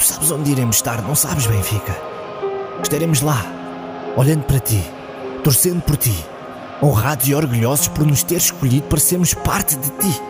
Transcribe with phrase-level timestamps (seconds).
[0.00, 1.94] Tu sabes onde iremos estar, não sabes, Benfica?
[2.82, 3.44] Estaremos lá,
[4.16, 4.82] olhando para ti,
[5.44, 6.24] torcendo por ti,
[6.82, 10.22] honrados e orgulhosos por nos ter escolhido para sermos parte de ti.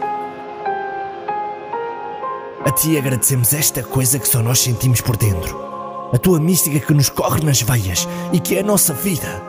[2.64, 5.56] A ti agradecemos esta coisa que só nós sentimos por dentro.
[6.12, 9.40] A tua mística que nos corre nas veias e que é a nossa vida.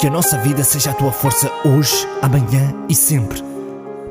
[0.00, 3.42] Que a nossa vida seja a tua força hoje, amanhã e sempre.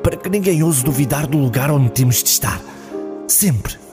[0.04, 2.62] Para que ninguém ouse duvidar do lugar onde temos de estar.
[3.28, 3.87] Sempre.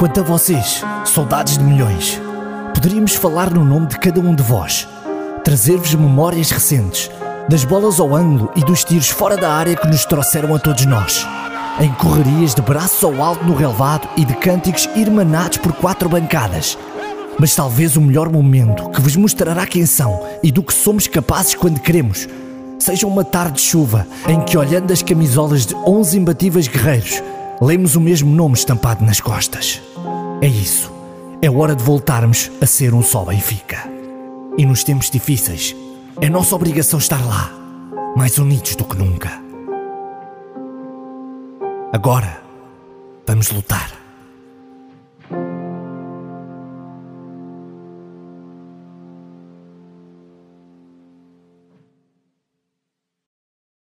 [0.00, 2.18] Quanto a vocês, soldados de milhões,
[2.72, 4.88] poderíamos falar no nome de cada um de vós,
[5.44, 7.10] trazer-vos memórias recentes
[7.50, 10.86] das bolas ao ângulo e dos tiros fora da área que nos trouxeram a todos
[10.86, 11.28] nós.
[11.78, 16.78] Em correrias de braços ao alto no relevado e de cânticos irmanados por quatro bancadas.
[17.38, 21.54] Mas talvez o melhor momento que vos mostrará quem são e do que somos capazes
[21.54, 22.26] quando queremos
[22.78, 27.22] seja uma tarde de chuva em que, olhando as camisolas de 11 imbatíveis guerreiros,
[27.60, 29.82] lemos o mesmo nome estampado nas costas.
[30.42, 30.90] É isso.
[31.42, 33.78] É hora de voltarmos a ser um só Benfica.
[34.56, 35.76] E nos tempos difíceis,
[36.20, 37.50] é nossa obrigação estar lá,
[38.16, 39.30] mais unidos do que nunca.
[41.92, 42.42] Agora,
[43.26, 43.90] vamos lutar.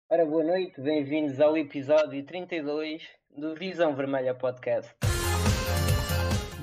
[0.09, 3.03] Ora, boa noite, bem-vindos ao episódio 32
[3.38, 4.91] do Visão Vermelha Podcast.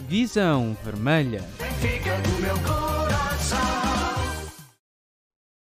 [0.08, 1.38] Visão Vermelha.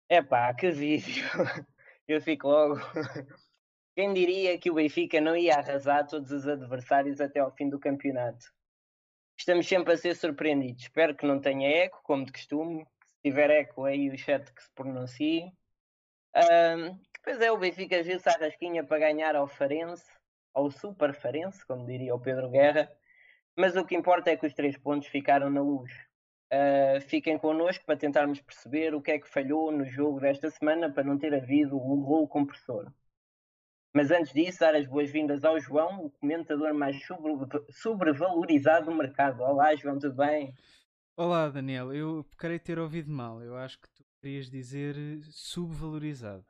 [0.09, 1.25] Epá, que vídeo!
[2.07, 2.79] Eu fico logo.
[3.93, 7.79] Quem diria que o Benfica não ia arrasar todos os adversários até ao fim do
[7.79, 8.45] campeonato?
[9.37, 10.83] Estamos sempre a ser surpreendidos.
[10.83, 12.85] Espero que não tenha eco, como de costume.
[12.85, 15.51] Se tiver eco, aí o chat que se pronuncie.
[16.35, 20.05] Um, depois é, o Benfica viu-se à rasquinha para ganhar ao Farense,
[20.55, 22.89] ao Super Farense, como diria o Pedro Guerra.
[23.57, 25.91] Mas o que importa é que os três pontos ficaram na luz.
[26.51, 30.91] Uh, fiquem connosco para tentarmos perceber o que é que falhou no jogo desta semana
[30.91, 32.91] para não ter havido o rolo compressor.
[33.93, 36.97] Mas antes disso, dar as boas-vindas ao João, o comentador mais
[37.71, 39.41] sobrevalorizado do mercado.
[39.41, 40.53] Olá, João, tudo bem?
[41.17, 41.93] Olá, Daniel.
[41.93, 43.41] Eu queria ter ouvido mal.
[43.41, 44.95] Eu acho que tu querias dizer
[45.31, 46.45] subvalorizado.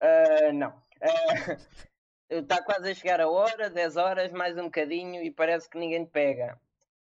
[0.00, 0.70] Uh, não.
[0.70, 1.89] Uh,
[2.30, 6.04] está quase a chegar a hora, 10 horas, mais um bocadinho, e parece que ninguém
[6.04, 6.58] te pega.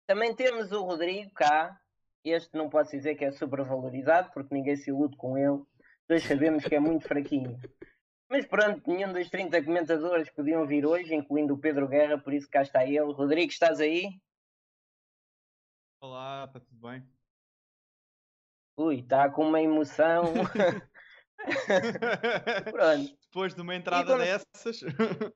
[0.07, 1.79] Também temos o Rodrigo cá.
[2.23, 5.63] Este não posso dizer que é sobrevalorizado, porque ninguém se ilude com ele.
[6.07, 7.59] Todos sabemos que é muito fraquinho.
[8.27, 12.49] Mas pronto, nenhum dos 30 comentadores podiam vir hoje, incluindo o Pedro Guerra, por isso
[12.49, 13.13] cá está ele.
[13.13, 14.19] Rodrigo, estás aí?
[15.99, 17.07] Olá, está tudo bem?
[18.77, 20.33] Ui, está com uma emoção.
[22.71, 23.17] pronto.
[23.31, 24.19] Depois de uma entrada quando...
[24.19, 24.81] dessas.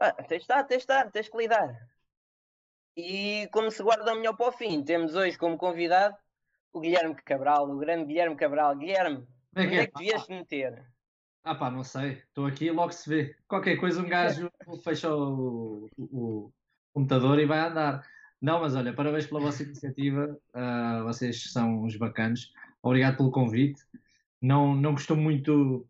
[0.00, 1.76] ah, tens de estar, tens de estar, tens que lidar.
[2.96, 6.16] E como se guarda melhor para o fim, temos hoje como convidado
[6.72, 8.76] o Guilherme Cabral, o grande Guilherme Cabral.
[8.76, 10.84] Guilherme, é onde é, é que vieste meter?
[11.44, 13.36] Ah pá, não sei, estou aqui e logo se vê.
[13.46, 14.50] Qualquer coisa um gajo
[14.82, 16.52] fecha o, o, o,
[16.92, 18.04] computador e vai andar.
[18.40, 22.52] Não, mas olha, parabéns pela vossa iniciativa, uh, vocês são uns bacanos.
[22.82, 23.80] Obrigado pelo convite.
[24.40, 25.86] Não, não costumo muito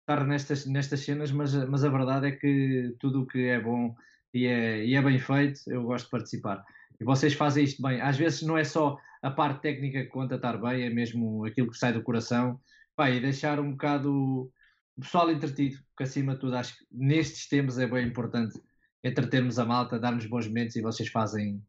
[0.00, 3.94] estar nestas, nestas cenas, mas, mas a verdade é que tudo o que é bom
[4.34, 6.64] e é, e é bem feito, eu gosto de participar.
[7.00, 8.00] E vocês fazem isto bem.
[8.00, 11.70] Às vezes não é só a parte técnica que conta estar bem, é mesmo aquilo
[11.70, 12.60] que sai do coração.
[12.96, 14.50] Pá, e deixar um bocado
[14.96, 18.60] o pessoal entretido, porque acima de tudo acho que nestes tempos é bem importante
[19.02, 21.62] entretermos a malta, darmos bons momentos e vocês fazem,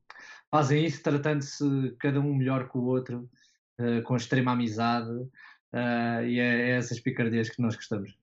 [0.52, 3.30] fazem isso tratando-se cada um melhor que o outro,
[3.80, 5.10] uh, com extrema amizade,
[5.74, 8.18] uh, e é, é essas picardias que nós gostamos.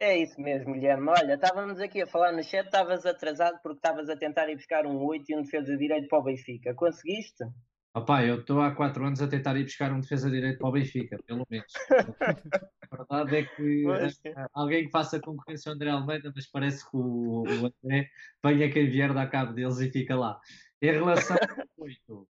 [0.00, 1.08] É isso mesmo, Guilherme.
[1.08, 4.86] Olha, estávamos aqui a falar no chat, estavas atrasado porque estavas a tentar ir buscar
[4.86, 6.72] um 8 e um defesa de direito para o Benfica.
[6.72, 7.44] Conseguiste?
[7.92, 10.68] Opa, eu estou há 4 anos a tentar ir buscar um defesa de direito para
[10.68, 11.72] o Benfica, pelo menos.
[11.90, 16.96] a verdade é que uh, alguém que faça concorrência ao André Almeida, mas parece que
[16.96, 18.08] o, o André
[18.44, 20.38] venha quem vier dar cabo deles e fica lá.
[20.80, 22.28] Em relação ao 8,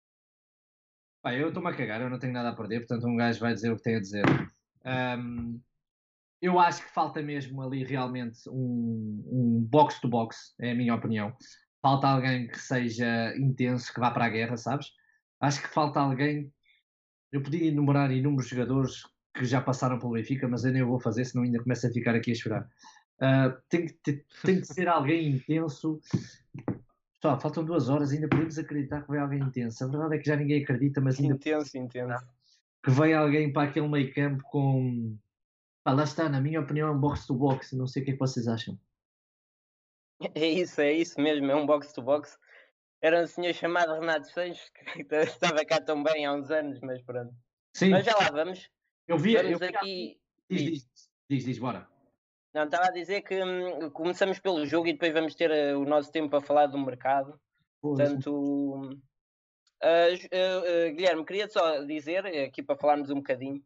[1.25, 3.55] pá, eu estou-me a cagar, eu não tenho nada a perder, portanto um gajo vai
[3.55, 4.25] dizer o que tem a dizer.
[4.85, 5.59] Um,
[6.43, 11.35] eu acho que falta mesmo ali realmente um, um box é a minha opinião.
[11.81, 14.89] Falta alguém que seja intenso, que vá para a guerra, sabes?
[15.41, 16.53] Acho que falta alguém.
[17.33, 19.03] Eu podia enumerar inúmeros jogadores
[19.35, 22.15] que já passaram pelo Benfica, mas eu nem vou fazer, senão ainda começo a ficar
[22.15, 22.69] aqui a chorar.
[23.17, 26.01] Uh, tem, que, tem que ser alguém intenso.
[27.25, 29.83] Só, faltam duas horas, ainda podemos acreditar que vai alguém intenso.
[29.83, 31.37] A verdade é que já ninguém acredita, mas ainda.
[31.37, 32.23] Intenso, intenso.
[32.83, 35.17] Que vem alguém para aquele meio campo com
[35.87, 37.75] Ah, lá está, na minha opinião, é um box to box.
[37.75, 38.79] Não sei o que é que vocês acham.
[40.35, 42.39] É isso, é isso mesmo, é um box to box.
[43.01, 47.01] Era um senhor chamado Renato Sanches que estava cá tão bem há uns anos, mas
[47.01, 47.35] pronto.
[47.73, 47.89] Sim.
[47.89, 48.69] Mas já lá vamos.
[49.09, 50.21] Eu vi, vamos eu aqui.
[50.51, 50.89] Diz, diz,
[51.31, 51.89] diz, diz, bora.
[52.55, 55.85] Não, estava a dizer que hum, começamos pelo jogo e depois vamos ter uh, o
[55.85, 57.39] nosso tempo a falar do mercado.
[57.83, 58.95] Portanto, uh,
[59.83, 63.61] uh, Guilherme, queria só dizer, aqui para falarmos um bocadinho,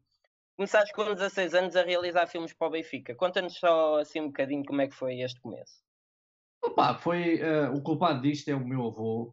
[0.56, 3.14] começaste com 16 anos a realizar filmes para o Benfica.
[3.14, 5.82] Conta-nos só assim um bocadinho como é que foi este começo.
[6.64, 7.40] Opa, foi,
[7.72, 9.32] o culpado disto é o meu avô,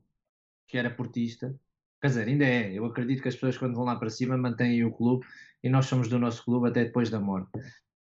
[0.68, 1.56] que era portista.
[2.00, 2.72] Quer dizer, ainda é.
[2.72, 5.26] Eu acredito que as pessoas quando vão lá para cima mantêm o clube
[5.64, 7.50] e nós somos do nosso clube até depois da morte.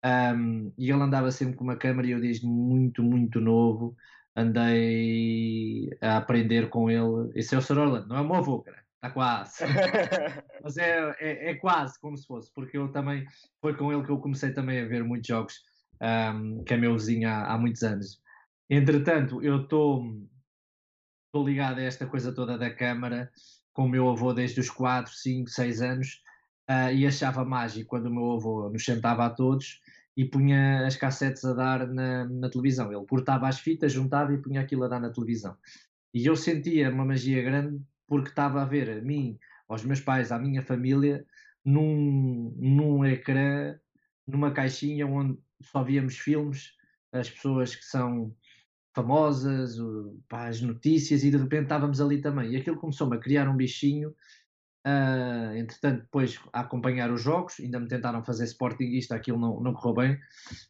[0.04, 3.94] Um, e ele andava sempre com uma câmera e eu desde muito, muito novo
[4.34, 7.30] andei a aprender com ele.
[7.34, 7.78] Esse é o Sr.
[7.78, 8.80] Orlando, não é o meu avô, cara.
[8.96, 9.64] Está quase.
[10.62, 13.26] Mas é, é, é, quase como se fosse, porque eu também
[13.60, 15.54] foi com ele que eu comecei também a ver muitos jogos,
[16.02, 18.20] um, que é meu vizinho há, há muitos anos.
[18.68, 20.04] Entretanto, eu estou
[21.34, 23.30] ligado a esta coisa toda da câmara
[23.72, 26.22] com o meu avô desde os 4, 5, 6 anos
[26.70, 29.80] uh, e achava mágico quando o meu avô nos sentava a todos
[30.20, 32.92] e punha as cassetes a dar na, na, televisão.
[32.92, 35.56] Ele cortava as fitas, juntava e punha aquilo a dar na televisão.
[36.12, 40.30] E eu sentia uma magia grande porque estava a ver a mim, aos meus pais,
[40.30, 41.24] à minha família,
[41.64, 43.74] num, num ecrã,
[44.26, 46.72] numa caixinha onde só víamos filmes,
[47.10, 48.36] as pessoas que são
[48.94, 49.78] famosas,
[50.28, 52.50] pá, as notícias, e de repente estávamos ali também.
[52.50, 54.14] E aquilo começou-me a criar um bichinho
[54.86, 59.74] Uh, entretanto, depois a acompanhar os jogos, ainda me tentaram fazer Sportingista, aquilo não, não
[59.74, 60.18] correu bem,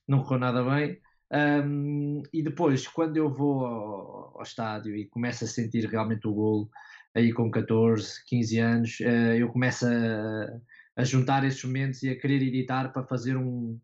[0.06, 1.00] não correu nada bem.
[1.32, 6.34] Um, e depois, quando eu vou ao, ao, estádio e começo a sentir realmente o
[6.34, 6.68] golo,
[7.14, 12.18] aí com 14, 15 anos, uh, eu começo a, a, juntar esses momentos e a
[12.18, 13.78] querer editar para fazer um,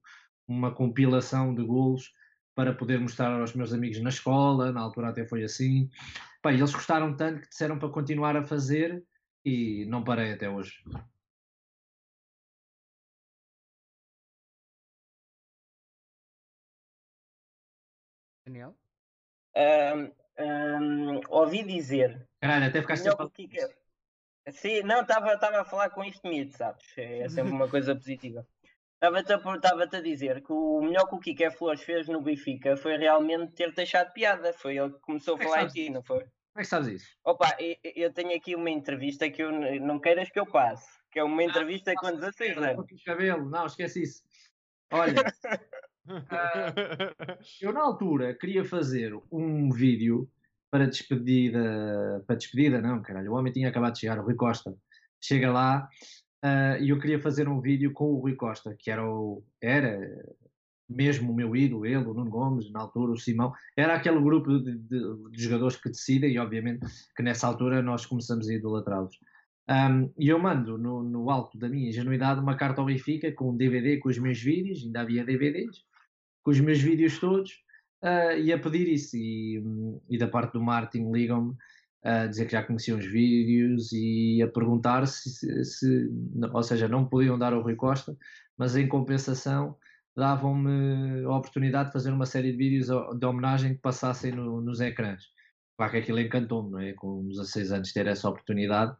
[0.48, 2.12] uma compilação de golos
[2.52, 5.88] para poder mostrar aos meus amigos na escola, na altura até foi assim.
[6.44, 9.04] Eles gostaram tanto que disseram para continuar a fazer
[9.46, 10.82] e não parei até hoje.
[18.44, 18.76] Daniel?
[19.56, 20.12] Um,
[20.42, 22.28] um, ouvi dizer.
[22.40, 23.70] Caralho, até ficaste sem Kika...
[24.50, 26.84] Sim, não, estava a falar com isto mito, sabes?
[26.96, 28.44] É sempre uma coisa positiva.
[28.94, 32.96] Estava-te a, a dizer que o melhor que o Kike Flores fez no Benfica foi
[32.96, 34.52] realmente ter deixado piada.
[34.52, 36.26] Foi ele que começou a é falar aqui, não foi?
[36.56, 37.18] Como é que sabes isso?
[37.22, 37.54] Opa,
[37.94, 41.42] eu tenho aqui uma entrevista que eu não queiras que eu passe, que é uma
[41.42, 42.86] ah, entrevista ah, com 16 anos.
[43.04, 44.22] Cabelo, não, esquece isso.
[44.90, 45.20] Olha,
[46.08, 46.16] uh,
[47.60, 50.30] eu na altura queria fazer um vídeo
[50.70, 54.74] para despedida, para despedida não, caralho, o homem tinha acabado de chegar, o Rui Costa.
[55.20, 55.86] Chega lá
[56.42, 60.00] uh, e eu queria fazer um vídeo com o Rui Costa, que era o, era
[60.88, 64.58] mesmo o meu ídolo, ele, o Nuno Gomes, na altura o Simão, era aquele grupo
[64.58, 66.86] de, de, de jogadores que decidem e obviamente
[67.16, 69.18] que nessa altura nós começamos a idolatrá-los.
[69.68, 73.50] Um, e eu mando no, no, alto da minha ingenuidade uma carta ao Benfica com
[73.50, 75.82] um DVD com os meus vídeos, ainda havia DVDs,
[76.44, 77.50] com os meus vídeos todos,
[78.04, 79.16] uh, e a pedir isso.
[79.16, 79.60] E,
[80.08, 81.54] e da parte do Martin ligam-me
[82.04, 86.10] a dizer que já conheciam os vídeos e a perguntar se, se, se,
[86.52, 88.16] ou seja, não podiam dar ao Rui Costa,
[88.56, 89.76] mas em compensação
[90.16, 92.86] davam-me a oportunidade de fazer uma série de vídeos
[93.18, 95.24] de homenagem que passassem no, nos ecrãs.
[95.76, 96.92] Claro que aquilo encantou-me, não é?
[96.94, 98.96] Com 16 anos ter essa oportunidade.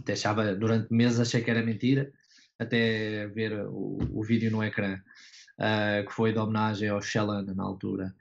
[0.00, 2.12] Até achava, durante meses achei que era mentira,
[2.58, 7.62] até ver o, o vídeo no ecrã, uh, que foi de homenagem ao Shalana na
[7.62, 8.14] altura.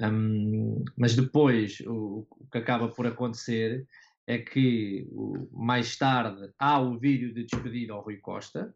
[0.00, 3.86] Um, mas depois, o, o, que acaba por acontecer
[4.26, 5.08] é que
[5.50, 8.74] mais tarde há o vídeo de despedida ao Rui Costa,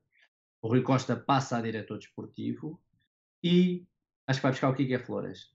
[0.62, 2.80] o Rui Costa passa a diretor desportivo
[3.42, 3.84] e
[4.26, 5.50] acho que vai buscar o Kike Flores.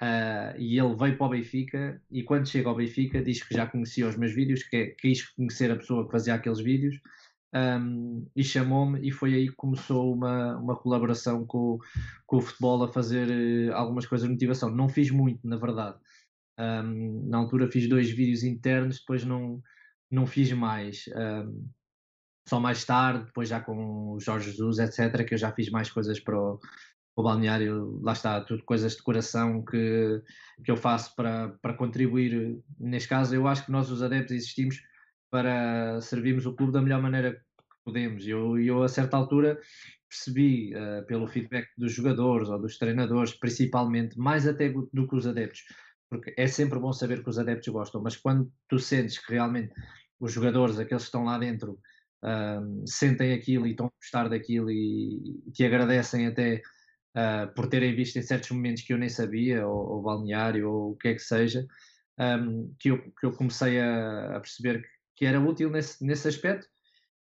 [0.00, 3.66] Uh, e ele veio para o Benfica e quando chega ao Benfica diz que já
[3.66, 6.98] conhecia os meus vídeos, que quis conhecer a pessoa que fazia aqueles vídeos
[7.52, 11.78] um, e chamou-me e foi aí que começou uma, uma colaboração com,
[12.26, 14.70] com o futebol a fazer uh, algumas coisas de motivação.
[14.70, 15.98] Não fiz muito, na verdade.
[16.58, 19.62] Um, na altura fiz dois vídeos internos, depois não,
[20.10, 21.04] não fiz mais.
[21.14, 21.68] Um,
[22.48, 25.90] só mais tarde, depois já com o Jorge Jesus, etc., que eu já fiz mais
[25.90, 26.58] coisas para o,
[27.14, 30.22] o balneário, lá está, tudo coisas de coração que,
[30.64, 32.58] que eu faço para, para contribuir.
[32.78, 34.80] Neste caso, eu acho que nós, os adeptos, existimos
[35.30, 37.40] para servirmos o clube da melhor maneira que
[37.84, 38.26] podemos.
[38.26, 39.60] E eu, eu, a certa altura,
[40.08, 45.26] percebi, uh, pelo feedback dos jogadores ou dos treinadores, principalmente, mais até do que os
[45.26, 45.64] adeptos,
[46.08, 49.74] porque é sempre bom saber que os adeptos gostam, mas quando tu sentes que realmente
[50.18, 51.78] os jogadores, aqueles que estão lá dentro,
[52.24, 56.62] uh, sentem aquilo e estão a gostar daquilo e, e te agradecem até
[57.16, 60.92] uh, por terem visto em certos momentos que eu nem sabia, ou, ou balneário, ou
[60.92, 61.66] o que é que seja,
[62.18, 66.28] um, que, eu, que eu comecei a, a perceber que, que, era útil nesse, nesse
[66.28, 66.66] aspecto.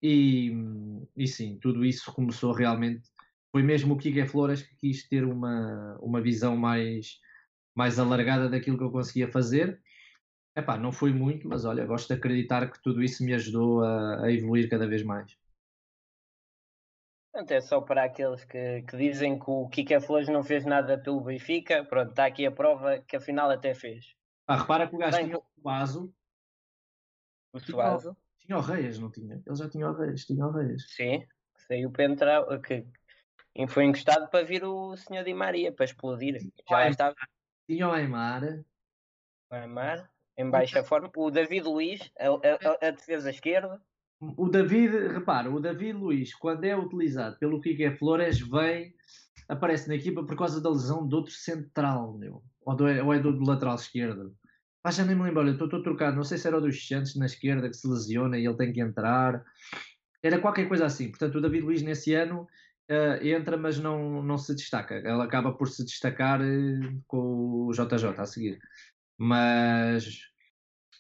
[0.02, 0.52] E,
[1.16, 3.10] e sim, tudo isso começou realmente.
[3.52, 7.20] Foi mesmo o Kike Flores que quis ter uma, uma visão mais,
[7.76, 9.80] mais alargada daquilo que eu conseguia fazer.
[10.56, 14.26] Epá, não foi muito, mas olha, gosto de acreditar que tudo isso me ajudou a,
[14.26, 15.36] a evoluir cada vez mais.
[17.32, 21.00] Pronto, é só para aqueles que, que dizem que o Kika Flores não fez nada
[21.00, 21.84] pelo Benfica.
[21.84, 24.16] Pronto, está aqui a prova que afinal até fez.
[24.46, 26.14] Ah, repara que o gajo tinha o Suazo.
[27.52, 28.16] O Suazo.
[28.38, 29.42] Tinha o Reis, não tinha?
[29.44, 30.84] Ele já tinha o Reis, tinha o Reis.
[30.90, 31.26] Sim,
[31.68, 32.86] saiu para entrar, que
[33.68, 36.40] foi encostado para vir o senhor Di Maria, para explodir.
[36.70, 37.16] Já estava.
[37.66, 38.64] Tinha o Aymar.
[39.50, 41.12] O Aymar, em baixa forma.
[41.16, 43.82] O David Luiz, a, a, a defesa esquerda.
[44.38, 48.94] O David, repara, o David Luiz, quando é utilizado pelo Kike Flores, vem,
[49.50, 52.42] aparece na equipa por causa da lesão do outro central, meu.
[52.66, 54.34] Ou, do, ou é do, do lateral esquerdo.
[54.84, 57.26] Ah, já nem me lembro, estou trocado, não sei se era o dos Santos na
[57.26, 59.44] esquerda que se lesiona e ele tem que entrar.
[60.22, 61.10] Era qualquer coisa assim.
[61.10, 62.48] Portanto, o David Luiz nesse ano
[62.90, 64.96] uh, entra, mas não, não se destaca.
[64.96, 68.60] Ele acaba por se destacar uh, com o JJ a seguir.
[69.18, 70.20] Mas,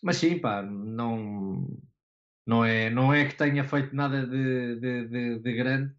[0.01, 1.67] mas sim, pá, não
[2.45, 5.93] não é, não é que tenha feito nada de, de, de, de grande.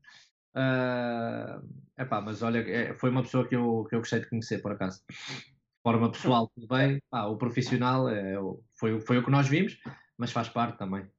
[0.54, 1.66] Uh,
[1.98, 4.72] epá, mas olha, é, foi uma pessoa que eu, que eu gostei de conhecer, por
[4.72, 5.02] acaso.
[5.08, 7.02] De forma pessoal, tudo bem.
[7.10, 8.34] Ah, o profissional é,
[8.78, 9.78] foi, foi o que nós vimos,
[10.16, 11.10] mas faz parte também.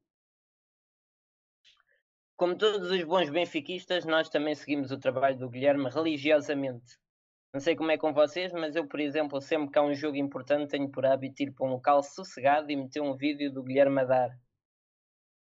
[2.36, 6.98] Como todos os bons benfiquistas, nós também seguimos o trabalho do Guilherme religiosamente.
[7.56, 10.18] Não sei como é com vocês, mas eu, por exemplo, sempre que há um jogo
[10.18, 14.02] importante, tenho por hábito ir para um local sossegado e meter um vídeo do Guilherme
[14.02, 14.40] a dar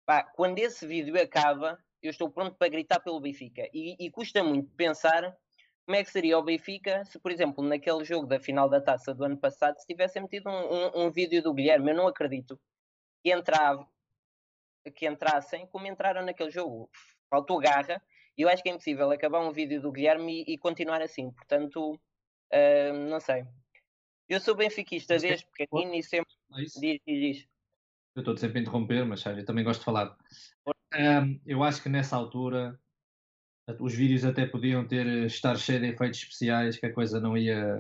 [0.06, 3.68] Pá, quando esse vídeo acaba, eu estou pronto para gritar pelo Benfica.
[3.74, 5.38] E, e, custa muito pensar
[5.86, 9.14] como é que seria o Benfica se, por exemplo, naquele jogo da final da taça
[9.14, 11.92] do ano passado, se tivessem metido um, um, um vídeo do Guilherme.
[11.92, 12.58] Eu não acredito
[13.22, 13.86] que, entrava,
[14.96, 16.90] que entrassem como entraram naquele jogo.
[17.30, 18.02] Faltou garra.
[18.38, 21.32] E eu acho que é impossível acabar um vídeo do Guilherme e, e continuar assim.
[21.32, 23.46] Portanto, uh, não sei.
[24.30, 26.34] Eu sou benfiquista desde pequenino e sempre.
[26.54, 27.48] É diz, diz, diz.
[28.16, 30.18] Eu estou sempre a interromper, mas sabe, eu também gosto de falar.
[30.68, 32.80] Um, eu acho que nessa altura
[33.80, 37.38] os vídeos até podiam ter eh, estar cheio de efeitos especiais que a coisa não
[37.38, 37.80] ia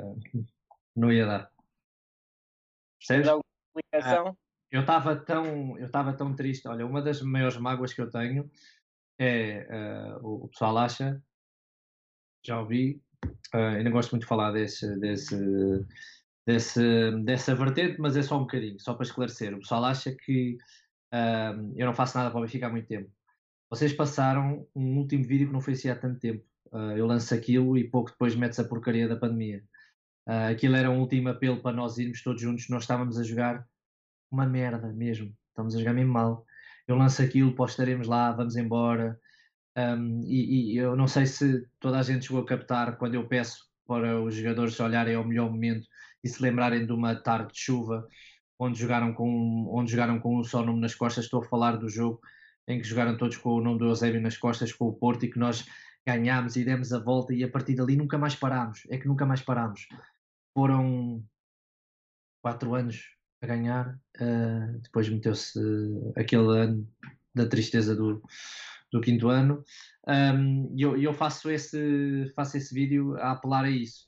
[0.95, 1.51] não ia dar.
[2.99, 3.27] Percebes?
[3.93, 4.35] Ah,
[4.69, 6.67] eu estava tão eu estava tão triste.
[6.67, 8.49] Olha, uma das maiores mágoas que eu tenho
[9.19, 11.21] é uh, o, pessoal acha
[12.45, 13.01] já ouvi
[13.53, 15.35] uh, ainda gosto muito de falar desse desse
[16.47, 19.53] desse, dessa vertente, mas é só um bocadinho, só para esclarecer.
[19.53, 20.57] O pessoal acha que
[21.13, 23.11] uh, eu não faço nada para o Benfica há muito tempo.
[23.69, 26.45] Vocês passaram um último vídeo que não foi assim há tanto tempo.
[26.71, 29.61] Uh, eu lanço aquilo e pouco depois metes a porcaria da pandemia.
[30.49, 32.67] Aquilo era um último apelo para nós irmos todos juntos.
[32.67, 33.65] Nós estávamos a jogar
[34.29, 35.33] uma merda mesmo.
[35.49, 36.45] Estamos a jogar mesmo mal.
[36.87, 39.19] Eu lanço aquilo, postaremos lá, vamos embora.
[39.77, 43.27] Um, e, e, eu não sei se toda a gente chegou a captar quando eu
[43.27, 45.87] peço para os jogadores olharem ao melhor momento
[46.23, 48.07] e se lembrarem de uma tarde de chuva
[48.59, 51.89] onde jogaram com, onde jogaram com um só nome nas costas, estou a falar do
[51.89, 52.19] jogo
[52.67, 55.29] em que jogaram todos com o nome do Eusébio nas costas com o Porto e
[55.31, 55.65] que nós
[56.05, 59.25] ganhámos e demos a volta e a partir dali nunca mais parámos, é que nunca
[59.25, 59.87] mais parámos.
[60.53, 61.23] Foram
[62.41, 65.59] quatro anos a ganhar, uh, depois meteu-se
[66.15, 66.87] aquele ano
[67.33, 68.21] da tristeza do,
[68.91, 69.63] do quinto ano.
[70.07, 74.07] Um, e eu, eu faço, esse, faço esse vídeo a apelar a isso.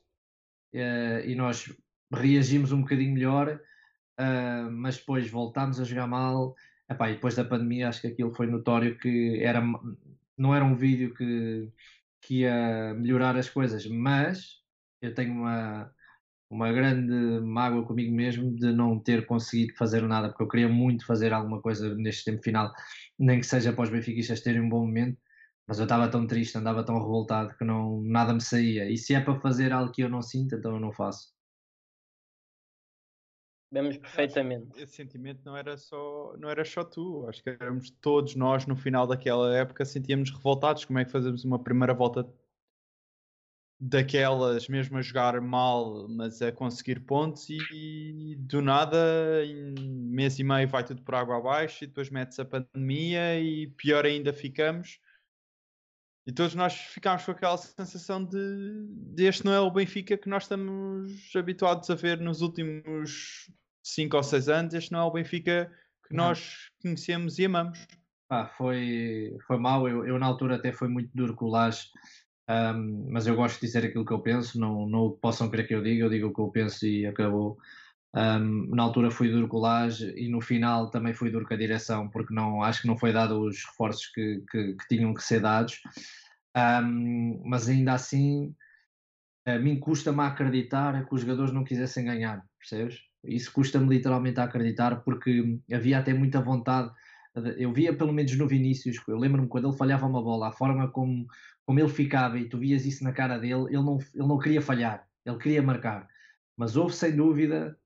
[0.74, 1.72] Uh, e nós
[2.12, 3.60] reagimos um bocadinho melhor,
[4.18, 6.54] uh, mas depois voltámos a jogar mal.
[6.90, 9.62] Epá, e depois da pandemia, acho que aquilo foi notório que era,
[10.36, 11.70] não era um vídeo que,
[12.20, 14.60] que ia melhorar as coisas, mas
[15.00, 15.94] eu tenho uma,
[16.50, 21.06] uma grande mágoa comigo mesmo de não ter conseguido fazer nada, porque eu queria muito
[21.06, 22.72] fazer alguma coisa neste tempo final,
[23.16, 25.16] nem que seja para os benfiquistas terem um bom momento,
[25.66, 28.90] mas eu estava tão triste, andava tão revoltado que não, nada me saía.
[28.90, 31.32] E se é para fazer algo que eu não sinto, então eu não faço.
[33.72, 34.82] Vemos perfeitamente.
[34.82, 38.74] Esse sentimento não era só não era só tu, acho que éramos todos nós no
[38.74, 40.84] final daquela época sentíamos revoltados.
[40.84, 42.28] Como é que fazemos uma primeira volta
[43.80, 48.98] daquelas, mesmo a jogar mal, mas a conseguir pontos e do nada
[49.44, 49.74] em
[50.10, 54.04] mês e meio vai tudo por água abaixo e depois mete-se a pandemia e pior
[54.04, 55.00] ainda ficamos.
[56.26, 60.28] E todos nós ficámos com aquela sensação de, de este não é o Benfica que
[60.28, 63.50] nós estamos habituados a ver nos últimos
[63.82, 65.72] 5 ou 6 anos, este não é o Benfica
[66.06, 66.24] que não.
[66.28, 67.86] nós conhecemos e amamos.
[68.28, 69.88] pá, foi, foi mau.
[69.88, 71.88] Eu, eu, na altura até foi muito duro com o Laje,
[72.50, 75.74] um, mas eu gosto de dizer aquilo que eu penso, não, não possam querer que
[75.74, 77.56] eu diga, eu digo o que eu penso e acabou.
[78.12, 81.54] Um, na altura fui duro com o Laje e no final também fui duro com
[81.54, 85.14] a direção, porque não, acho que não foi dado os reforços que, que, que tinham
[85.14, 85.80] que ser dados.
[86.56, 88.52] Um, mas ainda assim,
[89.46, 92.98] a mim custa-me acreditar que os jogadores não quisessem ganhar, percebes?
[93.22, 96.90] Isso custa-me literalmente a acreditar, porque havia até muita vontade.
[97.58, 100.88] Eu via, pelo menos no Vinícius, eu lembro-me quando ele falhava uma bola, a forma
[100.88, 101.28] como,
[101.70, 104.60] como ele ficava e tu vias isso na cara dele, ele não, ele não queria
[104.60, 106.08] falhar, ele queria marcar.
[106.56, 107.78] Mas houve sem dúvida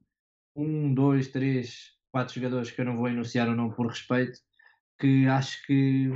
[0.57, 4.41] um, dois, três, quatro jogadores que eu não vou enunciar o nome por respeito,
[4.99, 6.11] que acho que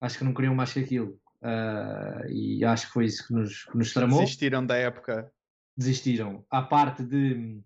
[0.00, 1.20] acho que não queriam mais que aquilo.
[1.42, 4.20] Uh, e acho que foi isso que nos, que nos tramou.
[4.20, 5.30] Desistiram da época.
[5.76, 6.46] Desistiram.
[6.48, 7.60] A parte de,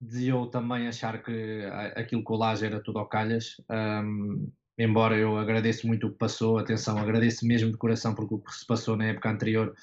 [0.00, 3.62] de eu também achar que aquilo com o Laje era tudo ao calhas.
[3.70, 4.50] Um,
[4.82, 8.52] embora eu agradeço muito o que passou, atenção, agradeço mesmo de coração porque o que
[8.54, 9.74] se passou na época anterior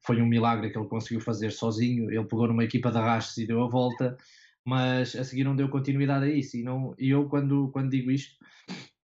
[0.00, 2.10] foi um milagre que ele conseguiu fazer sozinho.
[2.10, 4.16] Ele pegou numa equipa de arrastos e deu a volta,
[4.64, 6.56] mas a seguir não deu continuidade a isso.
[6.56, 8.36] E, não, eu, quando, quando digo isto,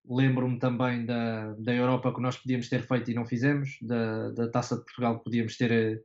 [0.08, 4.48] lembro-me também da, da Europa que nós podíamos ter feito e não fizemos, da, da
[4.48, 6.04] Taça de Portugal que podíamos ter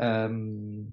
[0.00, 0.88] um,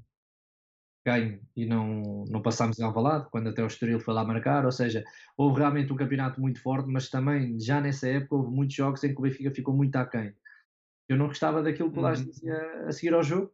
[1.06, 4.72] ganho e não, não passámos em Alvalade, quando até o Estoril foi lá marcar, ou
[4.72, 5.04] seja,
[5.38, 9.14] houve realmente um campeonato muito forte, mas também já nessa época houve muitos jogos em
[9.14, 10.34] que o Benfica ficou muito aquém.
[11.08, 12.30] Eu não gostava daquilo que o Lage uhum.
[12.30, 13.54] dizia a seguir ao jogo,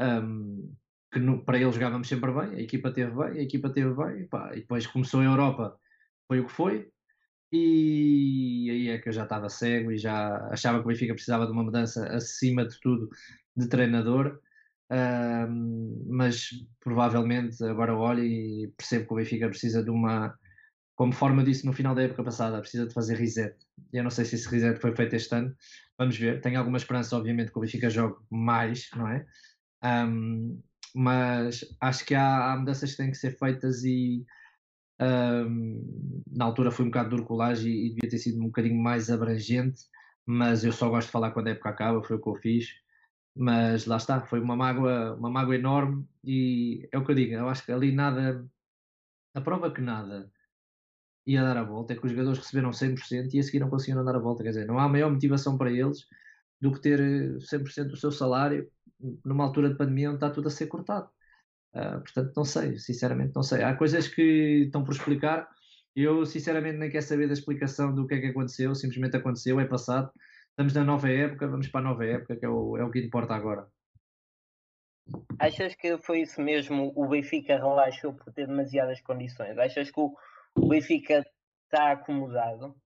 [0.00, 0.74] um,
[1.12, 4.26] que no, para ele jogávamos sempre bem, a equipa teve bem, a equipa teve bem,
[4.26, 5.78] pá, e depois começou a Europa,
[6.26, 6.90] foi o que foi,
[7.52, 11.46] e aí é que eu já estava cego e já achava que o Benfica precisava
[11.46, 13.08] de uma mudança acima de tudo
[13.56, 14.40] de treinador,
[14.90, 20.36] um, mas provavelmente agora olho e percebo que o Benfica precisa de uma,
[20.96, 23.56] como forma disse no final da época passada, precisa de fazer reset.
[23.92, 25.54] Eu não sei se esse reset foi feito este ano,
[25.96, 26.40] vamos ver.
[26.40, 29.24] Tenho alguma esperança, obviamente, que o Benfica jogue mais, não é?
[29.84, 30.60] Um,
[30.94, 34.26] mas acho que há, há, mudanças que têm que ser feitas e
[35.00, 38.76] um, na altura foi um bocado duro colagem e, e devia ter sido um bocadinho
[38.82, 39.82] mais abrangente,
[40.26, 42.66] mas eu só gosto de falar quando a época acaba, foi o que eu fiz.
[43.36, 47.34] Mas lá está, foi uma mágoa, uma mágoa enorme e é o que eu digo,
[47.34, 48.44] eu acho que ali nada,
[49.34, 50.30] a prova que nada
[51.26, 54.04] ia dar a volta, é que os jogadores receberam 100% e a seguir não conseguiram
[54.04, 54.42] dar a volta.
[54.42, 56.06] Quer dizer, não há maior motivação para eles
[56.60, 57.00] do que ter
[57.38, 58.70] 100% do seu salário
[59.24, 61.08] numa altura de pandemia onde está tudo a ser cortado.
[61.74, 63.62] Uh, portanto, não sei, sinceramente não sei.
[63.62, 65.48] Há coisas que estão por explicar.
[65.94, 69.64] Eu, sinceramente, nem quero saber da explicação do que é que aconteceu, simplesmente aconteceu, é
[69.64, 70.10] passado.
[70.60, 72.98] Estamos na nova época, vamos para a nova época, que é o, é o que
[72.98, 73.66] importa agora.
[75.38, 76.92] Achas que foi isso mesmo?
[76.94, 79.56] O Benfica relaxou por ter demasiadas condições?
[79.56, 80.14] Achas que o,
[80.54, 81.24] o Benfica
[81.64, 82.76] está acomodado?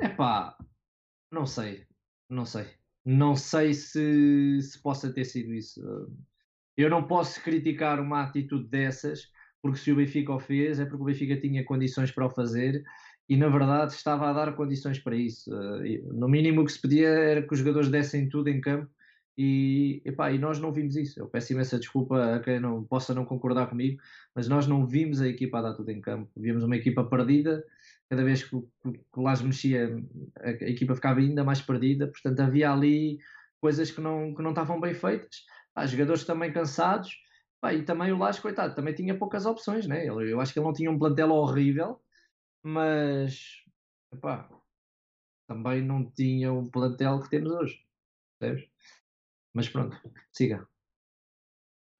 [0.00, 0.56] É pá,
[1.30, 1.86] não sei,
[2.30, 2.66] não sei.
[3.04, 5.82] Não sei se, se possa ter sido isso.
[6.78, 11.02] Eu não posso criticar uma atitude dessas, porque se o Benfica o fez, é porque
[11.02, 12.82] o Benfica tinha condições para o fazer
[13.28, 15.50] e, na verdade, estava a dar condições para isso.
[16.12, 18.90] No mínimo, o que se pedia era que os jogadores dessem tudo em campo
[19.36, 21.18] e, epá, e nós não vimos isso.
[21.18, 24.00] Eu peço imensa desculpa a quem não possa não concordar comigo,
[24.34, 26.30] mas nós não vimos a equipa a dar tudo em campo.
[26.36, 27.64] Vimos uma equipa perdida,
[28.08, 29.96] cada vez que, que o Lás mexia,
[30.38, 32.06] a, a, equipa ficava ainda mais perdida.
[32.06, 33.18] Portanto, havia ali
[33.60, 35.44] coisas que não, que não estavam bem feitas.
[35.74, 37.10] Há jogadores também cansados.
[37.72, 39.86] e também o Lás, coitado, também tinha poucas opções.
[39.86, 40.08] Né?
[40.08, 42.00] Eu, eu acho que ele não tinha um plantel horrível,
[42.64, 43.62] mas
[44.12, 44.48] epá,
[45.46, 47.86] também não tinha um plantel que temos hoje.
[48.38, 48.70] Percebes?
[49.52, 49.96] Mas pronto,
[50.32, 50.66] siga.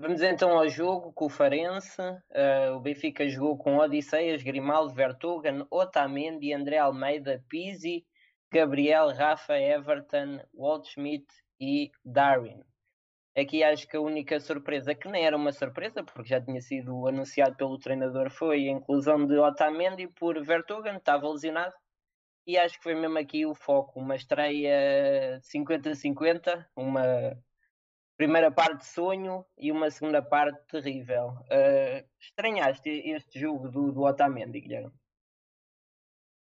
[0.00, 2.02] Vamos então ao jogo com o Farense.
[2.02, 8.04] Uh, o Benfica jogou com Odisseias, Grimaldo, Vertogen, Otamendi, André Almeida, Pizzi,
[8.52, 11.26] Gabriel, Rafa, Everton, Walt Schmidt
[11.60, 12.60] e Darwin.
[13.36, 17.08] Aqui acho que a única surpresa, que nem era uma surpresa, porque já tinha sido
[17.08, 21.74] anunciado pelo treinador, foi a inclusão de Otamendi por Vertogen, estava lesionado.
[22.46, 27.02] E acho que foi mesmo aqui o foco, uma estreia 50-50, uma
[28.16, 31.30] primeira parte sonho e uma segunda parte terrível.
[31.50, 34.92] Uh, estranhaste este jogo do, do Otamendi, Guilherme?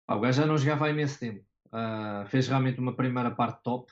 [0.07, 1.45] Ah, o gajo já não jogava há imenso tempo.
[1.67, 3.91] Uh, fez realmente uma primeira parte top,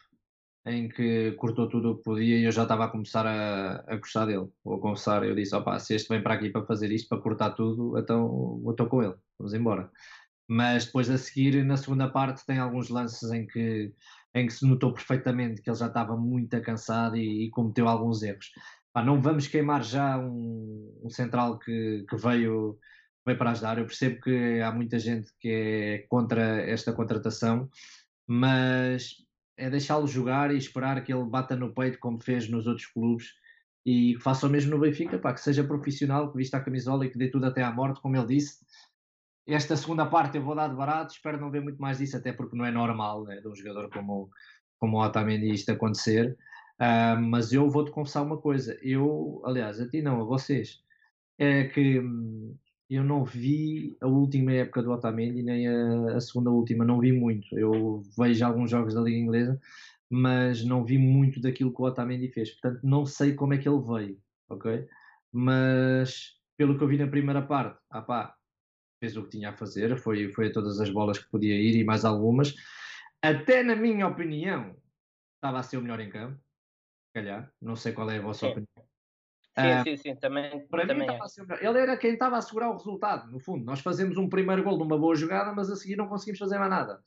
[0.68, 3.96] em que cortou tudo o que podia e eu já estava a começar a, a
[3.96, 4.48] gostar dele.
[4.64, 7.52] Vou confessar, eu disse, opa, se este vem para aqui para fazer isto, para cortar
[7.52, 9.90] tudo, então eu estou com ele, vamos embora.
[10.48, 13.94] Mas depois a seguir, na segunda parte, tem alguns lances em que
[14.36, 18.22] em que se notou perfeitamente que ele já estava muito cansado e, e cometeu alguns
[18.22, 18.52] erros.
[18.94, 22.78] Pá, não vamos queimar já um, um central que, que, veio
[23.26, 23.78] veio para ajudar.
[23.78, 27.70] Eu percebo que há muita gente que é contra esta contratação,
[28.28, 29.27] mas
[29.58, 33.34] é deixá-lo jogar e esperar que ele bata no peito como fez nos outros clubes
[33.86, 37.06] e que faça o mesmo no Benfica, pá, que seja profissional, que vista a camisola
[37.06, 38.66] e que dê tudo até à morte, como ele disse.
[39.48, 42.34] Esta segunda parte eu vou dar de barato, espero não ver muito mais disso, até
[42.34, 44.30] porque não é normal né, de um jogador como,
[44.78, 46.38] como o Otamendi isto acontecer.
[46.80, 50.84] Uh, mas eu vou-te confessar uma coisa, eu, aliás, a ti não, a vocês,
[51.40, 52.56] é que hum,
[52.90, 57.12] eu não vi a última época do Otamendi, nem a, a, segunda última, não vi
[57.12, 57.58] muito.
[57.58, 59.60] Eu vejo alguns jogos da Liga Inglesa,
[60.10, 62.52] mas não vi muito daquilo que o Otamendi fez.
[62.52, 64.20] Portanto, não sei como é que ele veio,
[64.50, 64.88] ok?
[65.32, 68.36] Mas, pelo que eu vi na primeira parte, ah pá,
[69.00, 71.76] fez o que tinha a fazer, foi, foi a todas as bolas que podia ir
[71.76, 72.56] e mais algumas.
[73.22, 74.76] Até na minha opinião,
[75.36, 76.40] estava a ser o melhor em campo
[77.18, 77.52] calhar.
[77.62, 78.52] Não sei qual é a vossa sim.
[78.52, 78.77] opinião.
[79.60, 80.68] Sim, uh, sim, sim, também.
[80.68, 81.68] Para também mim, é.
[81.68, 83.66] ele era quem estava a assegurar o resultado, no fundo.
[83.66, 86.70] Nós fazemos um primeiro gol numa boa jogada, mas a seguir não conseguimos fazer mais
[86.70, 87.00] nada.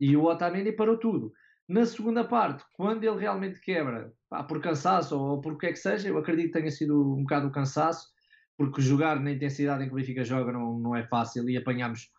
[0.00, 1.32] E o Otamendi parou tudo.
[1.68, 5.72] Na segunda parte, quando ele realmente quebra, pá, por cansaço ou por o que é
[5.72, 8.08] que seja, eu acredito que tenha sido um bocado o cansaço,
[8.56, 12.10] porque jogar na intensidade em que o Benfica joga não, não é fácil e apanhamos,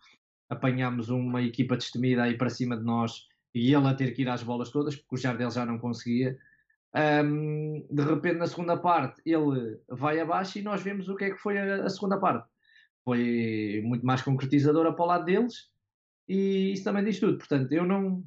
[0.50, 4.30] apanhamos uma equipa destemida aí para cima de nós e ele a ter que ir
[4.30, 6.38] às bolas todas, porque o Jardel já não conseguia.
[6.94, 11.30] Um, de repente, na segunda parte, ele vai abaixo e nós vemos o que é
[11.32, 12.50] que foi a, a segunda parte.
[13.04, 15.72] Foi muito mais concretizadora para o lado deles
[16.28, 17.38] e isso também diz tudo.
[17.38, 18.24] Portanto, eu não.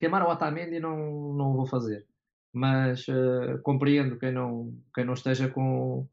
[0.00, 2.04] Queimar o Otamendi não, não vou fazer,
[2.52, 6.06] mas uh, compreendo quem não, quem não esteja com,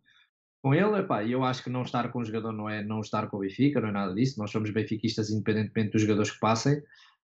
[0.61, 0.99] com ele.
[0.99, 3.39] Epá, eu acho que não estar com o jogador não é não estar com o
[3.39, 4.39] Benfica, não é nada disso.
[4.39, 6.81] Nós somos benfiquistas independentemente dos jogadores que passem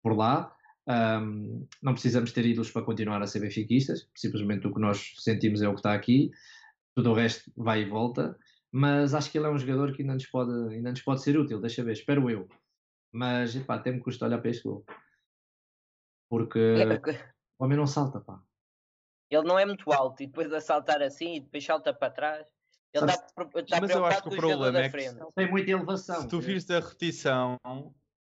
[0.02, 0.55] por lá.
[0.87, 5.62] Um, não precisamos ter ídolos para continuar a ser benfiquistas, simplesmente o que nós sentimos
[5.62, 6.31] é o que está aqui,
[6.95, 8.37] tudo o resto vai e volta.
[8.71, 11.38] Mas acho que ele é um jogador que ainda nos pode, ainda nos pode ser
[11.38, 12.49] útil, deixa ver, espero eu.
[13.12, 14.85] Mas epá, até me custa olhar para este gol
[16.33, 16.59] porque
[17.59, 18.42] o homem não salta, pá.
[19.31, 22.47] Ele não é muito alto e depois a saltar assim e depois salta para trás.
[22.90, 26.23] Ele está, está Mas eu acho que o problema é que tem muita elevação.
[26.23, 27.59] Se tu vires a repetição,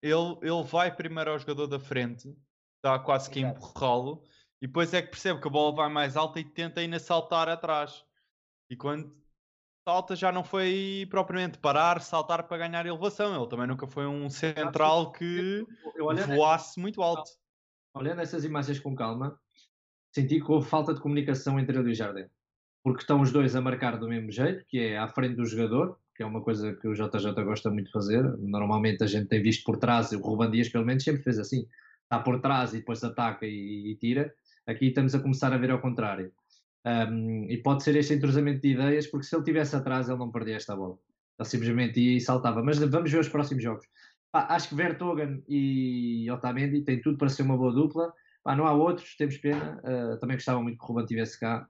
[0.02, 2.36] ele, ele vai primeiro ao jogador da frente
[2.80, 4.22] está quase que empurrá-lo,
[4.60, 7.48] e depois é que percebe que a bola vai mais alta e tenta ainda saltar
[7.48, 8.04] atrás.
[8.68, 9.14] E quando
[9.86, 13.34] salta já não foi propriamente parar, saltar para ganhar elevação.
[13.34, 15.66] Ele também nunca foi um central que
[16.28, 17.30] voasse muito alto.
[17.94, 19.38] Olhando essas imagens com calma,
[20.12, 22.26] senti que houve falta de comunicação entre ele e o Jardim.
[22.82, 25.98] Porque estão os dois a marcar do mesmo jeito, que é à frente do jogador,
[26.14, 28.22] que é uma coisa que o JJ gosta muito de fazer.
[28.38, 31.66] Normalmente a gente tem visto por trás, o Ruban Dias pelo menos sempre fez assim
[32.10, 34.34] está por trás e depois ataca e, e, tira.
[34.66, 36.32] Aqui estamos a começar a ver ao contrário.
[36.84, 40.30] Um, e pode ser este entrosamento de ideias, porque se ele tivesse atrás, ele não
[40.30, 40.98] perdia esta bola.
[41.38, 42.62] Ele simplesmente ia e saltava.
[42.62, 43.86] Mas vamos ver os próximos jogos.
[44.32, 48.12] Pá, acho que Vertogen e Otamendi têm tudo para ser uma boa dupla.
[48.42, 49.80] Pá, não há outros, temos pena.
[49.84, 51.66] Uh, também gostava muito que o Ruben estivesse cá,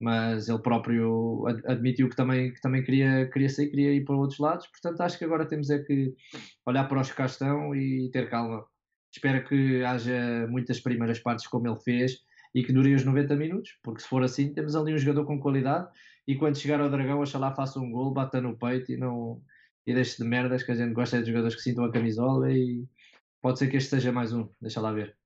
[0.00, 4.38] mas ele próprio admitiu que também, que também queria, queria sair, queria ir para outros
[4.38, 4.66] lados.
[4.68, 6.14] Portanto, acho que agora temos é que
[6.66, 8.64] olhar para os que cá estão e ter calma
[9.12, 13.78] Espero que haja muitas primeiras partes como ele fez e que durem os 90 minutos,
[13.82, 15.88] porque se for assim, temos ali um jogador com qualidade
[16.26, 19.42] e quando chegar ao Dragão, oxalá faça um gol, bata no peito e não
[19.86, 22.86] e deixe de merdas, que a gente gosta de jogadores que sintam a camisola e
[23.40, 25.16] pode ser que este seja mais um, deixa lá ver.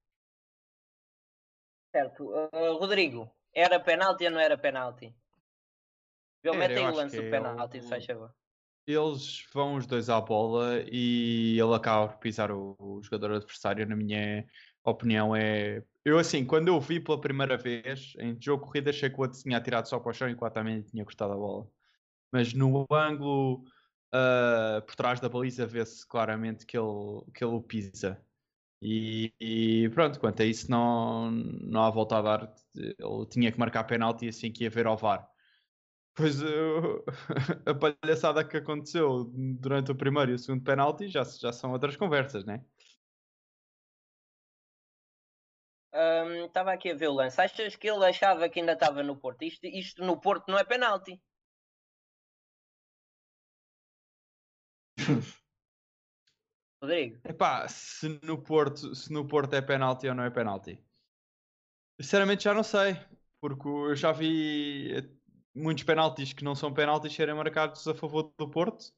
[1.95, 2.25] Certo.
[2.25, 5.15] Uh, Rodrigo, era penalti ou não era penalti?
[6.43, 8.33] Eu mete aí o lance do penalti, se faz favor
[8.87, 13.87] eles vão os dois à bola e ele acaba por pisar o, o, jogador adversário,
[13.87, 14.47] na minha
[14.85, 15.83] opinião, é.
[16.05, 19.41] Eu, assim, quando eu vi pela primeira vez em jogo corrida, achei que o outro
[19.41, 21.69] tinha atirado só para o chão e o também tinha cortado a bola.
[22.33, 23.65] Mas no ângulo
[24.15, 28.21] uh, por trás da baliza vê-se claramente que ele, que ele o pisa.
[28.81, 32.55] E, e, pronto, quanto a isso, não, não há volta a dar.
[32.75, 35.29] Ele tinha que marcar penalti assim que ia ver ao VAR.
[36.17, 37.05] Pois eu,
[37.67, 39.25] a palhaçada que aconteceu
[39.61, 42.65] durante o primeiro e o segundo penalti já, já são outras conversas, né?
[46.47, 47.41] Estava um, aqui a ver o lance.
[47.41, 49.43] Achas que ele achava que ainda estava no Porto?
[49.43, 51.21] Isto, isto no Porto não é penalti.
[56.81, 57.19] Rodrigo.
[57.25, 60.83] Epá, se no Porto, se no Porto é penalti ou não é penalti.
[62.01, 62.97] Sinceramente já não sei.
[63.41, 65.16] Porque eu já vi
[65.57, 68.93] muitos penaltis que não são penaltis serem marcados a favor do Porto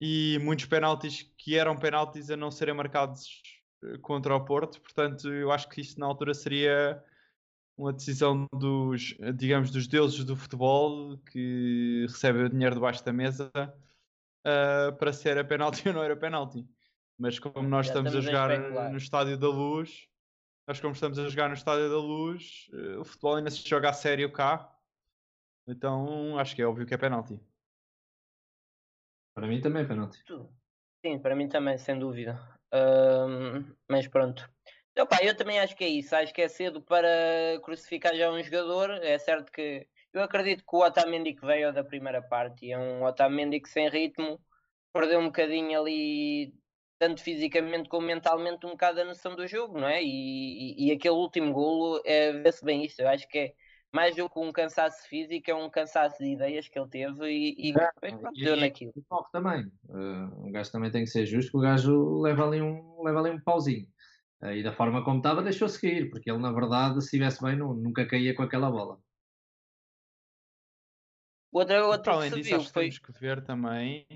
[0.00, 3.42] e muitos penaltis que eram penaltis a não serem marcados
[3.82, 4.80] eh, contra o Porto.
[4.80, 7.02] Portanto, eu acho que isto na altura seria
[7.76, 13.50] uma decisão dos, digamos, dos deuses do futebol que recebem o dinheiro debaixo da mesa
[14.46, 16.66] uh, para se era penalti ou não era penalti.
[17.18, 18.90] Mas como nós estamos, a estamos a jogar especular.
[18.90, 20.08] no Estádio da Luz,
[20.66, 23.90] nós como estamos a jogar no Estádio da Luz, uh, o futebol ainda se joga
[23.90, 24.72] a sério cá.
[25.66, 27.40] Então acho que é óbvio que é penalti.
[29.34, 30.18] Para mim também é penalti.
[31.04, 32.40] Sim, para mim também, sem dúvida.
[32.72, 34.48] Ahm, mas pronto.
[34.92, 36.16] Então, pá, eu também acho que é isso.
[36.16, 38.90] Acho que é cedo para crucificar já um jogador.
[39.04, 43.04] É certo que eu acredito que o Otamendi que veio da primeira parte é um
[43.04, 44.40] Otamendi que sem ritmo
[44.92, 46.54] perdeu um bocadinho ali,
[46.98, 50.02] tanto fisicamente como mentalmente, um bocado a noção do jogo, não é?
[50.02, 53.00] E, e, e aquele último golo é, vê-se bem isto.
[53.00, 53.54] Eu acho que é
[53.96, 57.70] mais do que um cansaço físico, é um cansaço de ideias que ele teve e,
[57.70, 58.92] e É, e- deu naquilo.
[58.94, 59.66] O toque também.
[59.88, 63.20] Uh, o gajo também tem que ser justo, que o gajo leva ali um, leva
[63.20, 63.86] ali um pauzinho.
[64.42, 67.56] Uh, e da forma como estava, deixou-se cair, porque ele, na verdade, se estivesse bem,
[67.56, 69.00] nu- nunca caía com aquela bola.
[71.52, 72.82] Outra, Para outra além disso, viu acho que foi.
[72.84, 74.06] temos que ver também.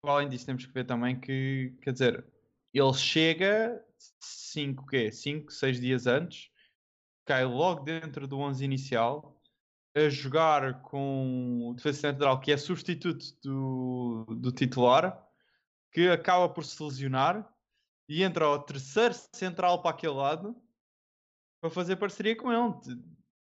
[0.00, 2.24] Para além disso, temos que ver também que, quer dizer,
[2.72, 3.84] ele chega
[4.20, 5.10] 5, quê?
[5.10, 6.50] 5, 6 dias antes,
[7.24, 9.40] cai logo dentro do 11 inicial,
[9.94, 15.24] a jogar com o defesa central, que é substituto do, do titular,
[15.92, 17.48] que acaba por se lesionar
[18.08, 20.56] e entra o terceiro central para aquele lado
[21.60, 23.02] para fazer parceria com ele.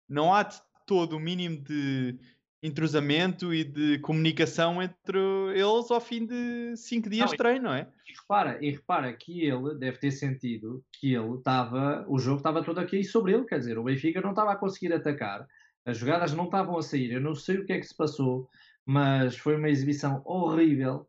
[0.09, 2.19] Não há de todo o mínimo de
[2.67, 5.19] entrosamento e de comunicação entre
[5.55, 7.89] eles ao fim de 5 dias Não, de treino, não é?
[8.09, 12.63] E repara, e repara que ele deve ter sentido que ele estava, o jogo estava
[12.63, 15.47] todo aqui sobre ele, quer dizer, o Benfica não estava a conseguir atacar,
[15.85, 18.49] as jogadas não estavam a sair, eu não sei o que é que se passou,
[18.85, 21.09] mas foi uma exibição horrível,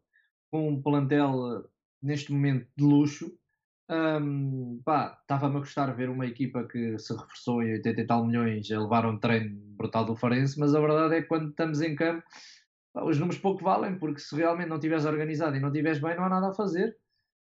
[0.52, 1.67] com um plantel eh,
[2.02, 3.38] neste momento de luxo.
[4.84, 8.69] Pá, estava-me a gostar ver uma equipa que se reforçou em 80 e tal milhões
[8.71, 11.95] a levar um treino brutal do Farense, mas a verdade é que quando estamos em
[11.95, 12.23] campo
[12.93, 16.15] pá, os números pouco valem, porque se realmente não estiveres organizado e não estiveres bem,
[16.17, 16.97] não há nada a fazer.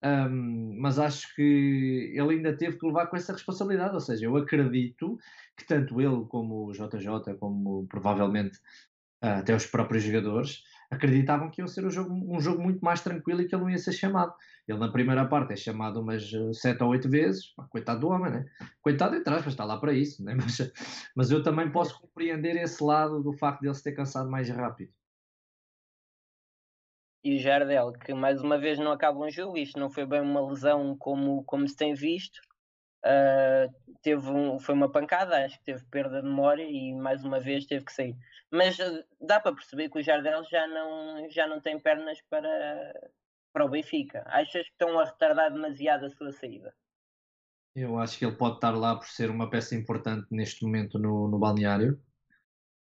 [0.02, 3.94] Um, mas acho que ele ainda teve que levar com essa responsabilidade.
[3.94, 5.18] Ou seja, eu acredito
[5.56, 8.58] que tanto ele como o JJ, como provavelmente
[9.22, 13.00] ah, até os próprios jogadores, acreditavam que ia ser um jogo, um jogo muito mais
[13.00, 14.34] tranquilo e que ele não ia ser chamado.
[14.66, 18.32] Ele na primeira parte é chamado umas eh, sete ou oito vezes, coitado do homem,
[18.32, 18.46] né?
[18.82, 20.34] Coitado entre aspas, está lá para isso, né?
[20.40, 20.72] mas,
[21.14, 24.48] mas eu também posso compreender esse lado do facto de ele se ter cansado mais
[24.50, 24.92] rápido.
[27.22, 30.22] E o Jardel, que mais uma vez não acaba um jogo, isto não foi bem
[30.22, 32.40] uma lesão como, como se tem visto.
[33.04, 33.68] Ah,
[34.02, 37.66] teve um, foi uma pancada, acho que teve perda de memória e mais uma vez
[37.66, 38.16] teve que sair.
[38.50, 43.12] Mas ah, dá para perceber que o Jardel já não, já não tem pernas para,
[43.52, 44.24] para o Benfica.
[44.26, 46.74] Achas que estão a retardar demasiado a sua saída?
[47.74, 51.28] Eu acho que ele pode estar lá por ser uma peça importante neste momento no,
[51.28, 52.00] no balneário.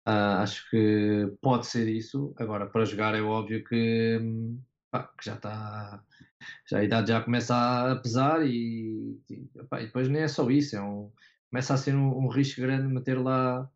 [0.04, 2.34] Ah, acho que pode ser isso.
[2.36, 6.04] Agora, para jogar, é óbvio que, hum, pá, que já está.
[6.68, 10.50] Já a idade já começa a pesar e, e, pá, e depois nem é só
[10.50, 10.76] isso.
[10.76, 11.10] É um,
[11.50, 13.70] começa a ser um, um risco grande meter lá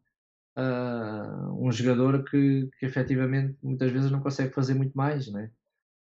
[0.59, 5.53] ah, um jogador que, que efetivamente muitas vezes não consegue fazer muito mais, né?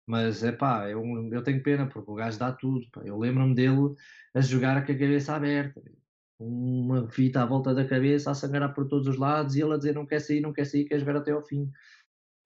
[0.07, 2.89] Mas é pá, eu, eu tenho pena porque o gajo dá tudo.
[2.93, 3.03] pá.
[3.05, 3.95] Eu lembro-me dele
[4.35, 5.83] a jogar com a cabeça aberta,
[6.39, 9.79] uma fita à volta da cabeça, a sangrar por todos os lados e ele a
[9.79, 11.71] dizer não quer sair, não quer sair, quer jogar até ao fim.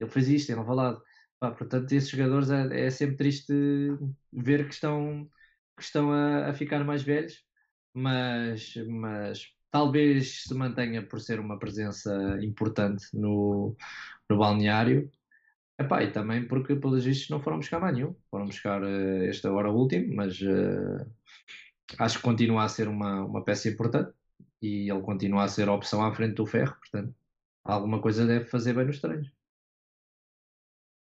[0.00, 1.00] Ele fez isto em Alvalade.
[1.40, 3.52] Pá, portanto, esses jogadores é, é sempre triste
[4.32, 5.28] ver que estão,
[5.76, 7.44] que estão a, a ficar mais velhos,
[7.94, 13.76] mas, mas talvez se mantenha por ser uma presença importante no,
[14.30, 15.10] no balneário.
[15.80, 18.16] Epá, e também porque, pelos vistos, não foram buscar mais nenhum.
[18.30, 21.06] Foram buscar eh, este agora o último, mas eh,
[21.98, 24.12] acho que continua a ser uma, uma peça importante
[24.62, 27.14] e ele continua a ser a opção à frente do ferro, portanto,
[27.64, 29.30] alguma coisa deve fazer bem nos treinos.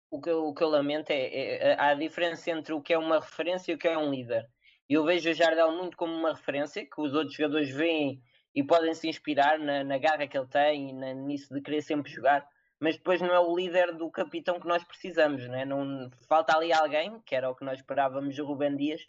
[0.10, 2.98] o que eu, o que eu lamento é, é- a diferença entre o que é
[2.98, 4.48] uma referência e o que é um líder.
[4.88, 8.22] Eu vejo o Jardel muito como uma referência que os outros jogadores veem
[8.60, 11.82] e podem se inspirar na, na garra que ele tem e na, nisso de querer
[11.82, 12.46] sempre jogar,
[12.80, 15.64] mas depois não é o líder do capitão que nós precisamos, né?
[15.64, 19.06] não falta ali alguém, que era o que nós esperávamos do Rubem Dias,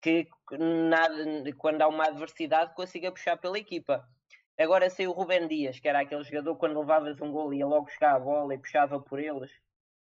[0.00, 0.28] que
[0.58, 1.14] nada,
[1.58, 4.08] quando há uma adversidade consiga puxar pela equipa.
[4.56, 7.86] Agora sem o Rubem Dias, que era aquele jogador quando levavas um gol ia logo
[7.86, 9.50] buscar a bola e puxava por eles,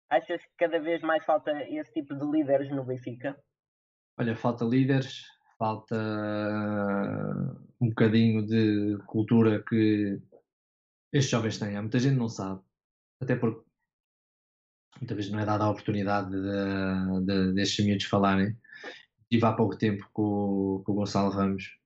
[0.09, 3.37] Achas que cada vez mais falta esse tipo de líderes no Benfica?
[4.17, 5.25] Olha, falta líderes,
[5.57, 5.95] falta
[7.79, 10.19] um bocadinho de cultura que
[11.11, 11.75] estes jovens têm.
[11.75, 12.61] Há muita gente não sabe,
[13.21, 13.65] até porque
[14.99, 18.57] muitas vezes não é dada a oportunidade de, de, destes miúdos falarem.
[19.23, 21.77] Estive há pouco tempo com, com o Gonçalo Ramos.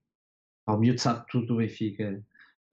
[0.67, 2.23] O miúdo sabe tudo do Benfica,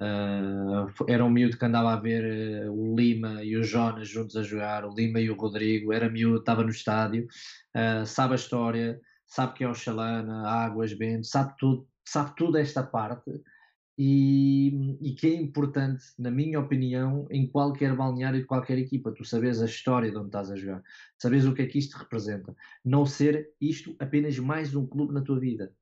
[0.00, 4.36] Uh, era um miúdo que andava a ver uh, o Lima e o Jonas juntos
[4.36, 7.26] a jogar, o Lima e o Rodrigo, era miúdo, estava no estádio,
[7.74, 12.56] uh, sabe a história, sabe que é o Xalana, Águas, Bento, sabe tudo, sabe tudo
[12.58, 13.30] esta parte
[14.00, 19.24] e, e, que é importante, na minha opinião, em qualquer balneário de qualquer equipa, tu
[19.24, 20.82] sabes a história de onde estás a jogar,
[21.18, 25.20] sabes o que é que isto representa, não ser isto apenas mais um clube na
[25.20, 25.74] tua vida,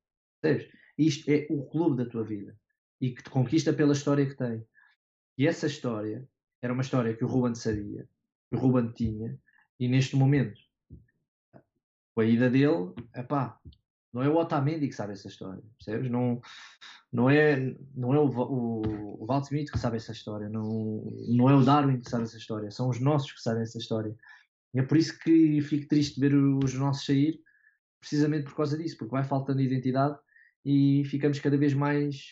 [0.43, 0.67] sabes?
[0.97, 2.57] Isto é o clube da tua vida
[3.01, 4.67] e que te conquista pela história que tem.
[5.37, 6.27] E essa história
[6.63, 8.09] era uma história que o Ruben sabia,
[8.49, 9.39] que o Ruben tinha,
[9.79, 10.59] e neste momento,
[12.17, 13.61] com a ida dele, epá,
[14.11, 16.11] não é o Otamendi que sabe essa história, percebes?
[16.11, 16.41] Não,
[17.13, 21.55] não é, não é o, o, o Valtimito que sabe essa história, não, não é
[21.55, 24.17] o Darwin que sabe essa história, são os nossos que sabem essa história.
[24.73, 27.39] E é por isso que fico triste ver os nossos sair,
[28.01, 30.19] precisamente por causa disso, porque vai faltando identidade
[30.65, 32.31] e ficamos cada vez mais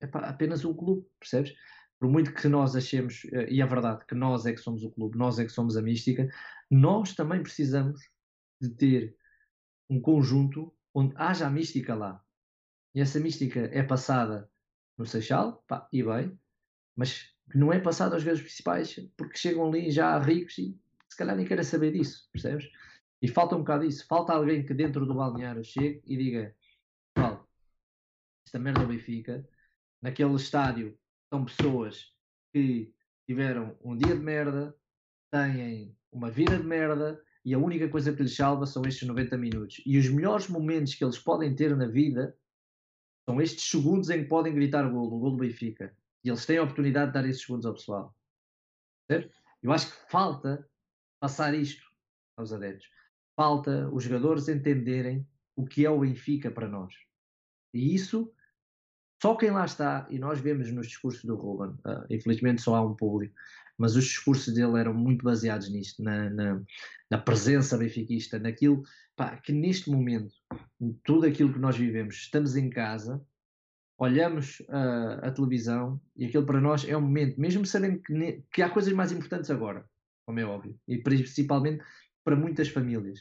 [0.00, 1.52] apenas um clube, percebes?
[1.98, 4.90] Por muito que nós achemos, eh, e é verdade que nós é que somos o
[4.92, 6.28] clube, nós é que somos a mística,
[6.70, 8.11] nós também precisamos
[8.62, 9.16] de ter
[9.90, 12.24] um conjunto onde haja a mística lá.
[12.94, 14.48] E essa mística é passada
[14.96, 16.38] no Seixal, pá, e bem,
[16.94, 21.36] mas não é passada aos jogadores principais porque chegam ali já ricos e se calhar
[21.36, 22.70] nem querem saber disso, percebes?
[23.20, 24.06] E falta um bocado disso.
[24.06, 26.54] Falta alguém que dentro do balneário chegue e diga:
[27.14, 27.46] Paulo,
[28.46, 29.46] esta merda Benfica
[30.00, 30.98] naquele estádio
[31.32, 32.12] são pessoas
[32.52, 32.92] que
[33.26, 34.76] tiveram um dia de merda,
[35.30, 39.36] têm uma vida de merda e a única coisa que lhes salva são estes 90
[39.36, 39.82] minutos.
[39.84, 42.36] E os melhores momentos que eles podem ter na vida
[43.28, 45.96] são estes segundos em que podem gritar gol, o gol do Benfica.
[46.24, 48.16] E eles têm a oportunidade de dar esses segundos ao pessoal.
[49.10, 49.34] Certo?
[49.62, 50.68] Eu acho que falta
[51.20, 51.84] passar isto
[52.36, 52.88] aos adeptos.
[53.34, 55.26] Falta os jogadores entenderem
[55.56, 56.94] o que é o Benfica para nós.
[57.74, 58.32] E isso
[59.22, 62.84] só quem lá está, e nós vemos nos discursos do Ruben, uh, infelizmente só há
[62.84, 63.32] um público,
[63.78, 66.60] mas os discursos dele eram muito baseados nisto, na, na,
[67.08, 68.82] na presença benfiquista, naquilo
[69.14, 70.34] pá, que neste momento,
[71.04, 73.24] tudo aquilo que nós vivemos, estamos em casa,
[73.96, 78.60] olhamos uh, a televisão e aquilo para nós é um momento, mesmo sabendo que, que
[78.60, 79.88] há coisas mais importantes agora,
[80.26, 81.80] como é óbvio, e principalmente
[82.24, 83.20] para muitas famílias.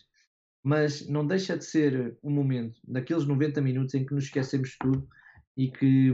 [0.64, 4.78] Mas não deixa de ser um momento, daqueles 90 minutos em que nos esquecemos de
[4.80, 5.08] tudo
[5.58, 6.12] e que,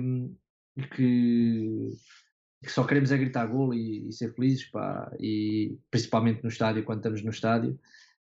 [0.76, 1.90] e que,
[2.64, 6.84] que, só queremos é gritar gol e, e, ser felizes, pá, e principalmente no estádio,
[6.84, 7.80] quando estamos no estádio,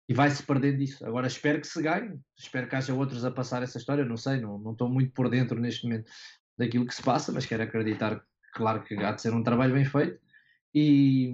[0.08, 1.04] e vai-se perdendo isso.
[1.06, 4.40] Agora espero que se ganhe, espero que haja outros a passar essa história, não sei,
[4.40, 6.10] não, não estou muito por dentro neste momento
[6.56, 9.84] daquilo que se passa, mas quero acreditar, claro que há de ser um trabalho bem
[9.84, 10.18] feito,
[10.74, 11.32] e,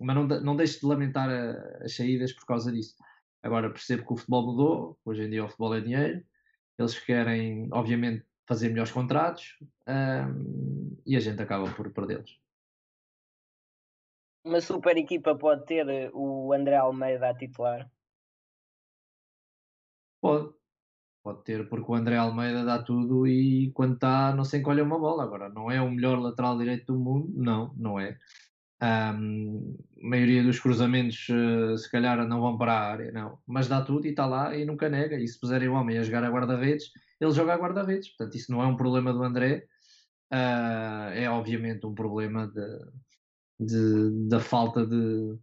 [0.00, 2.94] mas não, não deixe de lamentar a, as saídas por causa disso.
[3.42, 6.22] Agora percebo que o futebol mudou, hoje em dia o futebol é dinheiro,
[6.78, 12.36] eles querem, obviamente, fazer melhores contratos um, e a gente acaba por perdê-los.
[14.44, 17.88] Uma super equipa pode ter eh, o André Almeida a titular?
[20.20, 20.52] Pode.
[21.22, 24.98] Pode ter, porque o André Almeida dá tudo e quando está não se encolhe uma
[24.98, 25.22] bola.
[25.22, 27.32] Agora, não é o melhor lateral direito do mundo?
[27.32, 28.18] Não, não é.
[28.82, 33.38] Um, a maioria dos cruzamentos uh, se calhar não vão para a área, não.
[33.46, 35.16] Mas dá tudo e está lá e nunca nega.
[35.16, 38.08] E se puserem o homem a jogar a guarda-redes, ele joga a guarda-redes.
[38.08, 39.66] Portanto, isso não é um problema do André,
[40.32, 45.38] uh, é obviamente um problema de, de, da falta de,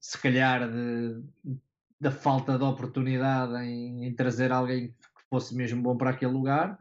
[0.00, 1.22] se calhar, de,
[2.00, 6.78] da falta de oportunidade em, em, trazer alguém que fosse mesmo bom para aquele lugar.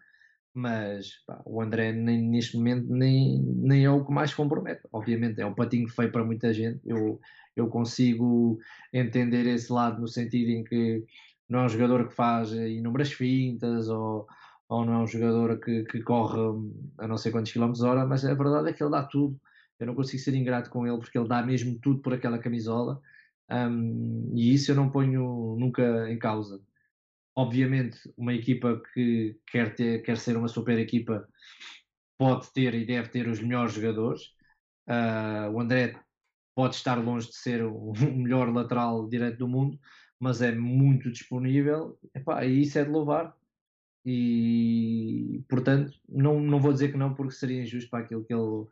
[0.56, 4.82] Mas pá, o André nem, neste momento nem, nem é o que mais compromete.
[4.92, 6.80] Obviamente é um patinho feio para muita gente.
[6.86, 7.20] Eu,
[7.56, 8.60] eu consigo
[8.92, 11.04] entender esse lado no sentido em que
[11.54, 14.28] não é um jogador que faz inúmeras fintas ou,
[14.68, 16.40] ou não é um jogador que, que corre
[16.98, 19.40] a não sei quantos quilómetros hora, mas a verdade é que ele dá tudo.
[19.80, 23.00] Eu não consigo ser ingrato com ele porque ele dá mesmo tudo por aquela camisola
[23.52, 26.60] um, e isso eu não ponho nunca em causa.
[27.36, 31.28] Obviamente, uma equipa que quer, ter, quer ser uma super equipa
[32.18, 34.24] pode ter e deve ter os melhores jogadores.
[34.88, 36.00] Uh, o André
[36.56, 39.80] pode estar longe de ser o melhor lateral direito do mundo,
[40.24, 43.38] mas é muito disponível, epá, e isso é de louvar.
[44.06, 48.66] E portanto, não, não vou dizer que não, porque seria injusto para aquilo que ele,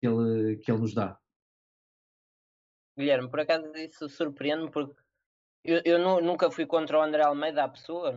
[0.00, 1.18] que ele, que ele nos dá.
[2.96, 4.94] Guilherme, por acaso isso surpreende-me porque
[5.64, 8.12] eu, eu nunca fui contra o André Almeida, a pessoa,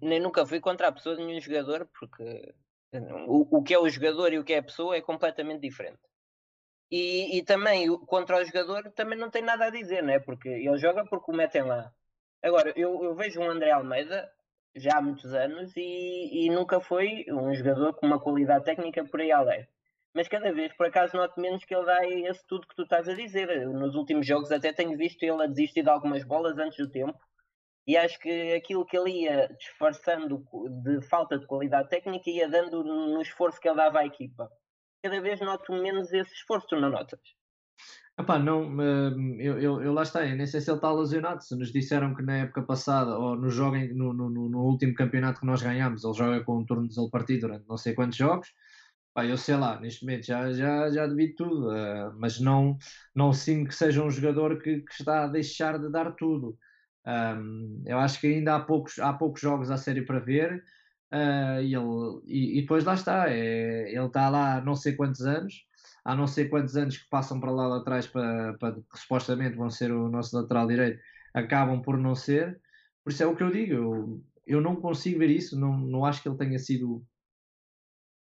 [0.00, 2.54] nem nunca fui contra a pessoa de nenhum jogador, porque
[3.28, 6.00] o, o que é o jogador e o que é a pessoa é completamente diferente.
[6.90, 10.18] E, e também contra o jogador também não tem nada a dizer, né?
[10.18, 11.92] porque ele joga porque o metem lá.
[12.42, 14.30] Agora, eu, eu vejo um André Almeida
[14.74, 19.20] já há muitos anos e, e, nunca foi um jogador com uma qualidade técnica por
[19.20, 19.66] aí além.
[20.14, 23.08] mas cada vez por acaso noto menos que ele dá esse tudo que tu estás
[23.08, 23.68] a dizer.
[23.68, 27.18] Nos últimos jogos até tenho visto ele a desistir de algumas bolas antes do tempo
[27.86, 30.44] e acho que aquilo que ele ia disfarçando
[30.82, 34.50] de falta de qualidade técnica ia dando no esforço que ele dava à equipa.
[35.02, 37.20] Cada vez noto menos esse esforço, tu não notas?
[38.20, 41.42] Epá, não, hum, eu, eu, eu, lá está, eu nem sei se ele está lesionado.
[41.42, 45.40] Se nos disseram que na época passada, ou no, jogo, no, no, no último campeonato
[45.40, 48.48] que nós ganhámos, ele joga com um turno de partido durante não sei quantos jogos,
[49.16, 52.76] eu sei lá, neste momento já, já, já devido tudo, uh, mas não,
[53.14, 56.58] não sinto que seja um jogador que, que está a deixar de dar tudo.
[57.06, 60.62] Um, eu acho que ainda há poucos, há poucos jogos à série para ver.
[61.12, 65.22] Uh, e, ele, e, e, depois lá está, é, ele está lá não sei quantos
[65.22, 65.64] anos,
[66.04, 69.70] há não sei quantos anos que passam para lá atrás para, para que supostamente vão
[69.70, 71.00] ser o nosso lateral direito,
[71.34, 72.60] acabam por não ser.
[73.04, 76.04] Por isso é o que eu digo, eu, eu não consigo ver isso, não, não
[76.04, 77.04] acho que ele tenha sido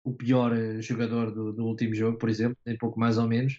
[0.04, 3.54] o pior eh, jogador do, do último jogo, por exemplo, nem pouco mais ou menos.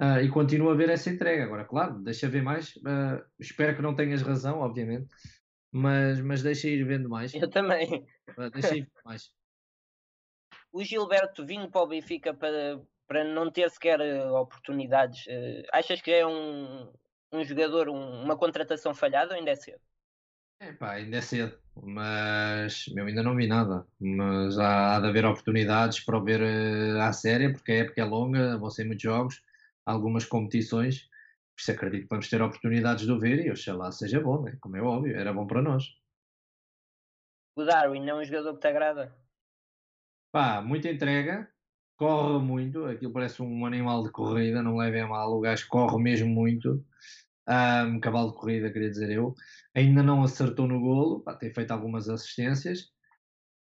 [0.00, 1.44] Uh, e continuo a ver essa entrega.
[1.44, 2.76] Agora, claro, deixa ver mais.
[2.76, 5.08] Uh, espero que não tenhas razão, obviamente,
[5.72, 7.34] mas, mas deixa ir vendo mais.
[7.34, 8.06] Eu também.
[8.38, 9.30] Uh, deixa ir vendo mais.
[10.70, 12.78] O Gilberto vindo para o Benfica para,
[13.08, 14.00] para não ter sequer
[14.30, 15.24] oportunidades,
[15.72, 16.92] achas que é um,
[17.32, 19.80] um jogador, um, uma contratação falhada ou ainda é cedo?
[20.60, 23.86] É pá, ainda é cedo, mas eu ainda não vi nada.
[23.98, 26.42] Mas há, há de haver oportunidades para o ver
[27.00, 29.42] à séria, porque a época é longa, vão ser muitos jogos
[29.88, 31.08] algumas competições,
[31.54, 34.56] por isso acredito que vamos ter oportunidades de o ver e oxalá seja bom, né?
[34.60, 35.84] como é óbvio, era bom para nós.
[37.56, 39.16] O Darwin é um jogador que te agrada?
[40.30, 41.50] Pá, muita entrega,
[41.98, 46.00] corre muito, aquilo parece um animal de corrida, não levem a mal, o gajo corre
[46.02, 46.84] mesmo muito,
[47.48, 49.34] um, cavalo de corrida, queria dizer eu,
[49.74, 52.88] ainda não acertou no golo, pá, tem feito algumas assistências,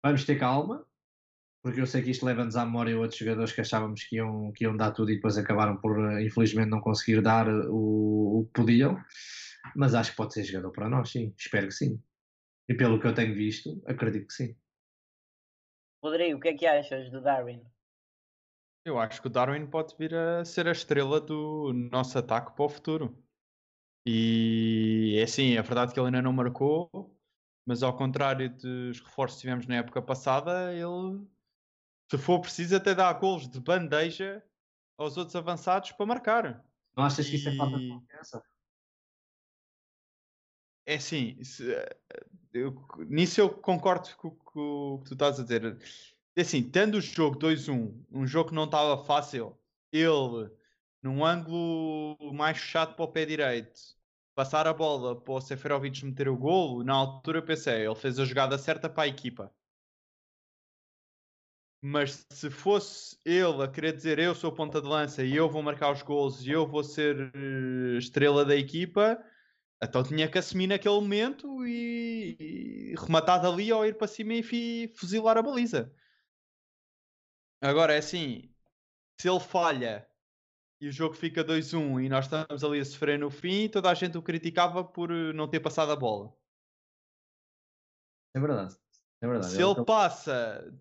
[0.02, 0.84] vamos ter calma,
[1.62, 4.64] porque eu sei que isto leva-nos à memória outros jogadores que achávamos que iam, que
[4.64, 8.60] iam dar tudo e depois acabaram por, eh, infelizmente, não conseguir dar o, o que
[8.62, 9.00] podiam.
[9.76, 11.32] Mas acho que pode ser jogador para nós, sim.
[11.38, 12.02] Espero que sim.
[12.68, 14.56] E pelo que eu tenho visto, acredito que sim.
[16.02, 17.62] Rodrigo, o que é que achas do Darwin?
[18.84, 22.64] Eu acho que o Darwin pode vir a ser a estrela do nosso ataque para
[22.64, 23.16] o futuro.
[24.04, 26.90] E é assim, é verdade que ele ainda não marcou,
[27.64, 31.24] mas ao contrário dos reforços que tivemos na época passada, ele
[32.10, 34.44] se for preciso, até dar gols de bandeja
[34.98, 36.64] aos outros avançados para marcar.
[36.94, 38.44] Não achas que isso é falta de confiança?
[40.84, 41.74] É assim, se,
[42.52, 42.74] eu,
[43.08, 45.78] nisso eu concordo com, o que tu estás a dizer.
[46.36, 49.58] Assim, tendo o jogo 2-1, um jogo que não estava fácil,
[49.92, 50.50] ele
[51.02, 53.80] num ângulo mais fechado para o pé direito,
[54.34, 58.18] passar a bola para o Seferovic meter o golo, na altura eu pensei, ele fez
[58.18, 59.52] a jogada certa para a equipa.
[61.84, 65.62] Mas se fosse ele a querer dizer eu sou ponta de lança e eu vou
[65.62, 69.18] marcar os gols e eu vou ser eh, estrela da equipa,
[69.82, 72.36] então tinha que assumir naquele momento e,
[72.92, 75.92] e rematar dali ou ir para cima e fuzilar a baliza.
[77.62, 78.52] Agora é assim,
[79.20, 80.06] se ele falha
[80.80, 83.94] e o jogo fica 2-1 e nós estamos ali a sofrer no fim, toda a
[83.94, 86.34] gente o criticava por eh, não ter passado a bola.
[88.34, 88.76] É verdade.
[89.20, 89.52] É verdade.
[89.52, 90.72] Se ele passa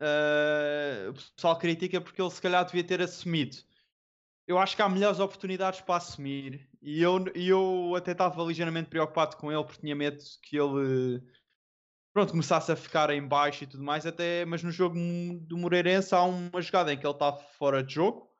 [0.00, 3.58] Uh, o pessoal critica porque ele se calhar devia ter assumido.
[4.46, 9.36] Eu acho que há melhores oportunidades para assumir e eu, eu até estava ligeiramente preocupado
[9.36, 11.22] com ele porque tinha medo que ele
[12.12, 14.96] pronto, começasse a ficar em baixo e tudo mais, até, mas no jogo
[15.42, 18.30] do Moreirense há uma jogada em que ele está fora de jogo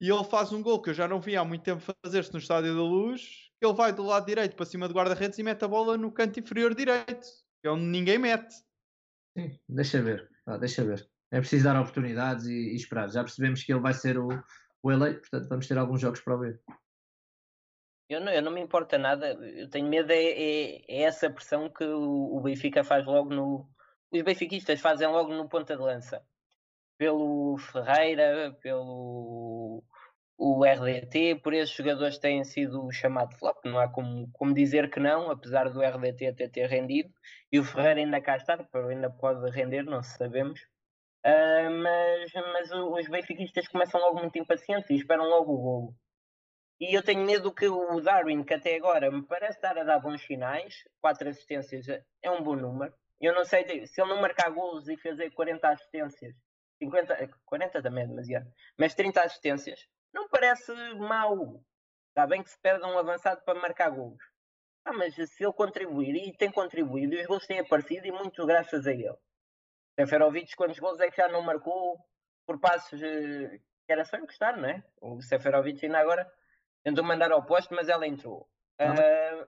[0.00, 2.38] e ele faz um gol que eu já não vi há muito tempo fazer-se no
[2.38, 3.50] Estádio da Luz.
[3.60, 6.38] Ele vai do lado direito para cima do guarda-redes e mete a bola no canto
[6.38, 7.26] inferior direito,
[7.62, 8.54] que é onde ninguém mete.
[9.36, 10.28] Sim, deixa ver.
[10.46, 11.08] Ah, deixa ver.
[11.30, 13.10] É preciso dar oportunidades e, e, esperar.
[13.10, 14.28] Já percebemos que ele vai ser o,
[14.82, 16.60] o eleito, portanto vamos ter alguns jogos para ver.
[18.08, 21.68] Eu não, eu não me importa nada, eu tenho medo é, é, é essa pressão
[21.68, 23.68] que o, o, Benfica faz logo no.
[24.12, 26.24] Os benfiquistas fazem logo no ponta de lança.
[26.98, 29.82] Pelo Ferreira, pelo
[30.38, 35.00] o RDT, por esses jogadores têm sido chamados flop, não há como, como dizer que
[35.00, 37.10] não, apesar do RDT até ter rendido,
[37.50, 40.60] e o Ferreira ainda cá está, ainda pode render, não sabemos.
[41.24, 45.94] Uh, mas, mas os benfiquistas começam logo muito impacientes e esperam logo o golo.
[46.78, 49.98] E eu tenho medo que o Darwin, que até agora me parece estar a dar
[49.98, 51.86] bons sinais, quatro assistências
[52.22, 52.92] é um bom número.
[53.20, 56.34] Eu não sei se ele não marcar golos e fazer 40 assistências,
[56.78, 61.62] 50, 40 também é demasiado, mas 30 assistências, não parece mau.
[62.08, 64.22] Está bem que se perde um avançado para marcar gols.
[64.84, 68.44] Ah, mas se ele contribuir, e tem contribuído, e os gols têm aparecido, e muito
[68.46, 69.16] graças a ele.
[69.98, 71.98] Seferovic, quantos gols é que já não marcou?
[72.46, 74.82] por passos eh, que era só encostar, não é?
[75.00, 76.30] O Seferovic ainda agora
[76.86, 78.48] tentou mandar ao posto, mas ela entrou.
[78.80, 79.44] Uh,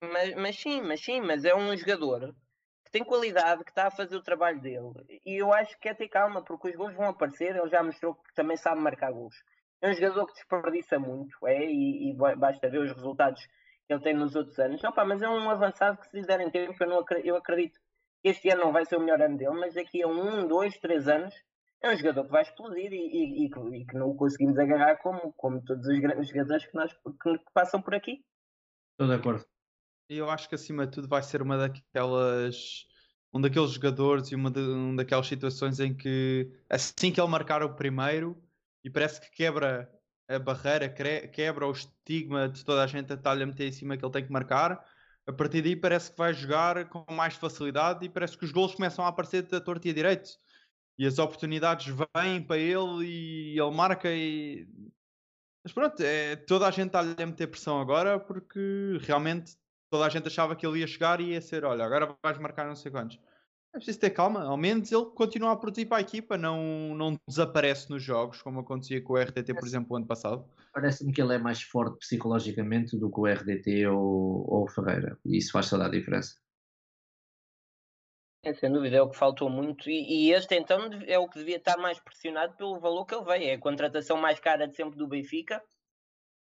[0.00, 2.32] mas, mas sim, mas sim, mas é um jogador
[2.84, 4.92] que tem qualidade, que está a fazer o trabalho dele.
[5.26, 8.14] E eu acho que é ter calma, porque os gols vão aparecer, ele já mostrou
[8.14, 9.34] que também sabe marcar gols.
[9.82, 14.02] É um jogador que desperdiça muito, é, e, e basta ver os resultados que ele
[14.02, 14.84] tem nos outros anos.
[14.84, 17.80] Opa, mas é um avançado que se lhe derem tempo, eu, não acredito, eu acredito
[18.22, 20.78] que este ano não vai ser o melhor ano dele, mas daqui a um, dois,
[20.78, 21.34] três anos
[21.82, 24.96] é um jogador que vai explodir e, e, e, e que não o conseguimos agarrar
[24.96, 28.24] como, como todos os, os jogadores que, nós, que, que passam por aqui.
[28.92, 29.44] Estou de acordo.
[30.08, 32.86] Eu acho que acima de tudo vai ser uma daquelas.
[33.32, 37.62] Um daqueles jogadores e uma de, um daquelas situações em que assim que ele marcar
[37.62, 38.40] o primeiro
[38.82, 39.90] e parece que quebra
[40.28, 43.96] a barreira, quebra o estigma de toda a gente a estar-lhe a meter em cima
[43.96, 44.82] que ele tem que marcar.
[45.26, 48.74] A partir daí parece que vai jogar com mais facilidade e parece que os gols
[48.74, 50.30] começam a aparecer da torta e a direito.
[50.98, 54.66] E as oportunidades vêm para ele e ele marca e.
[55.62, 59.56] Mas pronto, é, toda a gente está-lhe a meter pressão agora porque realmente
[59.90, 62.66] toda a gente achava que ele ia chegar e ia ser, olha, agora vais marcar
[62.66, 63.18] não sei quantos.
[63.74, 67.18] É preciso ter calma, ao menos ele continua a produzir para a equipa, não, não
[67.28, 70.46] desaparece nos jogos, como acontecia com o RTT, por exemplo, o ano passado.
[70.72, 75.18] Parece-me que ele é mais forte psicologicamente do que o RDT ou, ou o Ferreira,
[75.26, 76.36] e isso faz toda a diferença.
[78.46, 79.90] É, sem dúvida, é o que faltou muito.
[79.90, 83.24] E, e, este então é o que devia estar mais pressionado pelo valor que ele
[83.24, 83.50] veio.
[83.50, 85.60] É a contratação mais cara de sempre do Benfica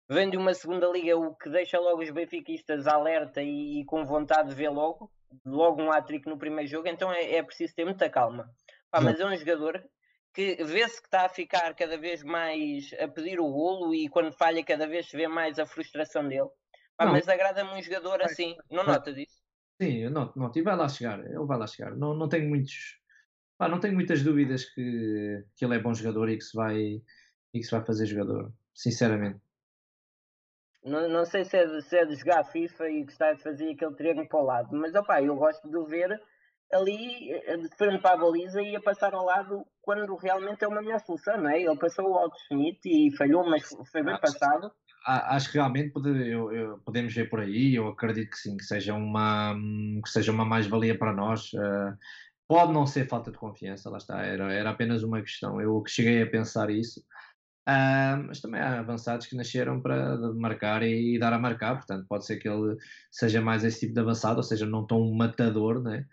[0.07, 4.05] vem de uma segunda liga, o que deixa logo os benfiquistas alerta e, e com
[4.05, 5.11] vontade de ver logo,
[5.43, 8.47] logo um hat-trick no primeiro jogo, então é, é preciso ter muita calma.
[8.91, 9.83] Pá, mas é um jogador
[10.31, 14.31] que vê-se que está a ficar cada vez mais a pedir o golo e quando
[14.31, 16.49] falha cada vez se vê mais a frustração dele.
[16.95, 19.44] Pá, mas agrada-me um jogador assim, não notas isso?
[19.81, 21.95] Sim, noto, noto, e vai lá chegar, ele vai lá chegar.
[21.95, 22.99] Não, não tenho muitos,
[23.57, 27.01] pá, não tenho muitas dúvidas que, que ele é bom jogador e que se vai
[27.53, 29.39] e que se vai fazer jogador, sinceramente.
[30.83, 33.71] Não, não sei se é, de, se é de jogar FIFA e gostar de fazer
[33.71, 36.21] aquele treino para o lado, mas opa, eu gosto de o ver
[36.71, 40.67] ali eh, de frente para a baliza e a passar ao lado quando realmente é
[40.67, 41.61] uma melhor solução, não é?
[41.61, 44.71] Ele passou o Alto Schmidt e falhou, mas foi bem passado.
[45.05, 48.63] Acho que realmente pode, eu, eu, podemos ver por aí, eu acredito que sim, que
[48.63, 49.55] seja uma,
[50.03, 51.53] que seja uma mais-valia para nós.
[51.53, 51.95] Uh,
[52.47, 55.61] pode não ser falta de confiança, lá está, era, era apenas uma questão.
[55.61, 57.01] Eu cheguei a pensar isso.
[57.67, 62.05] Uh, mas também há avançados que nasceram para marcar e, e, dar a marcar, portanto,
[62.07, 62.75] pode ser que ele
[63.11, 66.05] seja mais esse tipo de avançado, ou seja, não tão matador, né?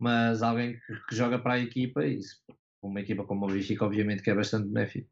[0.00, 2.42] mas alguém que, que joga para a equipa e isso,
[2.82, 5.08] uma equipa como o Benfica, obviamente, que é bastante benéfico.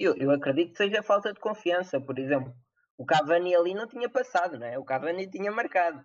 [0.00, 2.54] Eu, eu acredito que seja falta de confiança, por exemplo.
[2.96, 4.78] O Cavani ali não tinha passado, né?
[4.78, 6.02] O Cavani tinha marcado.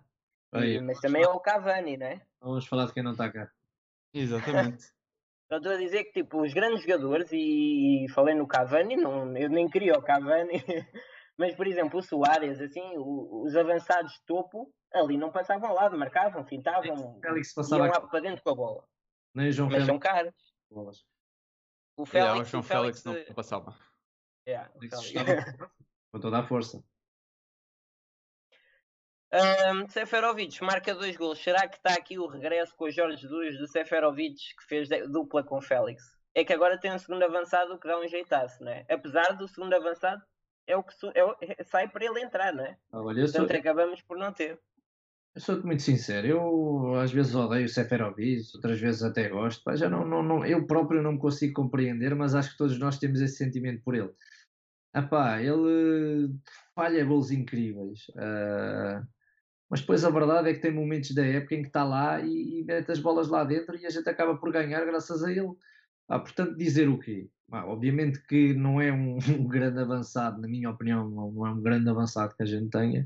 [0.52, 2.20] Aí, mas também é o Cavani, né?
[2.40, 3.50] Vamos falar de quem não está cá.
[4.12, 4.84] Exatamente.
[5.48, 9.34] Só estou a dizer que tipo, os grandes jogadores, e, e falei no Cavani, não,
[9.36, 10.60] eu nem queria o Cavani,
[11.38, 15.96] mas por exemplo o Soares, assim, o, os avançados de topo, ali não passavam lado,
[15.96, 18.84] marcavam, fintavam, Félix passava iam lá para dentro com a bola.
[19.32, 19.86] Nem João mas Félix.
[19.86, 20.34] são caros.
[21.96, 23.76] O Félix, é, o João o Félix, Félix, não passava.
[24.46, 24.70] Yeah,
[26.12, 26.82] com toda a força.
[29.32, 31.38] Um, Seferovic marca dois gols.
[31.38, 35.42] Será que está aqui o regresso com o Jorge Jesus do Seferovic que fez dupla
[35.42, 36.16] com Félix?
[36.34, 38.86] É que agora tem um segundo avançado que dá um jeitaço, não é?
[38.88, 40.22] Apesar do segundo avançado,
[40.66, 42.78] é o que é, é, sai para ele entrar, não é?
[42.92, 43.56] Ah, olha, Portanto, sou...
[43.56, 44.60] acabamos por não ter.
[45.36, 49.76] Eu sou muito sincero, eu às vezes odeio Seferovic, outras vezes até gosto.
[49.76, 52.98] Já não, não, não, eu próprio não me consigo compreender, mas acho que todos nós
[52.98, 54.10] temos esse sentimento por ele.
[54.94, 56.34] Epá, ele
[56.74, 58.08] falha gols incríveis.
[58.14, 59.06] Uh,
[59.68, 62.60] mas depois a verdade é que tem momentos da época em que está lá e,
[62.60, 65.52] e mete as bolas lá dentro e a gente acaba por ganhar graças a ele.
[66.08, 67.28] Ah, portanto, dizer o quê?
[67.52, 71.60] Ah, obviamente que não é um, um, grande avançado, na minha opinião, não é um
[71.60, 73.04] grande avançado que a gente tenha,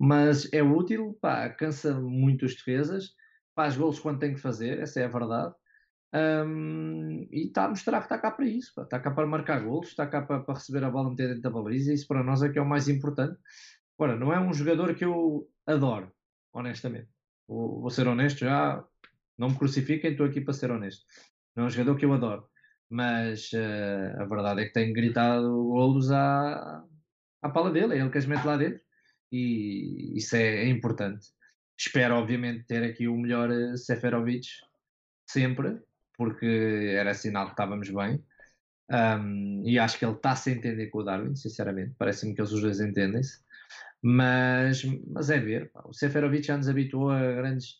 [0.00, 3.10] mas é útil, pá, cansa muito os defesas,
[3.54, 5.54] faz gols quando tem que fazer, essa é a verdade.
[6.14, 8.84] Um, e está a mostrar que está cá para isso, pá.
[8.84, 11.50] está cá para marcar gols, está cá para, para receber a bola meter dentro da
[11.50, 13.38] baliza, isso para nós é que é o mais importante.
[13.98, 16.10] Agora, não é um jogador que eu adoro,
[16.50, 17.10] honestamente.
[17.46, 18.82] Vou, vou ser honesto já,
[19.36, 21.04] não me crucifiquem, estou aqui para ser honesto.
[21.54, 22.48] Não é um jogador que eu adoro,
[22.88, 26.82] mas uh, a verdade é que tem gritado golos à,
[27.42, 28.80] à pala dele, é ele que as mete lá dentro
[29.32, 31.28] e isso é, é importante.
[31.78, 34.46] Espero, obviamente, ter aqui o melhor eh, Seferovic
[35.26, 35.80] sempre,
[36.16, 38.22] porque era sinal que estávamos bem.
[38.90, 41.94] Um, e acho que ele está a se entender com o Darwin, sinceramente.
[41.96, 43.40] Parece-me que eles os dois entendem-se.
[44.02, 47.78] Mas, mas é ver, o Seferovic já nos habituou a grandes,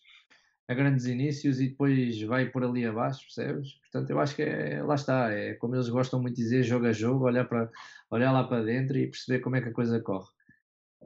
[0.69, 3.75] a grandes inícios e depois vai por ali abaixo, percebes?
[3.81, 6.87] Portanto, eu acho que é, lá está, é como eles gostam muito de dizer, jogo
[6.87, 7.71] a jogo, olhar, para,
[8.11, 10.29] olhar lá para dentro e perceber como é que a coisa corre.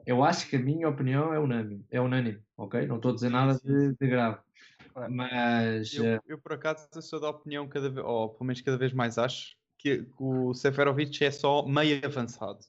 [0.05, 2.85] Eu acho que a minha opinião é unânime, é unânime, ok?
[2.87, 4.39] Não estou a dizer nada de, de grave.
[5.09, 5.93] Mas.
[5.93, 8.93] Eu, eh, eu, por acaso sou da opinião, cada vez, ou pelo menos cada vez
[8.93, 12.59] mais acho, que, o Seferovic é só meio avançado.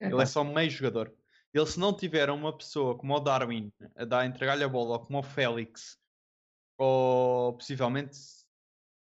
[0.00, 1.12] é, Ele é só meio jogador.
[1.52, 4.98] Ele, se não tiver uma pessoa como o Darwin a dar a entregar-lhe a bola,
[4.98, 5.98] ou como o Félix,
[6.78, 8.16] ou possivelmente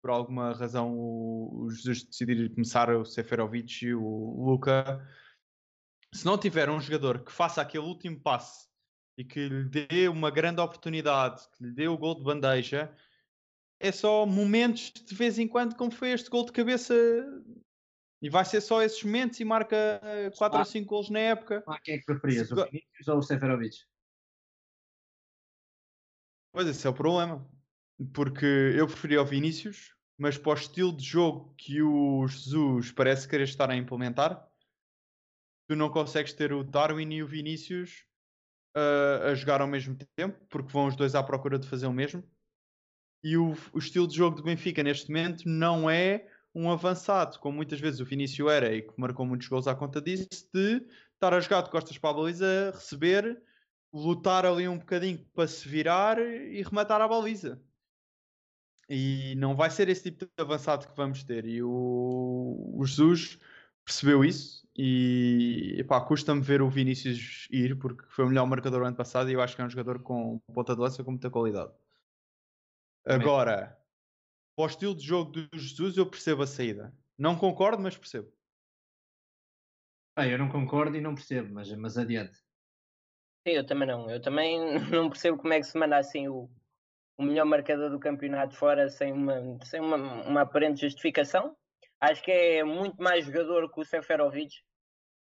[0.02, 5.04] por alguma razão o Jesus decidir começar o Seferovic e o Luca,
[6.16, 8.68] se não tiver um jogador que faça aquele último passe
[9.18, 12.96] e que lhe dê uma grande oportunidade, que lhe dê o gol de bandeja,
[13.80, 16.94] é só momentos de vez em quando, como foi este gol de cabeça.
[18.22, 20.02] E vai ser só esses momentos e marca
[20.38, 20.62] 4 Ah.
[20.62, 21.64] ou 5 gols na época.
[21.68, 23.76] ah, quem é que preferias, o Vinícius ou o Seferovic?
[26.54, 27.46] Pois esse é o problema.
[28.14, 33.28] Porque eu preferia o Vinícius, mas para o estilo de jogo que o Jesus parece
[33.28, 34.50] querer estar a implementar,
[35.68, 38.06] tu não consegues ter o Darwin e o Vinícius
[38.76, 41.94] ah, a jogar ao mesmo tempo, porque vão os dois à procura de fazer o
[41.94, 42.24] mesmo.
[43.24, 47.56] E o, o estilo de jogo do Benfica neste momento não é um avançado, como
[47.56, 51.34] muitas vezes o Vinícius era e que marcou muitos gols à conta disso, de estar
[51.34, 53.42] a jogar de costas para a baliza, receber,
[53.94, 57.62] lutar ali um bocadinho para se virar e rematar a baliza.
[58.90, 61.46] E não vai ser esse tipo de avançado que vamos ter.
[61.46, 63.40] E o, o Jesus
[63.84, 68.96] percebeu isso e custa-me ver o Vinícius ir porque foi o melhor marcador do ano
[68.96, 71.72] passado e eu acho que é um jogador com ponta de lança com muita qualidade.
[73.06, 73.78] Agora,
[74.56, 76.94] para o estilo de jogo do Jesus, eu percebo a saída.
[77.18, 78.32] Não concordo, mas percebo.
[80.16, 82.38] Ah, eu não concordo e não percebo, mas, mas adiante.
[83.48, 84.10] Sim, eu também não.
[84.10, 84.60] Eu também
[84.90, 86.50] não percebo como é que se manda assim o,
[87.18, 91.56] o melhor marcador do campeonato fora sem uma, sem uma, uma aparente justificação.
[92.00, 94.54] Acho que é muito mais jogador que o Seferovic.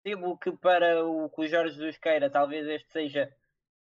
[0.03, 3.31] Percebo que para o que o Jorge Jesus queira, talvez este seja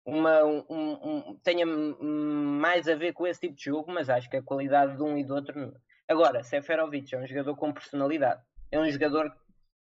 [0.06, 4.38] uma, um, um- tenha mais a ver com esse tipo de jogo, mas acho que
[4.38, 5.74] a qualidade de um e do outro.
[6.08, 8.42] Agora, Seferovic é um jogador com personalidade.
[8.72, 9.34] É um jogador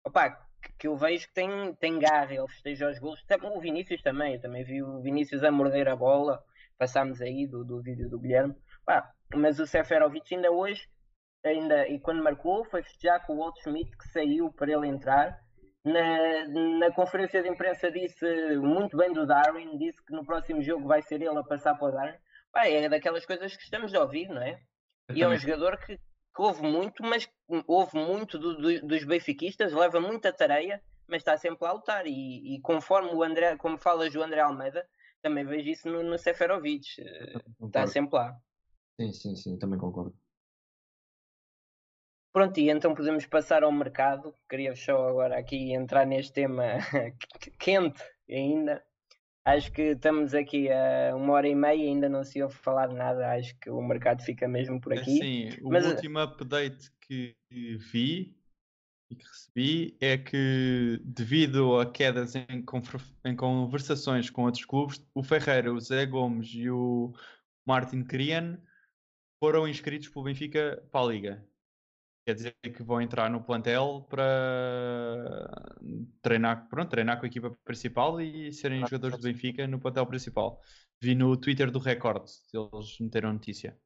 [0.05, 0.31] opá,
[0.79, 3.23] que- eu vejo que tem, tem garra, ele festeja os gols.
[3.55, 6.43] O Vinícius também, eu também vi o Vinícius a morder a bola.
[6.79, 8.55] Passámos aí do, do vídeo do Guilherme.
[9.35, 10.89] Mas o Seferovic ainda hoje,
[11.47, 15.41] ainda, e quando marcou, foi festejar com o Walt Schmidt que saiu para ele entrar.
[15.85, 18.27] Na, na conferência de imprensa disse
[18.57, 21.89] muito bem do Darwin, disse que no próximo jogo vai ser ele a passar para
[21.89, 22.19] o Darwin.
[22.53, 24.61] Pá, é daquelas coisas que estamos a ouvir, não é?
[25.15, 27.29] E é um jogador que, que ouve muito, mas
[27.69, 32.07] ouve muito do- do- dos benfiquistas, leva muita tareia, mas está sempre lá a lutar.
[32.07, 34.85] E, e conforme o André, como falas do André Almeida,
[35.23, 36.85] também vejo isso no, no Seferovic.
[37.01, 37.35] eh,
[37.65, 38.37] Está sempre lá.
[39.01, 40.15] Sim, sim, sim, também concordo.
[42.37, 44.35] Pronto, e então podemos passar ao mercado.
[44.47, 46.65] Queria só agora aqui entrar neste tema
[47.59, 48.85] quente ainda.
[49.43, 52.93] Acho que estamos aqui a uma hora e meia e ainda não se ouve falar
[52.93, 53.33] nada.
[53.33, 55.19] Acho que o mercado fica mesmo por aqui.
[55.19, 58.37] Assim, o Mas, último update que vi
[59.11, 62.63] e que recebi é que, devido a quedas em,
[63.25, 67.15] em conversações com outros clubes, o Ferreira, o Zé Gomes e o
[67.67, 68.61] Martin Crian
[69.43, 71.56] foram inscritos pelo Benfica para a Liga.
[72.27, 75.49] Quer dizer que vão entrar no plantel para
[76.21, 79.23] treinar, pronto, treinar com a equipa principal e serem Ah, jogadores do.
[79.23, 80.61] Benfica no plantel principal.
[81.01, 83.77] Vi no Twitter do Record, eles meteram notícia.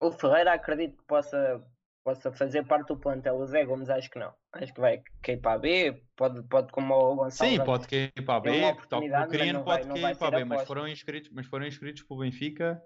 [0.00, 1.62] O Ferreira acredito que possa,
[2.02, 3.36] possa fazer parte do plantel.
[3.36, 4.32] O Zé Gomes acho que não.
[4.54, 6.02] Acho que vai cair para a B.
[6.16, 7.50] Pode, pode como o Gonçalo.
[7.50, 10.66] Sim, pode cair para a B, o Criano pode vai cair para a B, mas
[10.66, 12.80] foram inscritos, mas foram inscritos pelo Benfica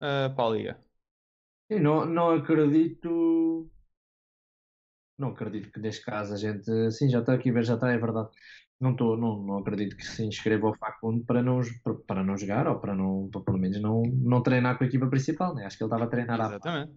[0.00, 0.80] ah, para a Liga.
[1.70, 3.70] Sim, não, não acredito.
[5.22, 6.90] Não acredito que neste caso a gente.
[6.90, 8.28] Sim, já está aqui a ver, já está, é verdade.
[8.80, 11.60] Não, estou não, não acredito que se inscreva ao Facundo para não,
[12.08, 15.06] para, não jogar ou para não, para pelo menos não, não treinar com a equipa
[15.06, 15.64] principal, né?
[15.64, 16.66] Acho que ele estava a treinar à parte.
[16.66, 16.92] Exatamente.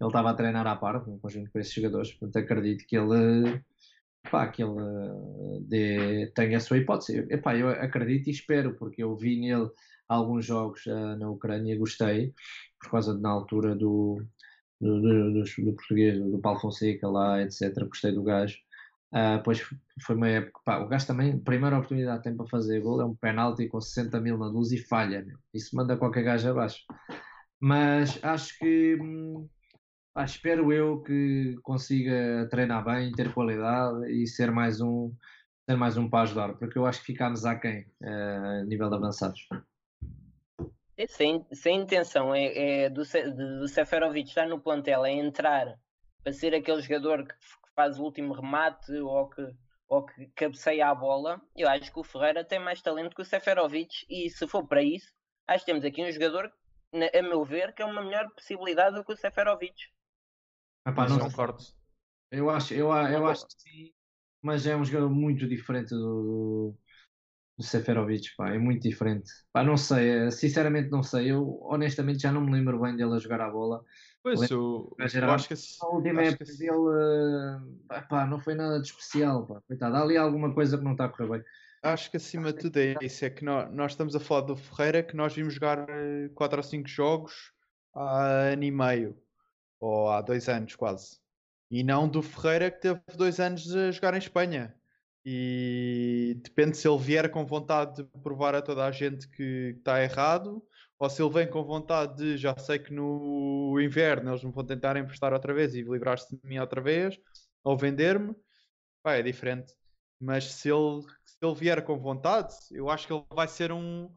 [0.00, 2.12] Ele estava a treinar à parte, em conjunto com esses jogadores.
[2.14, 3.62] Portanto, acredito que ele,
[4.28, 4.74] pá, que ele
[5.68, 7.24] dê, tenha a sua hipótese.
[7.30, 9.70] Epá, eu acredito e espero, porque eu vi nele
[10.08, 12.34] alguns jogos eh, na Ucrânia, gostei,
[12.80, 14.20] por causa de, na altura do,
[14.80, 17.86] do, do, do- português, do Paulo Fonseca lá, etc.
[17.86, 18.56] Gostei do gajo.
[19.12, 19.60] Ah, pois
[20.06, 23.04] foi uma época, pá, o gajo também, primeira oportunidade que tem para fazer gol, é
[23.04, 25.38] um penalti com 60 mil na luz e falha, meu.
[25.54, 26.80] Isso manda qualquer gajo abaixo.
[27.60, 29.48] Mas acho que, hum,
[30.14, 35.14] pá, espero eu que consiga treinar bem, ter qualidade e ser mais um,
[35.68, 38.96] ser mais um para ajudar, porque eu acho que ficámos aquém eh, a nível de
[38.96, 39.40] avançados.
[41.08, 43.02] Se, a- se a intenção é, é do,
[43.60, 45.74] do Seferovic estar no plantel, é entrar
[46.22, 47.34] para ser aquele jogador que,
[47.74, 49.42] faz o último remate ou que,
[49.88, 53.24] ou que cabeceia a bola, eu acho que o Ferreira tem mais talento que o
[53.24, 55.06] Seferovic e se for para isso,
[55.46, 56.52] acho que temos aqui um jogador,
[56.92, 59.74] a meu ver, que é uma melhor possibilidade do que o Seferovic.
[60.86, 61.58] Epá, não concordo.
[62.30, 63.92] Eu acho, eu, a- eu acho que sim,
[64.42, 66.76] mas é um jogador muito diferente do,
[67.60, 69.30] do Seferovic, pá, é muito diferente.
[69.52, 71.30] Pá, não sei, eh, sinceramente não sei.
[71.30, 73.84] Eu honestamente já não me lembro bem dele a jogar a bola.
[74.22, 77.60] Pois, Lembro eu, eu era- acho que A última época que dele,
[77.92, 79.60] eh, pá, não foi nada de especial, pá.
[79.66, 81.44] Coitado, há ali alguma coisa que não está a correr bem.
[81.82, 84.56] Acho que acima de tudo é isso, é que nós, nós estamos a falar do
[84.56, 85.86] Ferreira que nós vimos jogar
[86.34, 87.52] 4 ou 5 jogos
[87.94, 89.16] há ano e meio,
[89.80, 91.18] ou há dois anos quase.
[91.70, 94.74] E não do Ferreira que teve dois anos a jogar em Espanha.
[95.24, 100.02] E depende se ele vier com vontade de provar a toda a gente que está
[100.02, 100.62] errado,
[100.98, 104.64] ou se ele vem com vontade de já sei que no inverno eles me vão
[104.64, 107.18] tentar emprestar outra vez e livrar-se de mim outra vez,
[107.64, 108.34] ou vender-me,
[109.04, 109.74] é diferente.
[110.20, 114.10] Mas se ele, se ele vier com vontade, eu acho que ele vai ser um,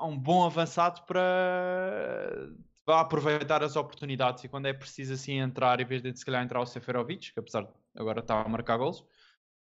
[0.00, 2.48] um bom avançado para
[2.86, 6.44] para aproveitar as oportunidades e quando é preciso assim entrar, em vez de se calhar
[6.44, 9.04] entrar o Seferovic, que apesar de agora estar a marcar gols,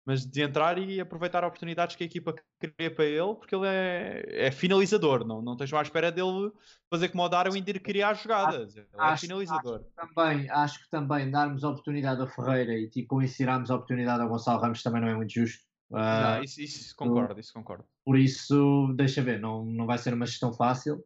[0.05, 4.47] mas de entrar e aproveitar oportunidades que a equipa cria para ele, porque ele é,
[4.47, 6.51] é finalizador, não, não estejam à espera dele
[6.91, 8.77] fazer como o Darwin de ir criar jogadas.
[8.77, 9.85] Ele é acho- finalizador.
[9.97, 14.61] Também, acho que também darmos oportunidade ao Ferreira e tipo ensinarmos a oportunidade ao Gonçalo
[14.61, 15.65] Ramos também não é muito justo.
[15.93, 17.85] Ah, Não, isso, isso concordo, isso concordo.
[18.05, 21.05] Por isso, deixa ver, não, não vai ser uma gestão fácil.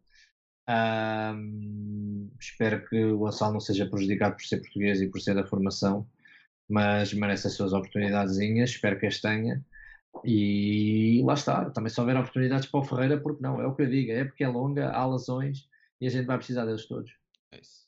[0.67, 5.45] Ahm, espero que o Gonçalo não seja prejudicado por ser português e por ser da
[5.47, 6.07] formação,
[6.69, 9.65] mas merece as suas oportunidadezinhas, espero que as tenha.
[10.25, 13.61] E lá está, também se houver oportunidades para o Ferreira, porque não?
[13.61, 15.69] É o que eu digo, é porque é longa, há lesões
[16.01, 17.13] e a gente vai precisar deles todos.
[17.53, 17.87] É isso.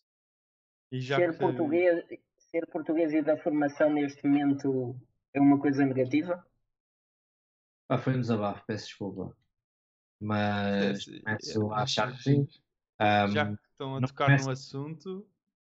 [0.92, 2.04] E já Ser, que- português,
[2.50, 4.96] ser português e da formação neste momento
[5.32, 6.44] é uma coisa negativa?
[7.88, 9.36] Pá, foi um desabafo, peço desculpa.
[10.20, 12.48] Mas É, começo é, a achar que sim.
[12.98, 15.26] Ahm, Já que estão a tocar no assunto,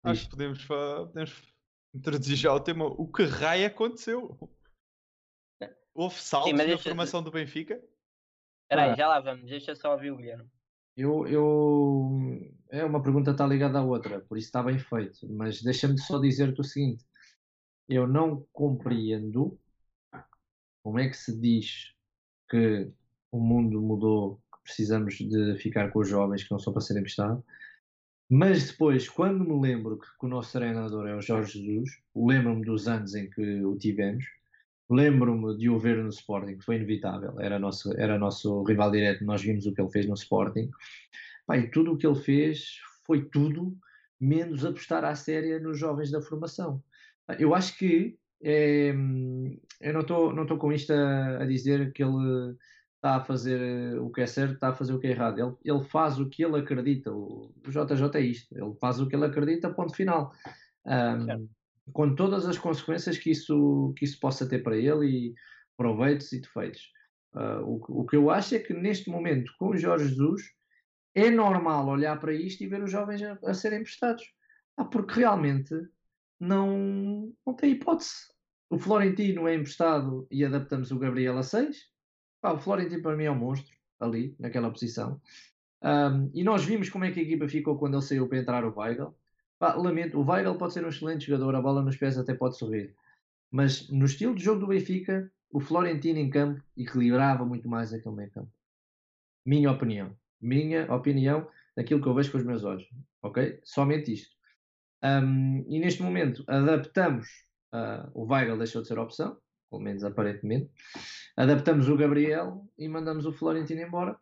[0.03, 1.56] acho que podemos, podemos
[1.97, 2.85] introduzir já o tema.
[2.85, 4.37] O que raio aconteceu?
[5.93, 7.75] Houve saltos mas na deixa- formação do Benfica?
[8.63, 8.95] Espera aí, Ah.
[8.95, 10.47] já lá vamos, deixa só ouvir o Guilherme.
[10.95, 15.27] Eu, eu, é uma pergunta está ligada à outra, por isso está bem feito.
[15.31, 17.05] Mas deixa-me só dizer-te o seguinte:
[17.89, 19.59] eu não compreendo
[20.83, 21.93] como é que se diz
[22.49, 22.91] que
[23.31, 27.01] o mundo mudou, que precisamos de ficar com os jovens que não são para serem
[27.01, 27.43] emprestados,
[28.29, 32.87] mas depois, quando me lembro que o nosso treinador é o Jorge Jesus, lembro-me dos
[32.87, 34.25] anos em que o tivemos,
[34.89, 39.23] lembro-me de o ver no Sporting, que foi inevitável, era nosso, era nosso rival direto,
[39.23, 40.69] nós vimos o que ele fez no Sporting.
[41.53, 43.77] E tudo o que ele fez foi tudo
[44.19, 46.83] menos apostar à séria nos jovens da formação.
[47.39, 48.93] Eu acho que eh,
[49.81, 52.55] eu não estou não com isto a, a dizer que ele
[52.97, 55.39] está a fazer eh, o que é certo, está a fazer o que é errado.
[55.39, 57.11] Ele, ele faz o que ele acredita.
[57.13, 58.57] O, JJ é isto.
[58.57, 60.33] Ele faz o que ele acredita, ponto final.
[61.25, 61.49] Certo.
[61.93, 65.33] com todas as consequências que isso, que isso possa ter para ele e
[65.77, 66.91] proveitos e defeitos.
[67.33, 70.41] Ah, o, que- o que eu acho é que neste momento, com o Jorge Jesus,
[71.15, 74.23] é normal olhar para isto e ver os jovens a, a serem emprestados.
[74.77, 75.73] Ah, porque realmente
[76.39, 78.11] não, não tem hipótese.
[78.69, 81.77] O Florentino é emprestado e adaptamos o Gabriel a 6.
[82.43, 85.19] O Florentino para mim é um monstro ali, naquela posição.
[85.81, 88.65] Ahm, e nós vimos como é que a equipa ficou quando ele saiu para entrar
[88.65, 89.13] o Weigl.
[89.59, 92.57] Pá, lamento, o Weigl pode ser um excelente jogador, a bola nos pés até pode
[92.57, 92.95] sorrir.
[93.51, 98.15] Mas no estilo de jogo do Benfica, o Florentino em campo equilibrava muito mais aquele
[98.15, 98.51] meio campo.
[99.45, 100.15] Minha opinião.
[100.41, 102.87] Minha opinião daquilo que eu vejo com os meus olhos.
[103.21, 103.59] Ok?
[103.63, 104.35] Somente isto.
[105.03, 107.27] Um, e neste momento adaptamos.
[107.71, 109.37] ah, o Weigl deixou de ser opção,
[109.69, 110.71] pelo menos aparentemente.
[111.35, 114.17] Adaptamos o Gabriel e mandamos o Florentino embora.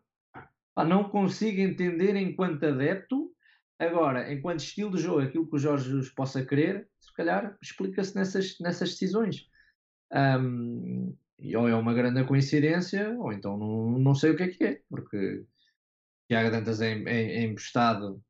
[0.74, 3.32] Pá, não consigo entender enquanto adepto.
[3.78, 8.58] Agora, enquanto estilo de jogo, aquilo que o Jorge possa querer, se calhar explica-se nessas,
[8.60, 9.48] nessas decisões.
[10.12, 14.48] Um, e ou é uma grande coincidência, ou então não, não sei o que é
[14.48, 15.44] que é, porque
[16.28, 18.22] Tiago Dantas é, é, é emprestado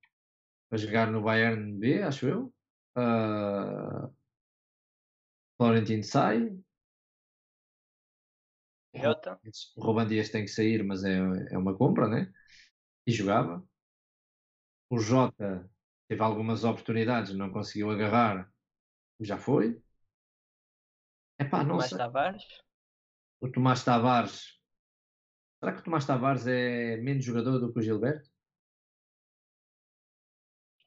[0.69, 2.53] para jogar no Bayern B, acho eu.
[2.97, 4.11] Ah,
[5.57, 6.57] Florentino sai.
[9.01, 9.41] Jota?
[9.77, 11.19] O Ruban Dias tem que sair, mas é,
[11.51, 12.33] é uma compra, né?
[13.07, 13.65] E jogava.
[14.91, 15.69] O Jota
[16.09, 18.51] teve algumas oportunidades, não conseguiu agarrar,
[19.21, 19.81] já foi.
[21.39, 21.99] Epá, não Tomás sei.
[21.99, 22.45] Tavares?
[23.41, 24.61] O Tomás Tavares.
[25.59, 28.31] Será que o Tomás Tavares é menos jogador do que o Gilberto?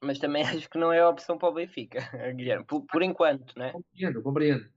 [0.02, 2.00] mas também acho que não é a opção para o Benfica,
[2.34, 3.72] Guilherme, por, por enquanto, né?
[3.72, 4.68] Compreendo, compreendo.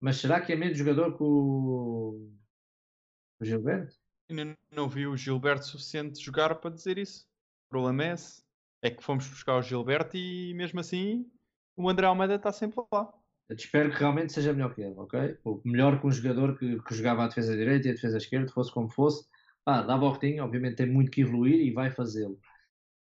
[0.00, 2.30] Mas será que é menos jogador que o,
[3.40, 3.96] o Gilberto?
[4.30, 7.26] Ainda não vi o Gilberto suficiente jogar para dizer isso.
[7.66, 8.42] O problema é esse.
[8.82, 11.30] É que fomos buscar o Gilberto e mesmo assim
[11.76, 13.12] o André Almeida está sempre lá.
[13.48, 15.38] Eu espero que realmente seja melhor que ele, ok?
[15.44, 18.52] O melhor que um jogador que, que jogava a defesa direita e a defesa esquerda,
[18.52, 19.26] fosse como fosse.
[19.64, 22.38] Ah, o que obviamente tem muito que evoluir e vai fazê-lo.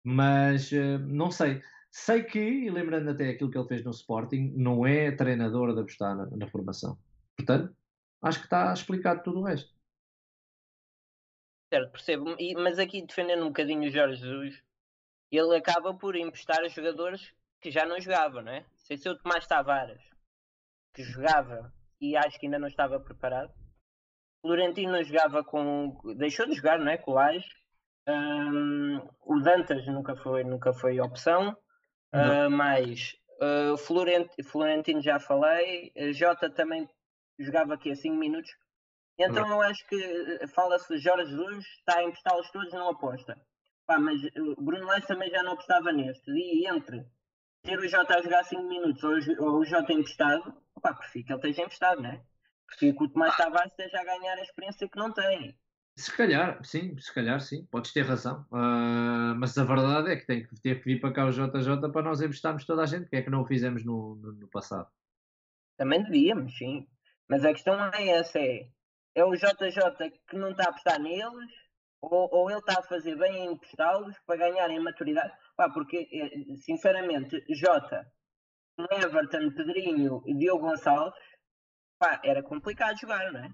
[0.03, 1.61] Mas uh, não sei.
[1.91, 5.81] Sei que, e lembrando até aquilo que ele fez no Sporting, não é treinador de
[5.81, 6.97] apostar na, na formação.
[7.37, 7.75] Portanto,
[8.21, 9.72] acho que está explicado tudo o resto.
[11.73, 12.35] Certo, percebo.
[12.37, 14.63] E, mas aqui defendendo um bocadinho o Jorge Jesus,
[15.31, 18.63] ele acaba por emprestar jogadores que já não jogavam, não é?
[18.77, 20.03] Sem ser o Tomás Tavares,
[20.93, 23.51] que jogava e acho que ainda não estava preparado.
[24.43, 25.99] Florentino não jogava com.
[26.15, 26.97] deixou de jogar, não é?
[26.97, 27.43] Com o.
[28.07, 31.57] Um, o Dantas nunca foi, nunca foi opção.
[32.13, 33.77] Uh, mas uh,
[34.43, 35.91] Florentino já falei.
[36.13, 36.87] Jota também
[37.39, 38.51] jogava aqui a 5 minutos.
[39.17, 43.39] Então eu acho que eh, fala-se Jorge Jesus está a emprestá-los todos, não aposta.
[43.85, 46.31] Pá, mas o Bruno Lage também já não apostava neste.
[46.31, 47.05] E entre
[47.63, 51.33] ter o Jota a jogar 5 minutos ou, ou o Jota emprestado, pá, prefiro que
[51.33, 52.21] ele esteja emprestado, não é?
[52.67, 55.55] Prefiro que o Tomás Tavares esteja a ganhar a experiência que não tem.
[55.95, 58.41] Se calhar, sim, se calhar sim, podes ter razão.
[58.51, 61.91] Uh, mas a verdade é que tem que ter que vir para cá o JJ
[61.91, 64.47] para nós emprestarmos toda a gente, que é que não o fizemos no, no, no
[64.49, 64.89] passado.
[65.77, 66.87] Também devíamos, sim.
[67.29, 68.67] Mas a questão é essa, é,
[69.15, 71.51] é o JJ que não está a apostar neles,
[72.01, 75.33] ou, ou ele está a fazer bem em emprestá-los para ganharem maturidade.
[75.55, 78.05] Pá, porque, eh, sinceramente, Jota,
[78.91, 81.19] Everton, Pedrinho e Diogo Gonçalves,
[81.97, 83.53] pá, era complicado jogar, não é?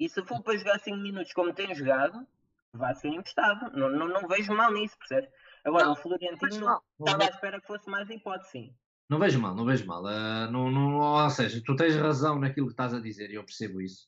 [0.00, 2.26] E se for para jogar 5 minutos como tem jogado,
[2.72, 3.70] vai ser emprestado.
[3.76, 5.30] Não, não, não vejo mal nisso, percebes?
[5.64, 8.74] Agora, não, o Florentino estava à espera que fosse mais hipótese, sim.
[9.08, 10.02] Não vejo mal, não vejo mal.
[10.02, 13.44] Uh, não, não, ou seja, tu tens razão naquilo que estás a dizer e eu
[13.44, 14.06] percebo isso.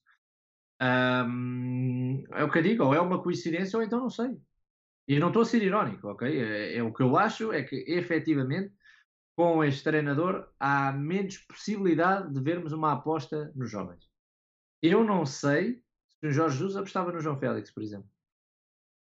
[0.80, 4.30] Um, é o que eu digo, ou é uma coincidência ou então não sei.
[5.06, 6.40] E não estou a ser irónico, ok?
[6.40, 8.72] É, é, o que eu acho é que efetivamente
[9.36, 14.08] com este treinador há menos possibilidade de vermos uma aposta nos jovens.
[14.82, 15.82] Eu não sei
[16.20, 18.08] se o Jorge Jesus apostava no João Félix, por exemplo.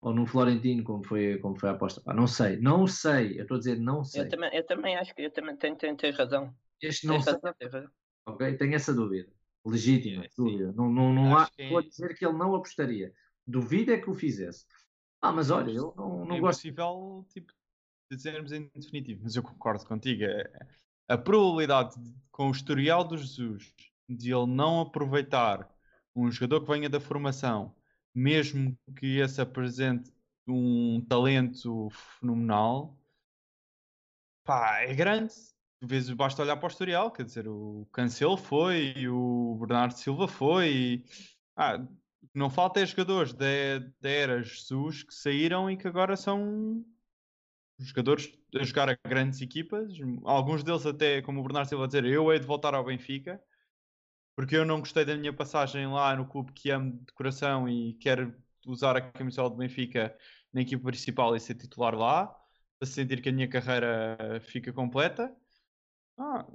[0.02, 2.02] Ou no Florentino, como foi, como foi a aposta.
[2.06, 3.38] Ah, não sei, não sei.
[3.38, 4.22] Eu estou a dizer não sei.
[4.22, 6.54] Eu também, eu também acho que eu também tenho, tenho, tenho razão.
[6.80, 7.34] Este não sei.
[7.62, 7.90] Razão,
[8.26, 9.32] ok, tenho essa dúvida.
[9.64, 10.72] Legítima, dúvida.
[10.72, 11.68] Não, não, não há, que...
[11.70, 13.12] vou dizer que ele não apostaria.
[13.46, 14.66] Duvido é que o fizesse.
[15.20, 16.58] Ah, mas olha, eu não, não é gosto.
[16.58, 17.52] possível, tipo,
[18.10, 20.24] dizermos em definitivo, mas eu concordo contigo.
[20.24, 20.50] É,
[21.08, 23.74] a probabilidade de, com o historial do Jesus
[24.06, 25.68] de ele não aproveitar
[26.14, 27.74] um jogador que venha da formação,
[28.14, 30.12] mesmo que esse apresente
[30.46, 31.88] um talento
[32.20, 32.98] fenomenal,
[34.44, 35.32] pá, é grande.
[35.86, 40.68] Vezes basta olhar para o historial, quer dizer, o Cancelo foi, o Bernardo Silva foi.
[40.72, 41.04] E,
[41.56, 41.86] ah,
[42.34, 43.46] não falta é jogadores da,
[44.00, 46.84] da era Jesus que saíram e que agora são
[47.78, 49.92] jogadores a jogar a grandes equipas.
[50.24, 53.40] Alguns deles até, como o Bernardo Silva a dizer, eu hei de voltar ao Benfica
[54.34, 57.94] porque eu não gostei da minha passagem lá no clube que amo de coração e
[57.94, 58.34] quero
[58.66, 60.16] usar a camisola do Benfica
[60.52, 62.26] na equipa principal e ser titular lá,
[62.78, 65.34] para sentir que a minha carreira fica completa.
[66.16, 66.46] Ah,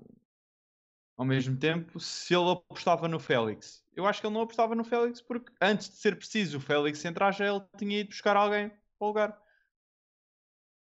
[1.18, 4.84] ao mesmo tempo, se ele apostava no Félix, eu acho que ele não apostava no
[4.84, 8.70] Félix porque antes de ser preciso o Félix entrar, já ele tinha ido buscar alguém
[8.70, 9.42] para o lugar.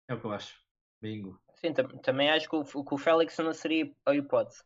[0.08, 0.62] É o que eu acho.
[1.02, 1.42] Bingo.
[1.56, 4.64] Sim, também acho que o, que o Félix não seria a hipótese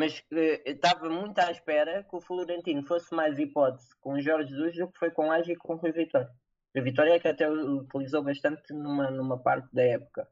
[0.00, 4.48] mas uh, estava muito à espera que o Florentino fosse mais hipótese com o Jorge
[4.48, 6.30] Jesus do que foi com o Agi e com o Rui Vitória.
[6.74, 10.26] A Vitória é que até utilizou bastante numa, numa parte da época.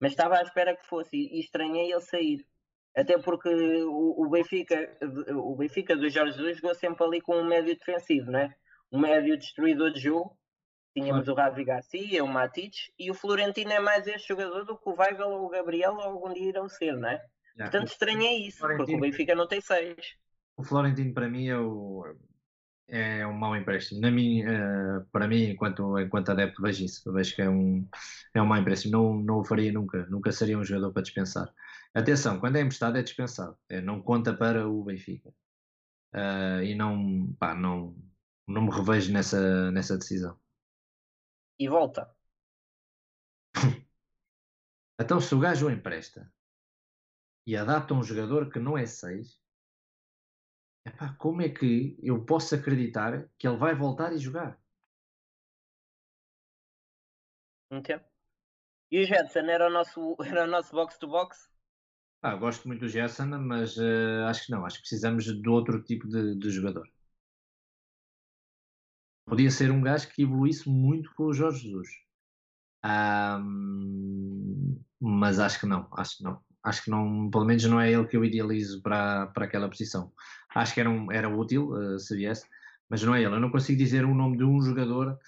[0.00, 2.44] Mas estava à espera que fosse e, e estranhei ele sair.
[2.94, 4.96] Até porque o, o, Benfica,
[5.30, 8.54] o Benfica do Jorge Jesus jogou sempre ali com um médio defensivo, né?
[8.92, 10.36] um médio destruidor de jogo.
[10.94, 14.90] Tínhamos o Ravi Garcia, o Matic e o Florentino é mais este jogador do que
[14.90, 17.14] o Weigl ou o Gabriel algum dia irão ser, não é?
[17.56, 17.70] Yeah.
[17.70, 19.96] Portanto, estranhei isso, Florentino, porque o Benfica não tem seis.
[20.54, 22.04] O Florentino, para mim, é, o,
[22.88, 24.02] é um mau empréstimo.
[24.02, 27.10] Na minha, uh, para mim, enquanto, enquanto adepto, vejo isso.
[27.10, 27.88] Vejo que é um,
[28.34, 28.92] é um mau empréstimo.
[28.92, 30.06] Não, não o faria nunca.
[30.10, 31.50] Nunca seria um jogador para dispensar.
[31.94, 33.58] Atenção, quando é emprestado, é dispensado.
[33.68, 35.28] É, não conta para o Benfica.
[36.14, 37.94] Uh, e não, pá, não,
[38.46, 40.38] não me revejo nessa, nessa decisão.
[41.58, 42.14] E volta.
[45.00, 46.32] então, se o gajo o empresta
[47.46, 49.42] e adapta um jogador que não é 6,
[51.18, 54.60] como é que eu posso acreditar que ele vai voltar e jogar?
[57.70, 58.04] Entendo.
[58.90, 61.51] E o Jetson era o nosso, era o nosso box-to-box?
[62.22, 64.64] Ah, gosto muito do Gerson, mas uh, acho que não.
[64.64, 66.88] Acho que precisamos de outro tipo de, de, jogador.
[69.26, 71.88] Podia ser um gajo que evoluísse muito com o Jorge Jesus.
[72.84, 75.88] Um, mas acho que não.
[75.96, 76.40] Acho que não.
[76.62, 80.12] Acho que não, pelo menos não é ele que eu idealizo para, para aquela posição.
[80.54, 82.46] Acho que era, um, era útil uh, se viesse,
[82.88, 83.34] mas não é ele.
[83.34, 85.18] Eu não consigo dizer o nome de um jogador,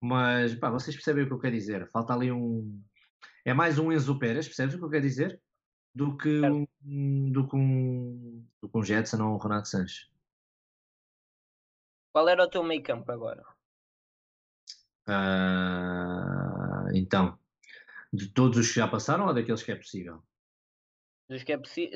[0.00, 1.90] mas pá, vocês percebem o que eu quero dizer.
[1.92, 2.82] Falta ali um.
[3.44, 5.40] É mais um Enzo Pérez, percebes o que eu quero dizer?
[5.94, 6.66] Do que um,
[7.30, 10.10] do que um, do que um Jetson ou um Renato Sanches.
[12.12, 13.42] Qual era o teu meio campo agora?
[15.08, 17.38] Uh, então,
[18.12, 20.22] de todos os que já passaram ou daqueles que é possível?
[21.28, 21.90] Dos que é, possi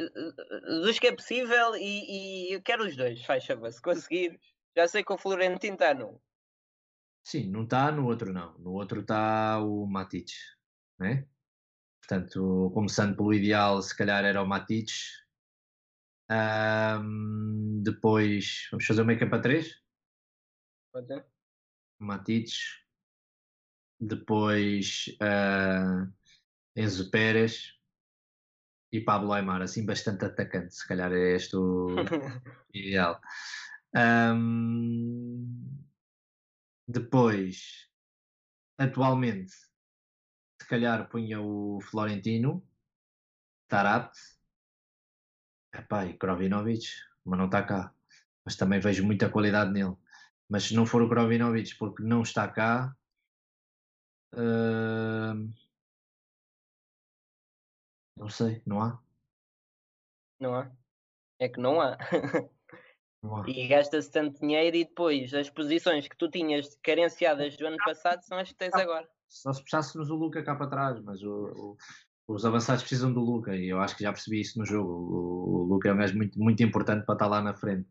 [0.83, 4.41] dos que é possível e, e eu quero os dois, faz favor, se conseguir.
[4.75, 6.21] Já sei que o Florentino está no.
[7.23, 8.57] Sim, não está, no outro não.
[8.59, 10.31] No outro está o Matic,
[10.99, 11.27] né?
[12.09, 14.91] Portanto, começando pelo ideal, se calhar era o Matic.
[16.31, 19.83] Um, depois, vamos fazer o make-up a 3?
[20.93, 21.27] Pode ser.
[21.99, 22.49] Matic.
[23.99, 26.09] Depois, uh,
[26.77, 27.73] Enzo Pérez
[28.93, 31.89] e Pablo Aymar, assim bastante atacante, se calhar é este o
[32.73, 33.21] ideal.
[33.97, 35.83] Um,
[36.87, 37.89] depois,
[38.79, 39.66] atualmente,
[40.67, 42.61] se calhar punha o Florentino,
[43.69, 44.19] Tarapt,
[45.73, 46.89] epá, e Krovinovic,
[47.25, 47.95] mas não está cá.
[48.45, 49.95] Mas também vejo muita qualidade nele.
[50.49, 52.97] Mas se não for o Krovinovic porque não está cá,
[54.35, 55.55] uh,
[58.17, 59.01] não sei, não há?
[60.41, 60.69] Não há.
[61.39, 61.97] É que não há.
[63.23, 63.49] Não há.
[63.49, 68.23] E gasta-se tanto dinheiro e depois as posições que tu tinhas carenciadas do ano passado
[68.23, 69.09] são as que tens agora.
[69.29, 71.77] Só se puxássemos o Luca cá para trás, mas o,
[72.29, 74.93] o, os avançados precisam do Luca e eu acho que já percebi isso no jogo.
[74.93, 77.89] O, o Luca é um gajo muito, muito importante para estar lá na frente.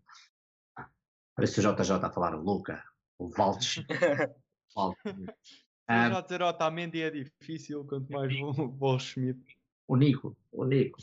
[1.36, 2.83] Parece o JJ a falar o Luca,
[3.19, 3.83] o Valdes.
[5.88, 9.39] Um, já dizer Otamendi é difícil, quanto mais o Schmidt.
[9.88, 10.97] O Nico, o Nico.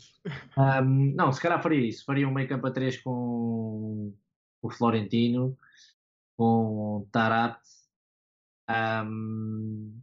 [0.57, 2.03] Um, não, se calhar faria isso.
[2.03, 4.13] Faria um make-up a 3 com
[4.61, 5.57] o Florentino,
[6.35, 7.57] com Tarat.
[8.69, 10.01] Um,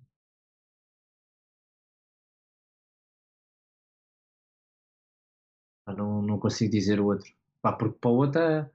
[5.95, 7.31] não, não consigo dizer o outro.
[7.63, 8.71] Pá, porque para o outro, é,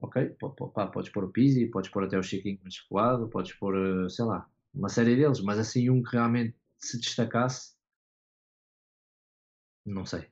[0.00, 0.36] ok,
[0.74, 4.24] pá, podes pôr o Pizzi, podes pôr até o Chiquinho descolado, podes pôr, eh, sei
[4.24, 7.74] lá, uma série deles, mas assim um que realmente se destacasse,
[9.84, 10.30] não sei.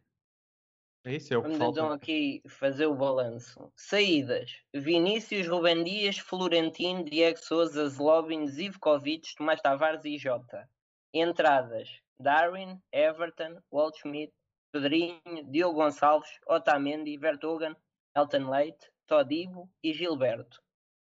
[1.04, 1.80] É isso, é o que Vamos falta.
[1.80, 3.72] então aqui fazer o balanço.
[3.76, 10.68] Saídas: Vinícius, Rubem Dias, Florentino, Diego Souza, Zlobin, Zivkovic, Tomás Tavares e Jota.
[11.14, 11.88] Entradas:
[12.20, 14.32] Darwin, Everton, Waldschmidt,
[14.72, 17.74] Pedrinho, Diogo Gonçalves, Otamendi, Vertogen,
[18.14, 20.60] Elton Leite, Todibo e Gilberto.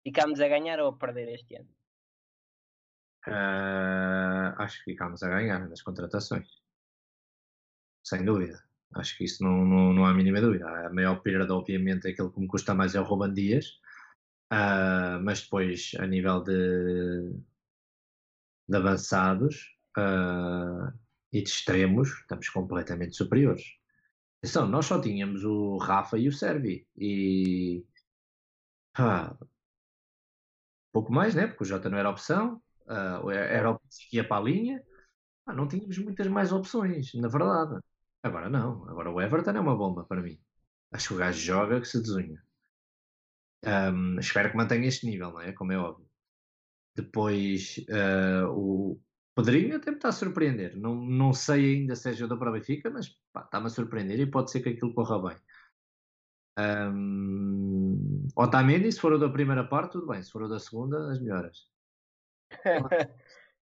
[0.03, 1.69] Ficámos a ganhar ou a perder este ano?
[3.27, 6.49] Uh, acho que ficámos a ganhar nas contratações.
[8.03, 8.63] Sem dúvida.
[8.95, 10.67] Acho que isso não, não, não há a mínima dúvida.
[10.87, 13.79] A maior perda, obviamente, aquele que me custa mais é o Ruben Dias.
[14.53, 17.33] Uh, mas depois, a nível de,
[18.69, 20.93] de avançados uh,
[21.33, 23.65] e de extremos, estamos completamente superiores.
[24.39, 26.87] Atenção, nós só tínhamos o Rafa e o Servi.
[26.97, 27.85] E.
[28.97, 29.37] Ah,
[30.93, 31.47] pouco mais, né?
[31.47, 32.63] Porque o Jota não era opção.
[32.87, 34.83] Uh, era opção que ia para a linha.
[35.47, 37.81] Ah, não tínhamos muitas mais opções, na verdade.
[38.23, 38.89] Agora não.
[38.89, 40.41] Agora o Everton é uma bomba para mim.
[40.93, 42.43] Acho que o gajo joga que se desunha.
[43.65, 45.53] Um, espero que mantenha este nível, não é?
[45.53, 46.09] Como é óbvio.
[46.97, 49.01] Depois uh, o
[49.45, 50.77] Pedrinho até me está a surpreender.
[50.77, 54.31] Não, não sei ainda se é jogador para o Benfica, mas está-me a surpreender e
[54.31, 55.37] pode ser que aquilo corra bem.
[56.59, 60.23] Um, Otamendi, se for o da primeira parte, tudo bem.
[60.23, 61.69] Se for o da segunda, as melhoras.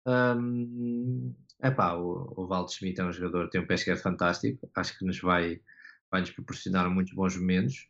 [0.07, 4.69] um, epá, o, o Valdo Schmidt é um jogador, tem um pé esquerdo fantástico.
[4.75, 5.61] Acho que nos vai,
[6.09, 7.89] vai nos proporcionar muitos bons momentos.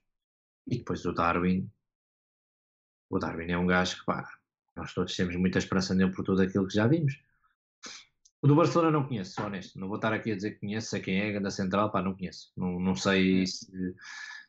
[0.67, 1.69] E depois o Darwin.
[3.09, 4.27] O Darwin é um gajo que, pá,
[4.75, 7.19] nós todos temos muita esperança nele por tudo aquilo que já vimos.
[8.47, 9.77] O do Barcelona não conheço, sou honesto.
[9.77, 12.15] Não vou estar aqui a dizer que conheço, sei quem é, da central, pá, não
[12.15, 12.53] conheço.
[12.55, 13.67] Não, não sei se,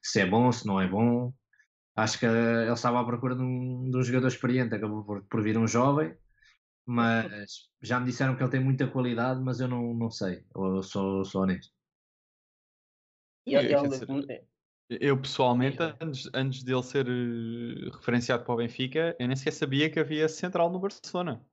[0.00, 1.34] se é bom, se não é bom.
[1.96, 5.42] Acho que ele estava à procura de um, de um jogador experiente, acabou por, por
[5.42, 6.16] vir um jovem,
[6.86, 10.82] mas já me disseram que ele tem muita qualidade, mas eu não, não sei, eu
[10.82, 11.72] sou, sou honesto.
[13.46, 14.48] E Eu, quer ele- dizer,
[14.90, 19.90] eu pessoalmente, antes, antes dele ser eh, referenciado para o Benfica, eu nem sequer sabia
[19.90, 21.44] que havia central no Barcelona.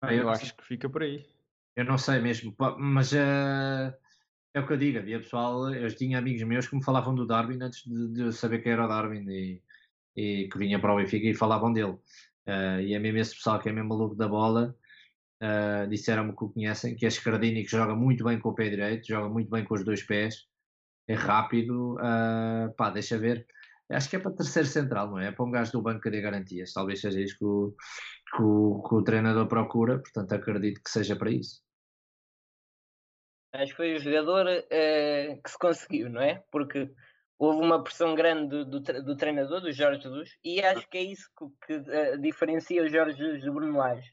[0.00, 1.26] Ah, Eu acho sei- que fica por aí.
[1.76, 3.96] Eu não sei mesmo, mas eh,
[4.54, 7.26] é o que eu digo, havia pessoal, eu tinha amigos meus que me falavam do
[7.26, 9.62] Darwin antes de, de saber quem era o Darwin e,
[10.16, 11.98] e que vinha para o Benfica e falavam dele.
[12.46, 14.76] Eh, e é mesmo esse pessoal que é mesmo maluco da bola,
[15.40, 18.68] eh, disseram-me que o conhecem, que é Scardini, que joga muito bem com o pé
[18.70, 20.46] direito, joga muito bem com os dois pés,
[21.06, 23.46] é rápido, eh, pá, deixa ver.
[23.90, 25.28] Acho que é para terceiro central, não é?
[25.28, 27.74] É para um gajo do banco de garantias, talvez seja isso que o,
[28.34, 31.62] que o, que o treinador procura, portanto acredito que seja para isso.
[33.52, 36.44] Acho que foi o jogador eh, que se conseguiu, não é?
[36.50, 36.92] Porque
[37.38, 40.98] houve uma pressão grande do, do, tre- do treinador, do Jorge Jesus, e acho que
[40.98, 44.12] é isso que, que, eh, diferencia o Jorge Jesus do Bruno Lage.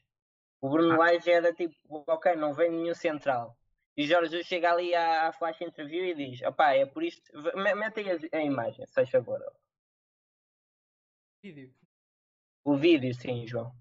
[0.60, 3.56] O Bruno Lage era tipo, ok, não vem nenhum central.
[3.94, 7.02] E o Jorge Jesus chega ali à, à flash interview e diz: opá, é por
[7.02, 7.30] isto.
[7.42, 9.40] v- me- Mete aí a, a imagem, se faz favor.
[11.42, 11.74] Vídeo.
[12.64, 13.72] O vídeo, sim, João.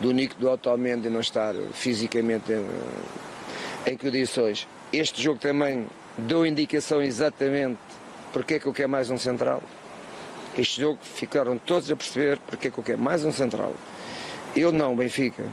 [0.00, 2.66] Do Nico do Otamendi não estar fisicamente em,
[3.92, 4.66] em condições.
[4.92, 5.86] Este jogo também
[6.18, 7.78] deu indicação exatamente
[8.32, 9.62] porque é que eu quero mais um central.
[10.56, 13.74] Este jogo ficaram todos a perceber porque é que eu quero mais um central.
[14.54, 15.44] Eu não, Benfica.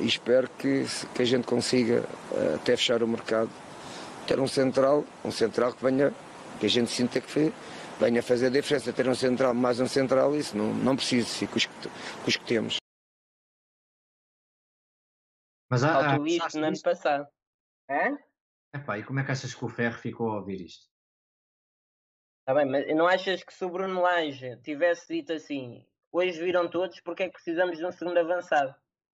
[0.00, 0.84] E espero que,
[1.14, 3.50] que a gente consiga, ah, até fechar o mercado,
[4.26, 6.12] ter um central, um central que venha,
[6.58, 7.52] que a gente sinta que foi-
[8.00, 8.92] venha fazer a diferença.
[8.92, 12.77] Ter um central, mais um central, isso não, não preciso, fico com os que temos.
[15.70, 17.28] Mas há, há, Faltou isto pensaste no ano passado.
[17.90, 18.18] Hã?
[18.74, 20.86] Epá, e como é que achas que o Ferro ficou a ouvir isto?
[22.44, 26.68] Tá bem, mas não achas que se o Bruno Lage tivesse dito assim, hoje viram
[26.68, 28.74] todos porque é que precisamos de um segundo avançado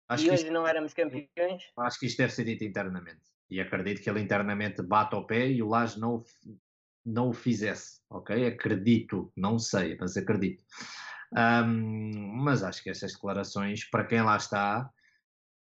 [0.08, 1.62] Acho e hoje isto, não éramos campeões?
[1.76, 3.20] acho que isto deve ser dito internamente.
[3.48, 6.24] E acredito que ele internamente bate ao pé e o Laje não,
[7.04, 8.46] não o fizesse, ok?
[8.46, 10.64] Acredito, não sei, mas acredito.
[11.32, 12.10] Ahm,
[12.42, 14.90] mas acho que estas declarações, para quem lá está,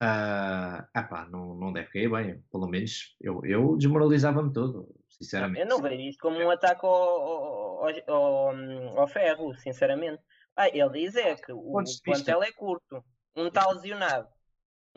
[0.00, 2.42] ah, epá, não, não deve cair bem.
[2.50, 5.60] Pelo menos eu, eu desmoralizava-me todo, sinceramente.
[5.62, 10.22] Eu não vejo isto como um ataque ao, ao, ao- ao- ao ferro, sinceramente.
[10.56, 13.04] Ah, ele diz é que o plantel é curto,
[13.36, 14.28] um está lesionado,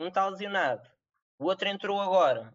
[0.00, 0.88] um está lesionado,
[1.38, 2.54] o outro entrou agora.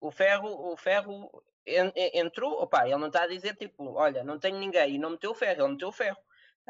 [0.00, 1.30] O ferro, o ferro
[1.66, 4.98] en- en- entrou, opá, ele não está a dizer tipo, olha, não tenho ninguém e
[4.98, 6.18] não meteu o ferro, ele meteu o ferro.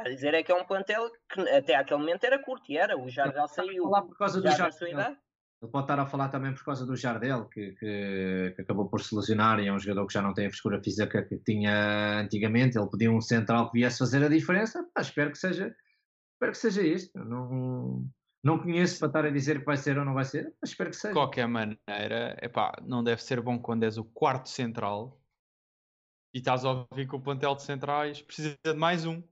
[0.01, 2.99] A dizer é que é um plantel que até aquele momento era curto e era,
[2.99, 5.17] o Jardel saiu falar por causa do Jardel.
[5.63, 9.03] Ele pode estar a falar também por causa do Jardel, que, que, que acabou por
[9.03, 12.21] se lesionar e é um jogador que já não tem a frescura física que tinha
[12.21, 12.79] antigamente.
[12.79, 14.83] Ele pediu um central que viesse fazer a diferença.
[14.95, 15.77] Pá, espero que seja,
[16.33, 17.19] espero que seja isto.
[17.19, 18.09] Não,
[18.43, 20.89] não conheço para estar a dizer que vai ser ou não vai ser, mas espero
[20.89, 21.13] que De seja.
[21.13, 25.21] qualquer maneira, epá, não deve ser bom quando és o quarto central
[26.33, 29.23] e estás a ouvir que o plantel de centrais precisa de mais um.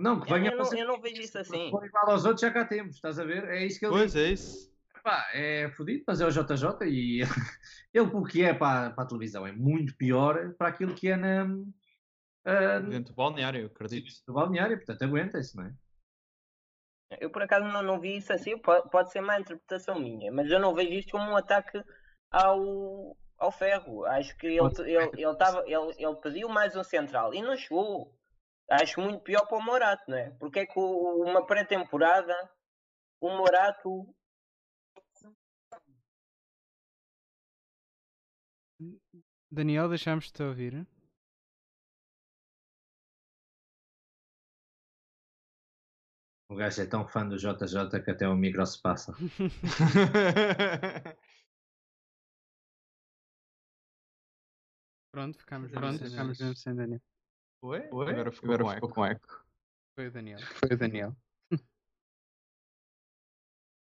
[0.00, 1.70] Não, que Eu- venha eu não- fazer eu não vejo isso Se assim.
[1.70, 3.44] for igual aos outros, já cá temos, estás a ver?
[3.48, 4.22] É isso que ele Pois diz.
[4.22, 4.70] é isso.
[5.02, 7.20] Pá, é fodido, mas é o JJ e
[7.94, 11.16] ele, o que é para, para a televisão, é muito pior para aquilo que é
[11.16, 11.44] na,
[12.88, 14.10] Dentro do balneário, eu acredito.
[14.26, 15.74] no balneário, portanto aguenta-se, não é?
[17.20, 20.50] Eu por acaso não, não vi isso assim, pode, pode ser má interpretação minha, mas
[20.50, 21.82] eu não vejo isto como um ataque
[22.30, 24.04] ao, ao ferro.
[24.06, 28.16] Acho que ele, ele, ele, tava, ele, ele pediu mais um central e não chegou.
[28.70, 30.30] Acho muito pior para o Morato, não é?
[30.38, 32.34] Porque é que uma pré-temporada
[33.20, 34.14] o Morato
[39.50, 40.86] Daniel, deixámos-te ouvir.
[46.48, 49.12] O gajo é tão fã do JJ que até o micro se passa.
[55.12, 57.00] Pronto, ficámos Pronto, mesmo sem Daniel.
[57.62, 57.88] Oi?
[57.92, 58.10] Oi?
[58.10, 58.94] Agora ficou, Agora com, ficou eco.
[58.94, 59.44] com eco.
[59.94, 60.38] Foi o Daniel.
[60.68, 61.16] Foi o Daniel.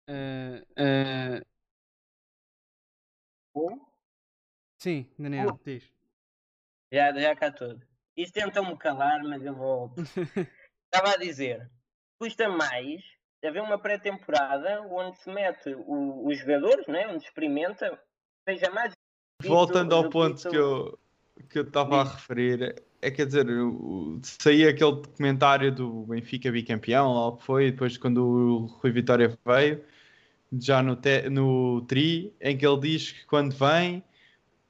[0.07, 1.41] Eh, eh,
[4.77, 5.89] sim, Daniel, diz.
[6.91, 7.81] já, já cá todo.
[8.17, 9.95] Isso tentam-me calar, mas eu volto.
[10.91, 11.71] Estava a dizer,
[12.19, 13.01] custa mais
[13.45, 17.07] haver uma pré-temporada onde se mete o- os jogadores, né?
[17.07, 18.03] onde experimenta,
[18.43, 18.91] seja mais.
[19.41, 20.99] Voltando ao ponto isso- que eu
[21.49, 23.45] que eu estava a referir, é quer dizer,
[24.23, 29.37] saía aquele documentário do Benfica bicampeão, lá o que foi, depois quando o Rui Vitória
[29.45, 29.83] veio,
[30.59, 34.03] já no, te- no Tri, em que ele diz que quando vem,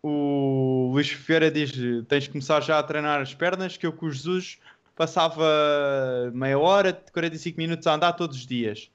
[0.04, 1.72] o Luís Ferreira diz:
[2.08, 4.60] tens de começar já a treinar as pernas, que eu com o Jesus
[4.96, 5.46] passava
[6.34, 8.92] meia hora, 45 minutos a andar todos os dias.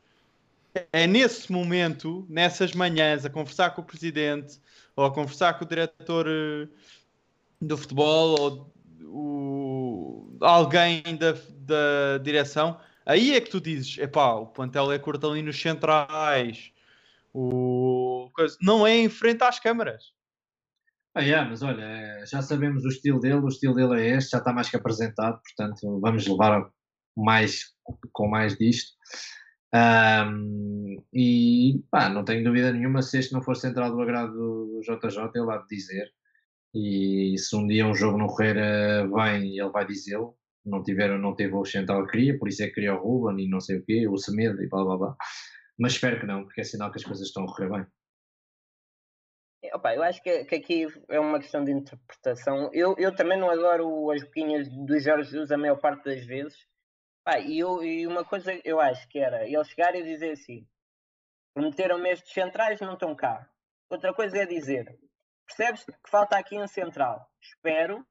[0.93, 4.61] É nesse momento, nessas manhãs, a conversar com o presidente
[4.95, 6.69] ou a conversar com o diretor eh,
[7.61, 8.73] do futebol ou
[9.03, 15.31] o, alguém da, da direção Aí é que tu dizes, epá, o plantel é curto
[15.31, 16.73] ali nos centrais,
[17.33, 18.29] o...
[18.61, 20.13] não é em frente às câmaras.
[21.15, 24.39] Ah, yeah, mas olha, já sabemos o estilo dele, o estilo dele é este, já
[24.39, 26.69] está mais que apresentado, portanto vamos levar
[27.17, 27.77] mais
[28.13, 28.97] com mais disto.
[29.73, 34.81] Um, e pá, não tenho dúvida nenhuma se este não for central do agrado do
[34.83, 36.13] JJ, ele há de dizer.
[36.79, 40.37] E se um dia um jogo não correr eh, bem, ele vai dizê-lo.
[40.63, 43.43] Não, tiver, não teve o central que queria, por isso é que queria o Ruben
[43.43, 45.17] e não sei o quê, o Semedo e blá blá blá.
[45.79, 47.87] Mas espero que não, porque é sinal que as coisas estão a correr bem.
[49.73, 52.71] Opa, eu acho que, que, aqui é uma questão de interpretação.
[52.75, 56.59] Eu, eu também não adoro as boquinhas do Jorge Jesus a maior parte das vezes.
[57.25, 60.67] Pá, e, eu, e uma coisa eu acho que era ele chegar e dizer assim:
[61.55, 63.49] prometeram-me estes centrais, não estão cá.
[63.89, 64.95] Outra coisa é dizer:
[65.47, 67.31] percebes que falta aqui um central?
[67.41, 68.07] Espero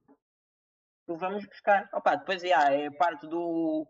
[1.05, 1.89] que o vamos buscar.
[1.93, 3.87] Opa, depois já, é parte do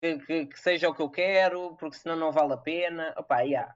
[0.00, 3.14] que, que, que, seja o que eu quero, porque senão não vale a pena.
[3.16, 3.74] Opa, já.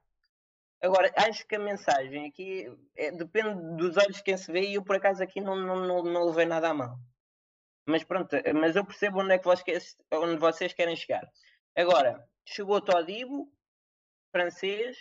[0.82, 4.74] Agora, acho que a mensagem aqui é, depende dos olhos de quem se vê e
[4.74, 6.98] eu por acaso aqui não, não, não, não levei nada à mão.
[7.86, 11.26] Mas pronto, mas eu percebo onde é que vocês, onde vocês querem chegar.
[11.74, 13.50] Agora, chegou Todibo,
[14.32, 14.98] francês,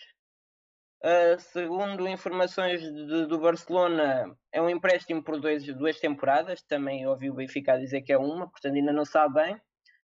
[1.04, 6.62] uh, segundo informações de, do Barcelona, é um empréstimo por dois, duas temporadas.
[6.64, 9.62] Também ouvi o Benfica dizer que é uma, portanto ainda não sabe bem.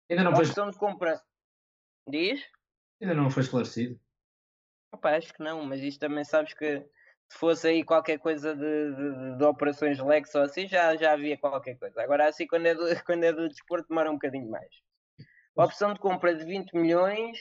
[0.10, 0.46] Ainda não a foi...
[0.46, 1.22] de compra.
[2.08, 2.42] Diz?
[3.02, 4.00] Ainda não foi esclarecido.
[4.92, 6.86] Opa, acho que não, mas isto também sabes que
[7.30, 11.38] se fosse aí qualquer coisa de, de, de, operações Lex ou assim, já, já havia
[11.38, 12.02] qualquer coisa.
[12.02, 14.70] Agora, assim, quando é, do, quando é do desporto, demora um bocadinho mais.
[15.58, 17.38] A opção de compra de 20 milhões,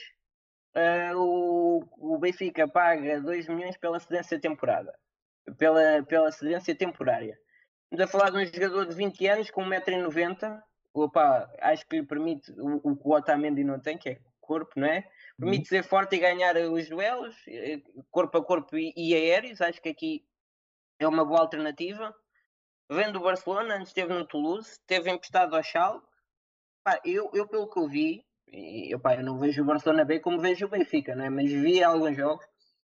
[0.75, 4.93] uh, o, o Benfica paga 2 milhões pela cedência temporada.
[5.57, 7.37] Pela, pela cedência temporária.
[7.91, 10.61] Estamos a falar de um jogador de 20 anos com 1,90m.
[10.93, 14.79] Opa, acho que lhe permite o, o que o Otamendi não tem, que é corpo,
[14.79, 15.07] não é?
[15.37, 19.61] permite ser forte e ganhar os duelos, eh, corpo a corpo e, aéreos.
[19.61, 20.25] Acho que aqui
[20.99, 22.15] é uma boa alternativa.
[22.89, 26.07] Vendo o Barcelona, antes esteve no Toulouse, esteve emprestado ao Schalke.
[27.03, 30.39] Eu, eu, pelo que eu vi, eu, pá, eu não vejo o Barcelona bem como
[30.39, 31.29] vejo o Benfica, né?
[31.29, 32.45] mas vi alguns jogos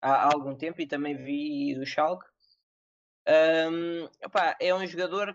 [0.00, 2.26] há, há algum tempo e também vi o Schalke.
[3.28, 4.08] Um,
[4.60, 5.34] é um jogador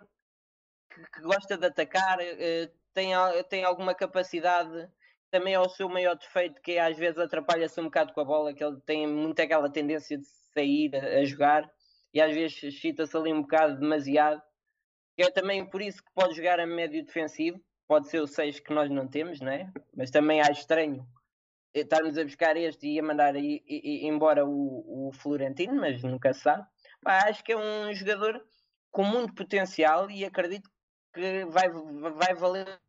[0.90, 3.12] que, que, gosta de atacar, uh, tem,
[3.50, 4.90] tem alguma capacidade
[5.32, 8.26] também é o seu maior defeito, que é, às vezes atrapalha-se um bocado com a
[8.26, 11.72] bola, que ele tem muito aquela tendência de sair a, a jogar
[12.14, 14.42] e às vezes chita-se ali um bocado demasiado.
[15.18, 17.60] É também por isso que pode jogar a médio defensivo,
[17.92, 19.70] pode ser o 6 que nós não temos, né?
[19.94, 21.06] mas também acho estranho
[21.74, 26.34] estarmos a buscar este e a mandar i, i, embora o, o, Florentino, mas nunca
[26.34, 26.66] se sabe.
[27.04, 28.42] Pá, acho que é um jogador
[28.92, 30.70] com muito potencial e acredito
[31.14, 31.68] que vai,
[32.14, 32.80] vai valer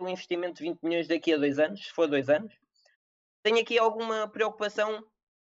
[0.00, 2.52] um investimento de 20 milhões daqui a dois anos, se for dois anos.
[3.44, 5.04] Tenho aqui alguma preocupação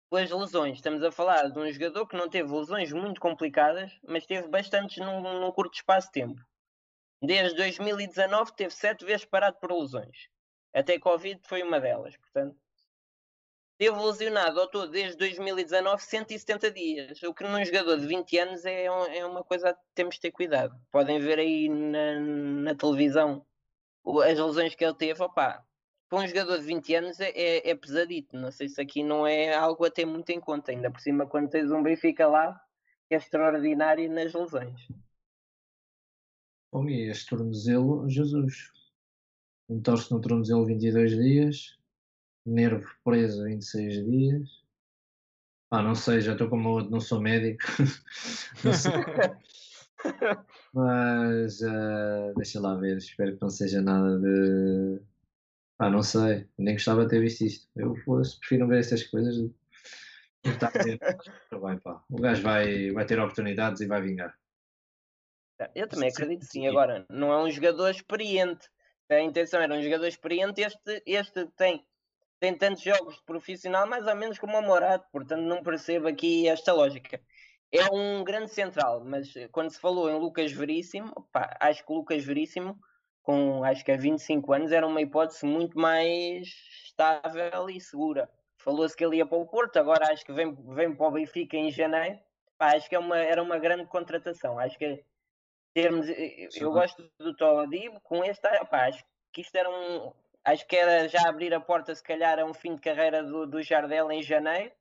[0.07, 0.77] com as lesões.
[0.77, 4.97] Estamos a falar de um jogador que não teve lesões muito complicadas, mas teve bastantes
[5.03, 6.48] num, num curto espaço de tempo.
[7.21, 10.29] Desde 2019 teve sete vezes parado por lesões.
[10.73, 12.55] Até Covid foi uma delas, portanto.
[13.77, 18.65] Teve lesionado ao todo desde 2019 170 dias, o que num jogador de 20 anos
[18.65, 20.75] é, um, é uma coisa que temos de ter cuidado.
[20.91, 23.45] Podem ver aí na, na televisão
[24.25, 25.63] as lesões que ele teve, opá,
[26.09, 28.35] para um jogador de 20 anos é, é, é, pesadito.
[28.35, 31.25] Não sei se aqui não é algo a ter muito em conta, ainda por cima
[31.25, 32.59] quando tens um Benfica lá,
[33.07, 34.87] que é extraordinário nas lesões.
[36.71, 38.71] Bom, e este tornozelo, Jesus.
[39.69, 41.77] Entorce no tornozelo 22 dias,
[42.45, 44.49] nervo preso 26 dias.
[45.71, 47.63] Ah, não sei, já estou como outro, não sou médico.
[48.63, 48.91] não sei.
[50.73, 55.01] Mas uh, deixa lá ver, espero que não seja nada de.
[55.79, 57.67] Ah, não sei, nem gostava de ter visto isto.
[57.75, 59.35] Eu fosse, prefiro ver estas coisas.
[61.49, 62.01] Tá bem, pá.
[62.09, 64.33] O gajo vai, vai ter oportunidades e vai vingar.
[65.75, 66.67] Eu também acredito sim.
[66.67, 68.69] Agora, não é um jogador experiente.
[69.09, 70.61] A intenção era um jogador experiente.
[70.61, 71.85] Este, este tem,
[72.39, 75.07] tem tantos jogos de profissional, mais ou menos como o Morato.
[75.11, 77.19] Portanto, não percebo aqui esta lógica
[77.71, 81.93] é um grande central, mas eh, quando se falou em Lucas Veríssimo, opa, acho que
[81.93, 82.79] Lucas Veríssimo,
[83.21, 86.47] com acho que há 25 anos, era uma hipótese muito mais
[86.85, 88.29] estável e segura.
[88.57, 91.55] Falou-se que ele ia para o Porto, agora acho que vem, vem para o Benfica
[91.57, 92.19] em janeiro.
[92.57, 94.59] Pá, acho que é uma, era uma grande contratação.
[94.59, 95.03] Acho que
[95.73, 100.11] termos, eh, eh, eu gosto do Todibo, com este, opa, acho que isto era um.
[100.43, 103.45] Acho que era já abrir a porta, se calhar, a um fim de carreira do,
[103.45, 104.71] do Jardel em janeiro.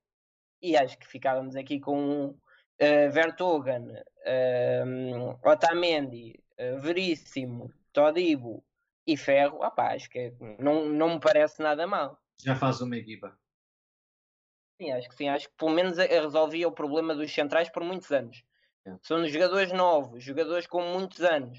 [0.63, 8.65] E acho que ficávamos aqui com uh, Vertogen, uh, Otamendi, uh, Veríssimo, Todibo
[9.07, 12.19] e Ferro, opá, acho que não, não me parece nada mal.
[12.41, 13.37] Já faz uma equipa.
[14.81, 15.29] Sim, acho que sim.
[15.29, 18.45] Acho que pelo menos resolvia o problema dos centrais por muitos anos.
[19.03, 21.59] São jogadores novos, jogadores com muitos anos.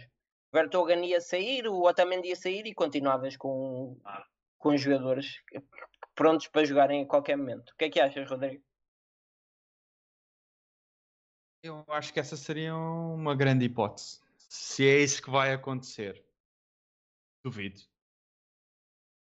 [0.52, 4.00] O Vertogen ia sair, o Otamendi ia sair e continuavas com,
[4.58, 5.42] com jogadores
[6.16, 7.70] prontos para jogarem a qualquer momento.
[7.70, 8.64] O que é que achas, Rodrigo?
[11.62, 14.22] Eu acho que essa seria uma grande hipótese.
[14.38, 16.24] Se é isso que vai acontecer,
[17.44, 17.82] duvido.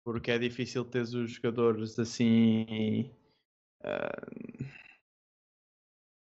[0.05, 3.13] Porque é difícil ter os jogadores assim
[3.83, 4.27] ah,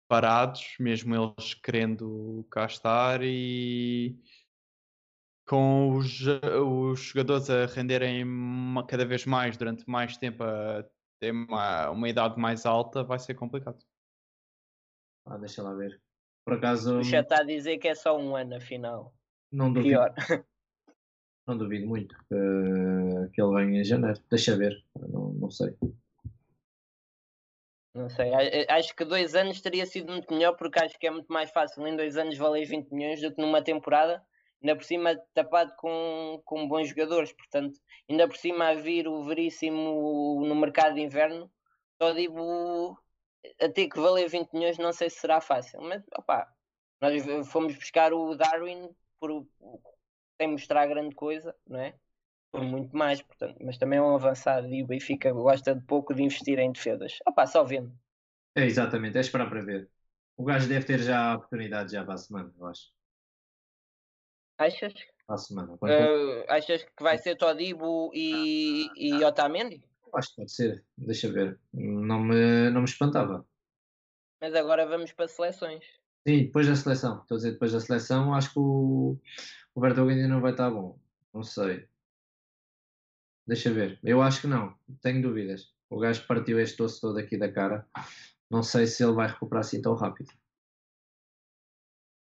[0.09, 4.16] parados, mesmo eles querendo cá estar e
[5.47, 6.20] com os,
[6.66, 8.24] os jogadores a renderem
[8.89, 10.85] cada vez mais durante mais tempo a
[11.20, 13.78] ter uma, uma idade mais alta, vai ser complicado.
[15.26, 16.01] Ah, deixa lá ver.
[16.44, 19.14] Por acaso, O chat está a dizer que é só um ano, afinal.
[19.51, 20.14] não duvido, Pior.
[21.47, 24.20] não duvido muito que, que ele venha em janeiro.
[24.31, 24.74] Deixa ver.
[25.09, 25.74] Não, não sei.
[27.95, 28.33] Não sei.
[28.69, 31.87] Acho que dois anos teria sido muito melhor porque acho que é muito mais fácil
[31.87, 34.21] em dois anos valer 20 milhões do que numa temporada.
[34.61, 37.33] Ainda por cima tapado com, com bons jogadores.
[37.33, 37.79] Portanto,
[38.11, 41.49] ainda por cima a vir o Veríssimo no mercado de inverno.
[42.03, 42.99] Só digo
[43.61, 45.81] a ter que valer 20 milhões não sei se será fácil.
[45.83, 46.49] Mas opá,
[47.01, 48.91] nós fomos buscar o Darwin
[49.21, 49.47] por,
[50.37, 51.95] sem mostrar grande coisa, não é?
[52.55, 56.14] Por muito mais, portanto, mas também é um avançado e o Benfica gosta de pouco
[56.14, 57.18] de investir em defesas.
[57.26, 57.93] Opá, só vendo.
[58.55, 59.89] É exatamente, é esperar para ver.
[60.36, 62.93] O gajo deve ter já a oportunidade já para a semana, eu acho.
[64.59, 64.94] Achas?
[65.26, 65.78] Para a semana.
[65.86, 69.81] Eh, achas que vai ser Todibo e, e Otamendi?
[70.14, 70.85] Acho que pode ser.
[70.97, 71.59] Deixa ver.
[71.72, 73.44] Não me, não me espantava.
[74.40, 75.85] Mas agora vamos para seleções.
[76.26, 77.20] Sim, depois da seleção.
[77.22, 79.18] Estou a dizer, depois da seleção, acho que o,
[79.74, 80.98] o ainda não vai estar bom.
[81.32, 81.89] Não sei.
[83.47, 83.99] Deixa ver.
[84.03, 84.75] Eu acho que não.
[85.03, 85.73] Tenho dúvidas.
[85.91, 87.87] O gajo partiu este osso todo aqui da cara.
[88.51, 90.33] Não sei se ele vai recuperar assim tão rápido.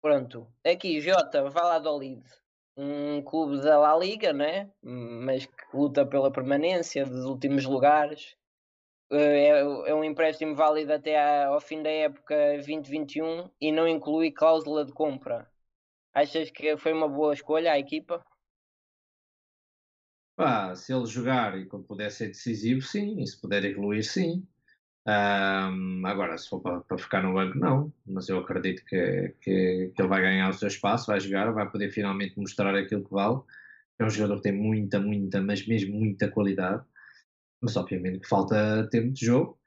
[0.02, 0.48] Pronto.
[0.66, 2.24] Aqui, Jota, Valladolid.
[2.78, 4.72] Um clube da La Liga, né?
[4.82, 8.36] Mas que luta pela permanência dos últimos lugares.
[9.12, 14.32] Eh, É, é um empréstimo válido até ao fim da época 2021 e não inclui
[14.32, 15.50] cláusula de compra.
[16.14, 18.24] Achas que foi uma boa escolha à equipa?
[20.38, 23.22] Pá, se ele jogar e quando puder ser decisivo, sim.
[23.22, 24.48] E se puder evoluir, sim.
[25.08, 27.94] Ahm, agora, se for para, para ficar no banco, não.
[28.06, 31.70] Mas eu acredito que, que, que ele vai ganhar o seu espaço, vai jogar, vai
[31.72, 33.42] poder finalmente mostrar aquilo que vale.
[34.00, 36.84] É um jogador que tem muita, muita, mas mesmo muita qualidade.
[37.62, 39.60] Mas obviamente que falta tempo de jogo,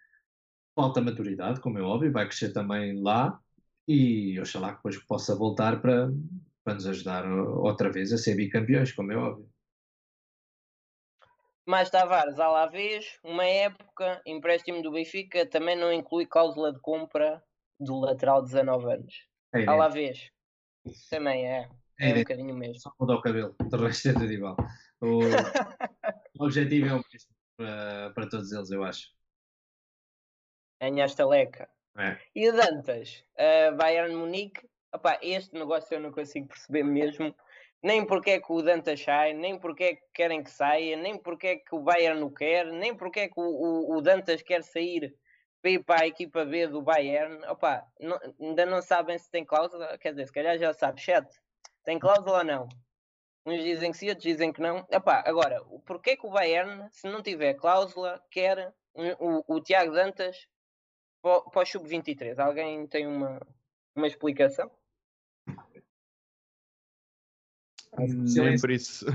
[0.77, 3.41] falta maturidade, como é óbvio, vai crescer também lá.
[3.89, 6.11] E oxalá que depois possa voltar para,
[6.65, 9.49] para nos ajudar outra vez a ser bicampeões, como é óbvio.
[11.67, 17.43] Mais Tavares, Alavés, uma época, empréstimo do Benfica, também não inclui cláusula de compra
[17.79, 19.29] do lateral de 19 anos.
[19.55, 19.67] É.
[19.67, 20.31] Alavés,
[21.09, 21.69] também é,
[21.99, 22.81] É é um bocadinho mesmo.
[22.81, 24.57] só mudar o cabelo, de resto é tudo igual.
[25.01, 25.21] O,
[26.39, 29.09] o objetivo é o mesmo para, para todos eles, eu acho.
[30.81, 31.69] Ganhaste a leca.
[31.99, 32.19] É.
[32.35, 37.35] E o Dantas, uh, Bayern Munique, opá, este negócio eu não consigo perceber mesmo,
[37.83, 41.19] nem porque é que o Dantas sai, nem porque é que querem que saia, nem
[41.19, 44.43] porque é que o Bayern não quer, nem porque é que o, o, o Dantas
[44.43, 45.15] quer sair
[45.63, 47.45] para ir para a equipa B do Bayern.
[47.47, 51.27] Opá, não- ainda não sabem se tem cláusula, quer dizer, se calhar já sabe, chat,
[51.85, 52.69] tem cláusula ou não?
[53.47, 54.87] Uns dizem que sim, outros dizem que não.
[54.91, 58.75] Epá, agora, porquê que o Bayern, se não tiver cláusula, quer
[59.19, 60.49] o, o Tiago Dantas
[61.23, 62.39] para, para o Sub-23?
[62.39, 63.41] Alguém tem uma,
[63.95, 64.71] uma explicação?
[68.61, 69.07] Por isso.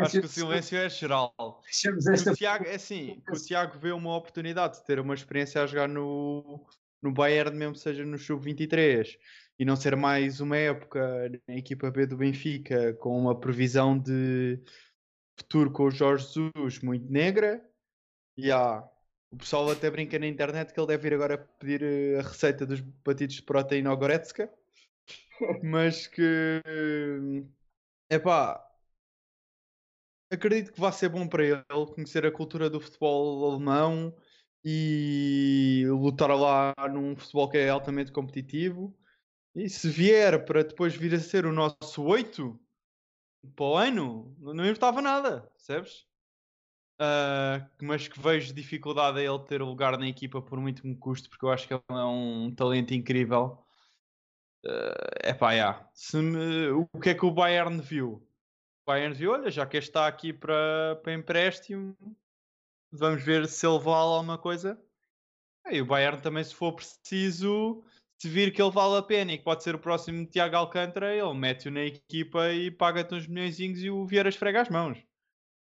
[0.00, 1.34] Acho que o silêncio é geral.
[1.38, 2.34] O.
[2.34, 5.88] Tiago, é assim, que o Tiago vê uma oportunidade de ter uma experiência a jogar
[5.88, 6.66] no,
[7.02, 9.18] no Bayern, mesmo seja no Sub-23,
[9.58, 14.58] e não ser mais uma época na equipa B do Benfica com uma previsão de
[15.38, 17.62] futuro com o Jorge Jesus muito negra.
[18.36, 18.82] E há.
[19.30, 22.64] O pessoal até brinca na internet que ele deve ir agora pedir eh, a receita
[22.64, 24.48] dos batidos de proteína ao Goretzka.
[25.62, 26.62] Mas que.
[28.08, 28.64] Epá,
[30.30, 31.64] acredito que vai ser bom para ele
[31.94, 34.14] conhecer a cultura do futebol alemão
[34.64, 38.96] e lutar lá num futebol que é altamente competitivo.
[39.54, 42.60] E se vier para depois vir a ser o nosso 8
[43.54, 46.06] para o ano, não importava nada, percebes?
[46.98, 50.96] Ah, mas que vejo dificuldade a ele ter lugar na equipa por muito que me
[50.96, 53.63] custe, porque eu acho que ele é um talento incrível.
[55.22, 55.88] É pá, yeah.
[55.94, 58.26] Se me- o que é que o Bayern viu?
[58.86, 61.96] Bayern viu, olha, já que este está aqui para, para empréstimo,
[62.92, 64.80] vamos ver se ele vale alguma coisa.
[65.70, 67.82] E o Bayern também, se for preciso,
[68.20, 71.14] se vir que ele vale a pena e que pode ser o próximo Tiago Alcântara,
[71.14, 75.02] ele mete-o na equipa e paga-te uns milhões e o Vieira esfrega as mãos.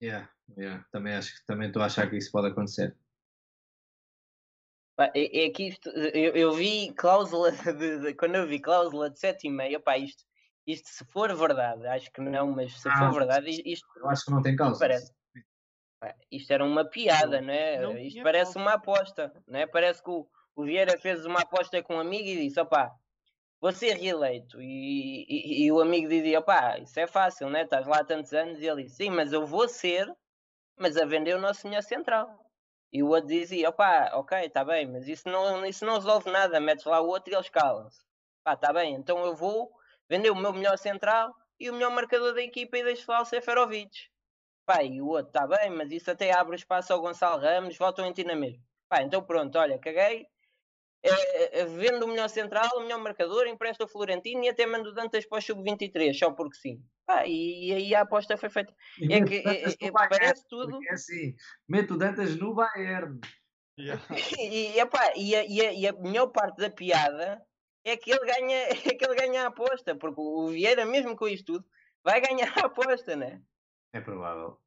[0.02, 0.84] Yeah, yeah.
[0.92, 2.94] Também acho que também estou a achar que isso pode acontecer.
[4.98, 9.18] É, é que isto, eu, eu vi cláusula de, de, quando eu vi cláusula de
[9.18, 10.24] 7,5, pá, isto,
[10.66, 13.86] isto se for verdade, acho que não, mas se ah, for verdade, isto.
[13.96, 14.78] Eu acho que não tem causa.
[14.78, 15.12] Parece,
[16.30, 17.80] isto era uma piada, não é?
[17.80, 18.58] Não isto parece causa.
[18.58, 19.66] uma aposta, não é?
[19.66, 22.92] Parece que o, o Vieira fez uma aposta com um amigo e disse: opá,
[23.60, 24.60] vou ser reeleito.
[24.60, 27.62] E, e, e o amigo dizia: opá, isso é fácil, né?
[27.62, 28.60] Estás lá há tantos anos.
[28.60, 30.10] E ele disse: sim, mas eu vou ser,
[30.78, 32.45] mas a vender o nosso melhor central.
[32.92, 36.60] E o outro dizia, opá, ok, está bem, mas isso não, isso não resolve nada,
[36.60, 38.04] metes lá o outro e eles calam-se.
[38.44, 39.72] Pá, está bem, então eu vou
[40.08, 43.24] vender o meu melhor central e o melhor marcador da equipa e deixo lá o
[43.24, 44.08] Seferovic.
[44.64, 48.06] Pá, e o outro, está bem, mas isso até abre espaço ao Gonçalo Ramos, voltam
[48.06, 48.62] em ti na mesma.
[48.88, 50.26] Pá, então pronto, olha, caguei,
[51.02, 54.92] é, é, vendo o melhor central, o melhor marcador, empresta o Florentino e até mando
[54.92, 56.82] Dantas para o sub-23, só porque sim.
[57.08, 58.74] Ah, e, e, aí a aposta foi feita.
[58.98, 60.78] E é que é, é, parece tudo.
[60.88, 61.34] É assim,
[61.68, 63.20] mete o Dantas no Bayern.
[63.78, 64.02] Yeah.
[64.40, 67.40] e, epá, e, a, e, a, e a melhor parte da piada
[67.84, 71.28] é que ele ganha, é que ele ganha a aposta, porque o Vieira, mesmo com
[71.28, 71.66] isto tudo,
[72.02, 73.40] vai ganhar a aposta, né?
[73.92, 74.58] É provável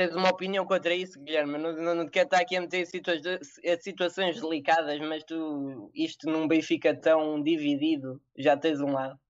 [0.00, 1.58] tens uma opinião contra isso, Guilherme.
[1.58, 6.48] Não, não, não quero estar aqui a meter em situações delicadas, mas tu, isto num
[6.48, 9.20] Benfica tão dividido, já tens um lado.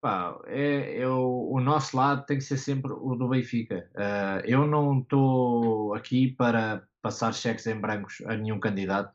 [0.00, 3.90] Pá, é, é o, o, nosso lado tem que ser sempre o do Benfica.
[3.94, 9.14] Uh, eu não estou aqui para passar cheques em brancos a nenhum candidato,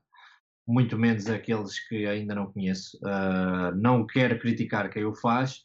[0.68, 2.98] muito menos aqueles que ainda não conheço.
[2.98, 5.64] Uh, não quero criticar quem o faz,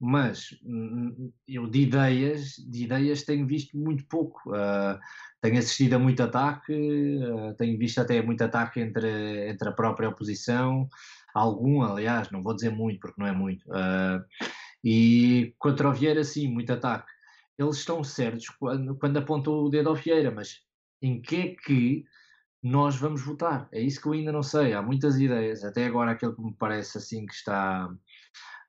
[0.00, 4.40] mas hum, eu de ideias, de ideias tenho visto muito pouco.
[4.50, 4.98] Uh,
[5.40, 10.08] tenho assistido a muito ataque, uh, tenho visto até muito ataque entre, entre a própria
[10.08, 10.88] oposição,
[11.36, 13.62] algum, aliás, não vou dizer muito porque não é muito.
[13.68, 14.24] Uh,
[14.82, 17.10] e contra o Vieira, sim, muito ataque.
[17.58, 20.60] Eles estão certos quando, quando apontam o dedo ao Vieira, mas
[21.02, 22.04] em que é que
[22.62, 23.68] nós vamos votar?
[23.72, 24.72] É isso que eu ainda não sei.
[24.72, 27.88] Há muitas ideias, até agora aquele que me parece assim que está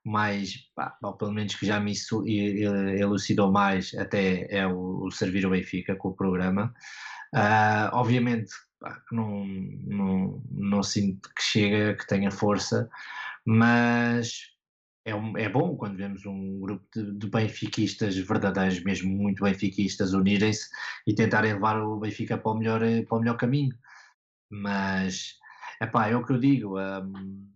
[0.05, 1.93] mais, pá, ou pelo menos que já me
[2.99, 6.73] elucidou mais, até é o, o servir o Benfica com o programa.
[7.33, 8.51] Uh, obviamente
[9.11, 12.89] não, não, não sinto que chega, que tenha força,
[13.45, 14.51] mas
[15.07, 20.13] é, um, é bom quando vemos um grupo de, de benfiquistas verdadeiros, mesmo muito benfiquistas,
[20.13, 20.67] unirem-se
[21.07, 23.73] e tentarem levar o Benfica para o melhor, para o melhor caminho.
[24.49, 25.37] Mas,
[25.81, 26.77] epá, é o que eu digo.
[26.79, 27.49] Um,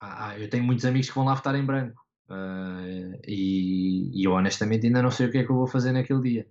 [0.00, 2.00] ah, eu tenho muitos amigos que vão lá votar em branco.
[2.28, 5.92] Uh, e, e, eu honestamente ainda não sei o que é que eu vou fazer
[5.92, 6.48] naquele dia.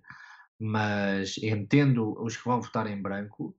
[0.58, 3.56] Mas entendo os que vão votar em branco.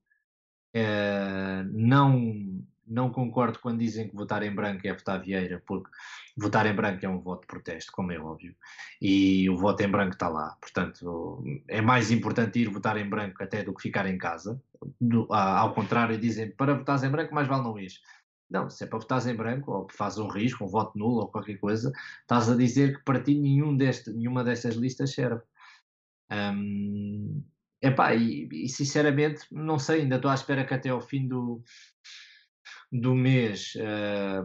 [0.76, 5.90] Uh, não, não concordo quando dizem que votar em branco é votar Vieira, porque
[6.36, 8.54] votar em branco é um voto de protesto, como é óbvio,
[9.02, 10.58] e o voto em branco está lá.
[10.60, 14.62] Portanto, é mais importante ir votar em branco até do que ficar em casa.
[15.00, 17.94] Do, ao contrário, dizem para votar em branco, mais vale não ir.
[18.50, 21.28] Não, se é para votar em branco, ou faz um risco, um voto nulo ou
[21.30, 21.92] qualquer coisa,
[22.22, 25.42] estás a dizer que para ti nenhum deste, nenhuma destas listas serve.
[26.30, 27.44] Um,
[27.86, 31.64] epá, e, e sinceramente, não sei, ainda estou à espera que até ao fim do,
[32.91, 33.74] do mês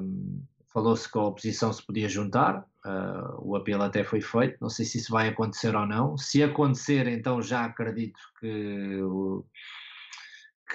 [0.00, 4.68] um, falou-se que a oposição se podia juntar, uh, o apelo até foi feito, não
[4.68, 6.16] sei se isso vai acontecer ou não.
[6.16, 9.46] Se acontecer, então já acredito que o,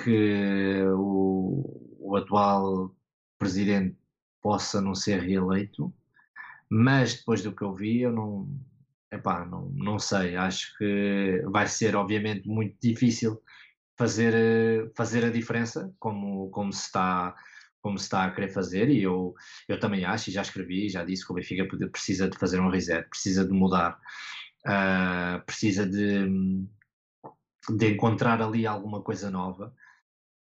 [0.03, 2.95] que o, o atual
[3.37, 3.97] presidente
[4.41, 5.93] possa não ser reeleito,
[6.69, 8.49] mas depois do que eu vi, eu não,
[9.15, 10.35] epá, não, não sei.
[10.35, 13.41] Acho que vai ser, obviamente, muito difícil
[13.97, 17.35] fazer, fazer a diferença, como, como, se está,
[17.81, 18.89] como se está a querer fazer.
[18.89, 19.33] E eu,
[19.67, 22.69] eu também acho, e já escrevi, já disse que o Benfica precisa de fazer um
[22.69, 23.97] reset, precisa de mudar,
[24.67, 26.27] uh, precisa de,
[27.77, 29.73] de encontrar ali alguma coisa nova.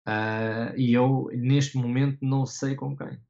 [0.06, 3.20] Uh, e eu, neste momento, não sei com quem.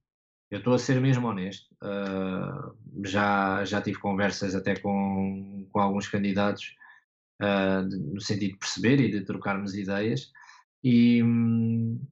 [0.53, 1.75] Eu estou a ser mesmo honesto.
[1.83, 2.77] Uh,
[3.07, 6.77] já, já tive conversas até com, com alguns candidatos
[7.41, 10.31] uh, no sentido de perceber e de trocarmos ideias.
[10.85, 12.07] E hum,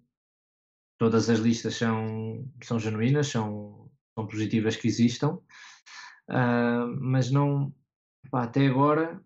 [0.97, 5.39] todas as listas são, são genuínas, são, são positivas que existam,
[6.99, 7.75] mas não.
[8.31, 9.21] Pá, até agora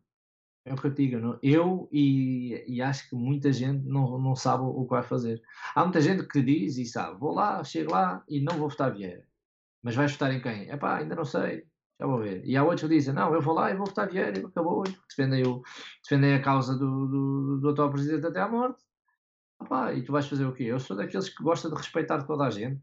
[0.64, 1.38] é o que eu digo, não?
[1.42, 5.42] eu e, e, acho que muita gente não, não sabe o que vai fazer.
[5.74, 8.92] Há muita gente que diz e sabe, vou lá, chego lá e não vou votar
[8.92, 9.26] Vieira.
[9.82, 10.70] Mas vais votar em quem?
[10.70, 11.66] É pá, ainda não sei.
[12.00, 12.42] já vou ver.
[12.46, 14.84] E há outros que dizem, não, eu vou lá e vou votar Vieira, e acabou,
[15.08, 15.62] defendem, o,
[16.02, 18.82] defendem a causa do, do, do atual presidente até à morte.
[19.60, 20.64] Opa, e tu vais fazer o quê?
[20.64, 22.80] Eu sou daqueles que gosta de respeitar toda a gente.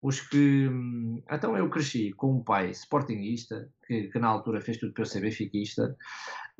[0.00, 0.68] Os que.
[0.68, 5.02] hum, Então eu cresci com um pai sportinguista, que, que na altura fez tudo para
[5.02, 5.96] eu ser benfiquista.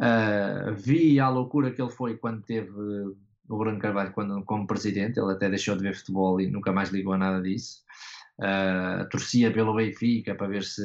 [0.01, 5.19] Ah, vi a loucura que ele foi quando teve o Bruno Carvalho quando, como presidente.
[5.21, 7.83] Ele até deixou de ver futebol e nunca mais ligou a nada disso.
[8.41, 10.83] Ah, torcia pelo Benfica para ver se.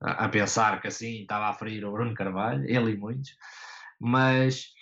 [0.00, 3.36] a, a pensar que assim estava a ferir o Bruno Carvalho, ele e muitos.
[4.00, 4.72] Mas.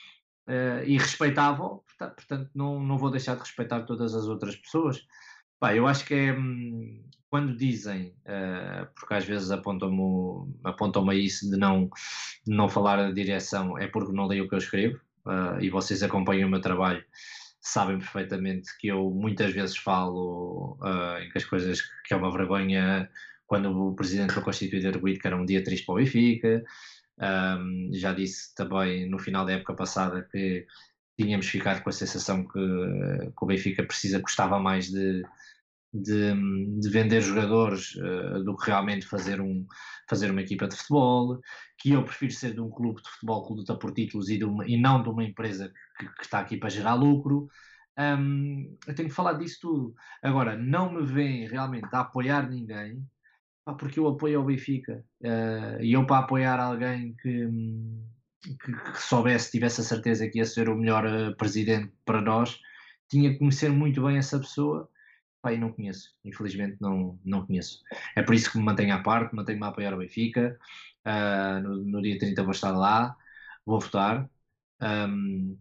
[0.48, 5.06] ah, e respeitava-o, porta- portanto, não, não vou deixar de respeitar todas as outras pessoas.
[5.58, 11.14] Pá, eu acho que é hum, quando dizem, eh, porque às vezes apontam-me apontam a
[11.14, 11.90] isso de não,
[12.46, 15.70] de não falar a direção, é porque não leio o que eu escrevo, eh, e
[15.70, 17.04] vocês acompanham o meu trabalho,
[17.60, 22.30] sabem perfeitamente que eu muitas vezes falo eh, em que as coisas que é uma
[22.32, 23.10] vergonha
[23.46, 26.64] quando o presidente foi constituído arguído que era um dia triste para o Benfica.
[27.18, 30.66] Um, já disse também no final da época passada que
[31.18, 35.22] tínhamos ficado com a sensação que, que o Benfica precisa, gostava mais de,
[36.02, 39.66] de, de vender jogadores uh, do que realmente fazer, um,
[40.08, 41.40] fazer uma equipa de futebol,
[41.78, 44.66] que eu prefiro ser de um clube de futebol que luta por títulos e, uma,
[44.66, 47.48] e não de uma empresa que, que está aqui para gerar lucro.
[47.98, 49.94] Um, eu tenho que falar disso tudo.
[50.22, 53.02] Agora, não me veem realmente a apoiar ninguém,
[53.78, 55.04] porque eu apoio ao Benfica.
[55.22, 57.48] Uh, e eu para apoiar alguém que,
[58.42, 62.58] que, que, soubesse, tivesse a certeza que ia ser o melhor uh, presidente para nós,
[63.08, 64.88] tinha que conhecer muito bem essa pessoa.
[65.46, 67.80] Pá, e não conheço, infelizmente não, não conheço.
[68.16, 70.58] É por isso que me mantenho à parte, mantenho-me a apoiar o Benfica.
[71.06, 73.16] Uh, no, no, dia 30 vou estar lá,
[73.64, 74.28] vou votar.
[74.82, 75.56] Um,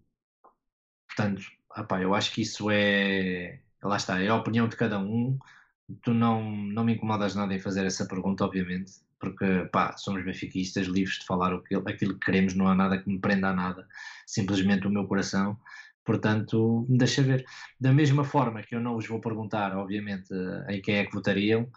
[1.08, 1.44] portanto,
[1.78, 3.62] opá, eu acho que isso é.
[3.84, 5.38] Lá está, é a opinião de cada um.
[6.02, 10.88] Tu não, não me incomodas nada em fazer essa pergunta, obviamente, porque pá, somos benfiquistas,
[10.88, 11.54] livres de falar
[11.88, 13.88] aquilo que queremos, não há nada que me prenda a nada,
[14.26, 15.60] simplesmente o meu coração.
[16.06, 17.44] Portanto, deixa ver.
[17.80, 20.34] Da mesma forma que eu não vos vou perguntar, obviamente,
[20.70, 21.70] em quem é que votariam,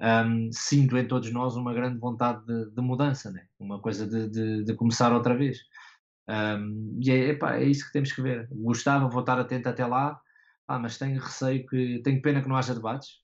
[0.00, 3.46] um, sinto em todos nós uma grande vontade de, de mudança, né?
[3.58, 5.58] uma coisa de, de, de começar outra vez.
[6.28, 8.48] Um, e é, epá, é isso que temos que ver.
[8.50, 10.20] Gostava, vou estar atento até lá,
[10.66, 12.00] ah, mas tenho receio que.
[12.02, 13.22] Tenho pena que não haja debates.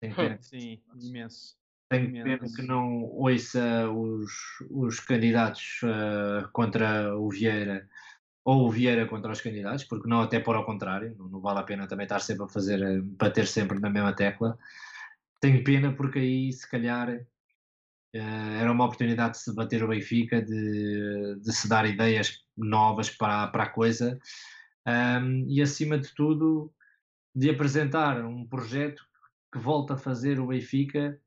[0.00, 0.38] Tenho pena.
[0.42, 1.56] Sim, imenso.
[1.88, 4.32] Tenho pena que não ouça os,
[4.70, 7.88] os candidatos uh, contra o Vieira
[8.44, 11.60] ou o Vieira contra os candidatos, porque não até por ao contrário, não, não, vale
[11.60, 14.58] a pena também estar sempre a fazer, a bater sempre na mesma tecla.
[15.40, 20.42] Tenho pena porque aí se calhar uh, era uma oportunidade de se bater o Benfica,
[20.42, 24.18] de, de se dar ideias novas para, para a coisa
[24.86, 26.72] um, e acima de tudo
[27.34, 29.02] de apresentar um projeto
[29.52, 31.18] que volta a fazer o Benfica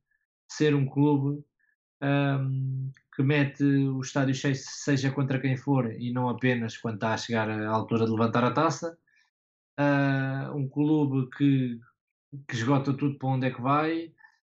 [0.48, 1.44] ser um clube
[2.02, 7.14] um, que mete o estádio cheio, seja contra quem for, e não apenas quando está
[7.14, 8.98] a chegar à altura de levantar a taça.
[9.80, 11.80] Uh, um clube que,
[12.48, 14.14] que esgota tudo para onde é que vai,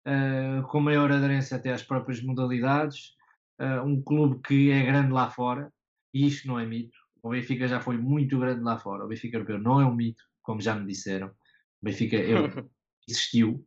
[0.07, 3.15] uh, com maior aderência até às próprias modalidades.
[3.59, 5.73] Uh, um clube que é grande lá fora,
[6.13, 6.99] e isto não é mito.
[7.23, 9.05] O Benfica já foi muito grande lá fora.
[9.05, 11.29] O Benfica europeu não é um mito, como já me disseram.
[11.29, 12.17] O Benfica
[13.07, 13.67] existiu,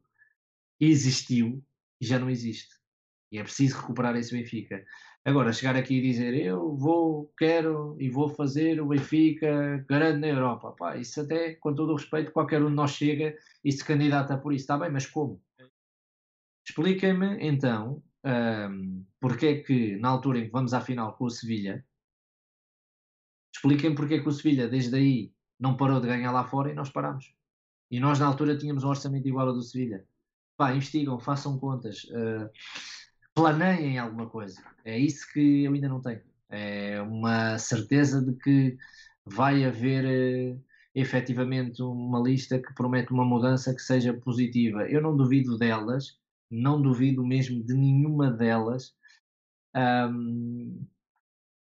[0.79, 1.63] existiu
[2.01, 2.72] e já não existe.
[3.33, 4.85] E é preciso recuperar esse Benfica.
[5.25, 10.27] Agora, chegar aqui e dizer eu vou, quero e vou fazer o Benfica grande na
[10.27, 10.75] Europa.
[10.77, 13.35] Pá, isso até, com todo o respeito, qualquer um de nós chega
[13.65, 14.65] e se candidata por isso.
[14.65, 15.41] Está bem, mas como?
[16.63, 21.29] Expliquem-me, então, um, porque é que, na altura em que vamos à final com o
[21.31, 21.83] Sevilha,
[23.55, 26.75] expliquem porque é que o Sevilha, desde aí, não parou de ganhar lá fora e
[26.75, 27.33] nós paramos.
[27.89, 30.05] E nós, na altura, tínhamos um orçamento igual ao do Sevilha.
[30.55, 32.03] Pá, investigam, façam contas.
[32.05, 32.47] Uh,
[33.33, 34.63] planeiem alguma coisa.
[34.85, 36.21] É isso que eu ainda não tenho.
[36.49, 38.77] É uma certeza de que
[39.25, 40.05] vai haver
[40.55, 44.87] uh, efetivamente uma lista que promete uma mudança que seja positiva.
[44.89, 46.19] Eu não duvido delas,
[46.49, 48.95] não duvido mesmo de nenhuma delas.
[49.75, 50.85] Um,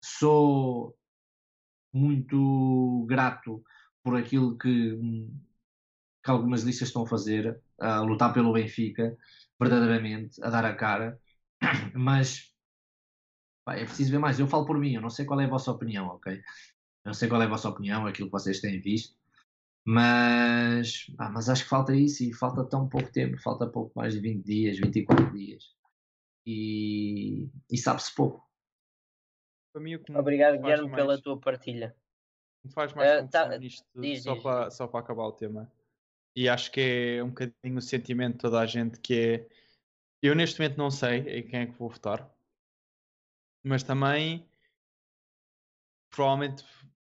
[0.02, 0.96] sou
[1.92, 3.62] muito grato
[4.02, 4.98] por aquilo que,
[6.24, 9.16] que algumas listas estão a fazer, a lutar pelo Benfica,
[9.60, 11.20] verdadeiramente, a dar a cara
[11.94, 12.52] mas
[13.64, 14.38] pá, é preciso ver mais.
[14.38, 16.34] Eu falo por mim, eu não sei qual é a vossa opinião, ok?
[16.34, 16.42] Eu
[17.06, 19.16] não sei qual é a vossa opinião, aquilo que vocês têm visto,
[19.84, 24.14] mas, pá, mas acho que falta isso e falta tão pouco tempo, falta pouco mais
[24.14, 25.64] de 20 dias, 24 dias.
[26.46, 28.48] E, e sabe-se pouco.
[29.76, 30.94] Mim, Obrigado, Guilherme, mais...
[30.94, 31.96] pela tua partilha.
[32.64, 35.70] Me faz mais uh, tá, nisto, diz, só, diz, para, só para acabar o tema.
[36.36, 36.80] E acho que
[37.18, 39.48] é um bocadinho o sentimento de toda a gente que é
[40.22, 42.32] Eu neste momento não sei em quem é que vou votar,
[43.64, 44.48] mas também
[46.10, 46.64] provavelmente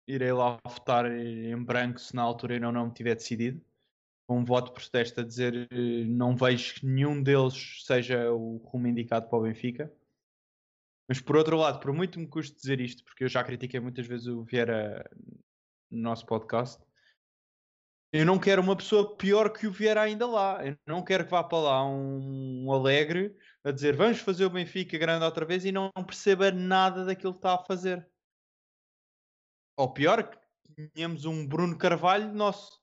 [0.07, 3.65] irei lá votar em branco se na altura eu não me tiver decidido.
[4.29, 5.69] Um voto de protesto a dizer
[6.09, 9.93] não vejo que nenhum deles seja o rumo indicado para o Benfica.
[11.07, 14.07] Mas por outro lado, por muito me custe dizer isto, porque eu já critiquei muitas
[14.07, 15.09] vezes o Vieira
[15.91, 16.83] no nosso podcast,
[18.15, 20.65] eu não quero uma pessoa pior que o Vieira ainda lá.
[20.65, 24.51] Eu não quero que vá para lá um, um alegre a dizer vamos fazer o
[24.51, 28.09] Benfica grande outra vez e não perceba nada daquilo que está a fazer.
[29.77, 30.31] Ou pior,
[30.77, 32.81] que tenhamos um Bruno Carvalho nosso.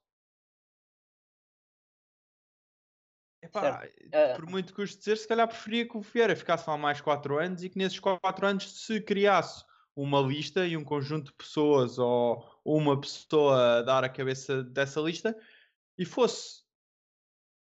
[3.41, 4.35] Epá, uh...
[4.35, 7.63] por muito custo dizer, se calhar preferia que o Vieira ficasse lá mais 4 anos
[7.63, 9.63] e que nesses 4 anos se criasse
[9.95, 15.37] uma lista e um conjunto de pessoas ou uma pessoa dar a cabeça dessa lista
[15.97, 16.61] e fosse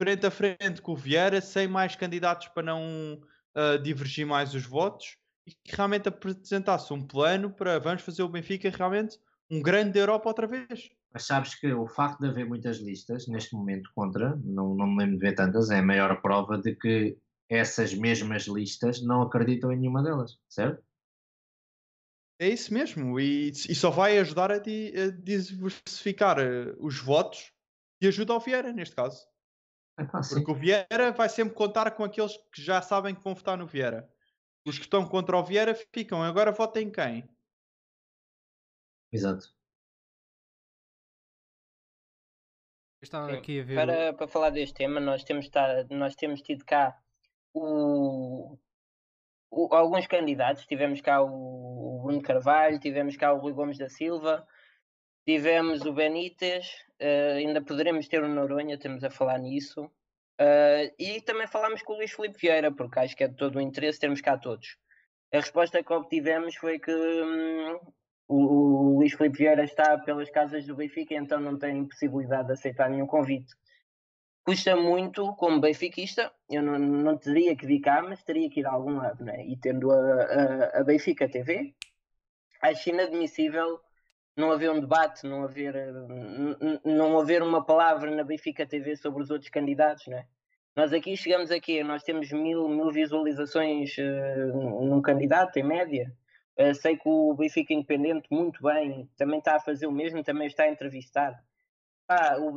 [0.01, 3.21] frente a frente com o Vieira, sem mais candidatos para não
[3.55, 8.29] uh, divergir mais os votos e que realmente apresentasse um plano para vamos fazer o
[8.29, 9.17] Benfica realmente
[9.49, 10.89] um grande da Europa outra vez.
[11.11, 14.99] Mas sabes que o facto de haver muitas listas neste momento contra, não, não me
[14.99, 17.17] lembro de ver tantas, é a maior prova de que
[17.49, 20.83] essas mesmas listas não acreditam em nenhuma delas, certo?
[22.41, 27.51] É isso mesmo, e, e só vai ajudar a, di, a diversificar uh, os votos
[28.01, 29.27] e ajuda ao Vieira, neste caso.
[29.97, 33.57] É Porque o Vieira vai sempre contar com aqueles que já sabem que vão votar
[33.57, 34.09] no Vieira.
[34.65, 37.29] Os que estão contra o Vieira ficam, agora votem quem?
[39.11, 39.53] Exato.
[43.01, 43.75] estava aqui a ver.
[43.75, 45.49] Para, para falar deste tema, nós temos,
[45.89, 46.97] nós temos tido cá
[47.53, 48.57] o,
[49.51, 50.65] o, alguns candidatos.
[50.65, 54.45] Tivemos cá o, o, Bruno Carvalho, tivemos cá o Rui Gomes da Silva,
[55.25, 56.67] tivemos o Benítez,
[57.01, 59.83] uh, ainda poderemos ter o Noronha, estamos a falar nisso.
[60.41, 63.57] Uh, e também falámos com o Luís Filipe Vieira, porque acho que é de todo
[63.57, 64.77] o interesse termos cá todos.
[65.33, 67.79] A resposta que obtivemos foi que hum,
[68.27, 72.53] o, o Luís Filipe Vieira está pelas casas do Benfica, então não tem possibilidade de
[72.53, 73.53] aceitar nenhum convite
[74.49, 78.65] custa muito, como benfiquista, eu não, não teria que vir cá, mas teria que ir
[78.65, 79.45] a algum lado, né?
[79.45, 81.75] E tendo a, a, a Benfica TV,
[82.59, 83.79] acho inadmissível
[84.35, 85.75] não haver um debate, não haver,
[86.83, 90.25] não haver uma palavra na Benfica TV sobre os outros candidatos, né?
[90.75, 96.11] Nós aqui chegamos aqui, nós temos mil, mil visualizações uh, num candidato, em média.
[96.57, 100.47] Uh, sei que o Benfica Independente, muito bem, também está a fazer o mesmo, também
[100.47, 101.39] está a entrevistar.
[102.09, 102.55] Ah, o,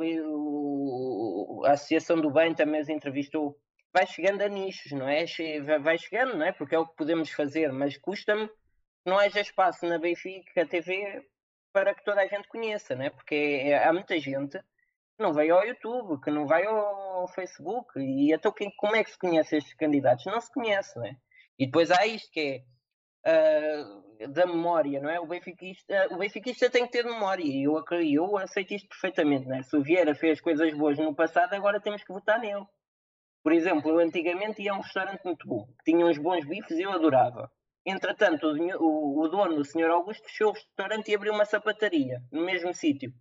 [1.61, 3.59] o, a Associação do Bem também os entrevistou.
[3.93, 5.27] Vai chegando a nichos, não é?
[5.79, 6.53] Vai chegando, não é?
[6.53, 8.55] Porque é o que podemos fazer, mas custa-me que
[9.05, 11.23] não haja espaço na Benfica TV
[11.71, 13.11] para que toda a gente conheça, não é?
[13.11, 17.99] Porque é, há muita gente que não veio ao YouTube, que não vai ao Facebook,
[17.99, 20.25] e então quem, como é que se conhece estes candidatos?
[20.25, 21.15] Não se conhece, não é?
[21.59, 22.65] E depois há isto que
[23.27, 25.21] é uh, da memória, não é?
[25.21, 29.57] O benfiquista, o benfiquista tem que ter memória e eu, eu aceito isto perfeitamente, não
[29.57, 29.63] é?
[29.63, 32.65] Se o Vieira fez coisas boas no passado, agora temos que votar nele.
[33.43, 36.79] Por exemplo, eu antigamente ia a um restaurante muito bom, que tinha uns bons bifes
[36.79, 37.51] e eu adorava.
[37.85, 39.91] Entretanto, o, o, dono, o Sr.
[39.91, 43.13] Augusto, fechou o restaurante e abriu uma sapataria no mesmo sítio.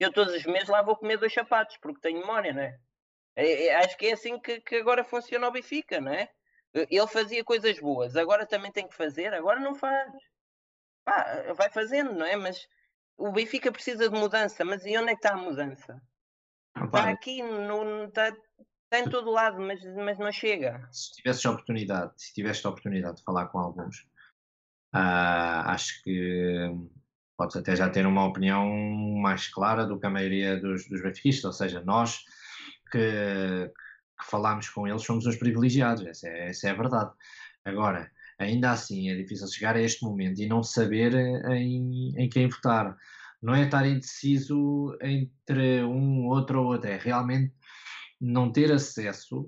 [0.00, 2.76] Eu todos os meses lá vou comer dois sapatos, porque tenho memória, não é?
[3.36, 6.28] é, é acho que é assim que, que agora funciona o Benfica, não é?
[6.74, 10.12] Ele fazia coisas boas, agora também tem que fazer, agora não faz.
[11.08, 12.36] Pá, vai fazendo, não é?
[12.36, 12.68] Mas
[13.16, 16.02] o Benfica precisa de mudança, mas e onde é que está a mudança?
[16.84, 20.86] Está aqui, no, está, está em todo lado, mas, mas não chega.
[20.92, 24.00] Se tivesses a oportunidade, se tivesse a oportunidade de falar com alguns,
[24.94, 26.70] uh, acho que
[27.38, 31.44] podes até já ter uma opinião mais clara do que a maioria dos, dos benfiquistas,
[31.46, 32.18] ou seja, nós
[32.92, 33.72] que,
[34.20, 37.12] que falámos com eles somos os privilegiados, essa é, essa é a verdade.
[37.64, 41.14] Agora, ainda assim é difícil chegar a este momento e não saber
[41.50, 42.96] em, em quem votar.
[43.42, 47.54] Não é estar indeciso entre um, outro ou outro, é realmente
[48.20, 49.42] não ter acesso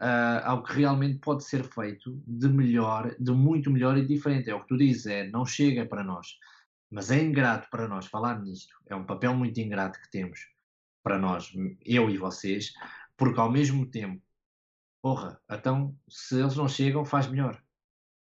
[0.00, 4.50] uh, ao que realmente pode ser feito de melhor, de muito melhor e diferente.
[4.50, 6.26] É o que tu dizes, é, não chega para nós.
[6.90, 8.74] Mas é ingrato para nós falar nisto.
[8.88, 10.40] É um papel muito ingrato que temos
[11.02, 11.50] para nós,
[11.84, 12.72] eu e vocês,
[13.16, 14.22] porque ao mesmo tempo,
[15.02, 17.60] porra, então se eles não chegam, faz melhor.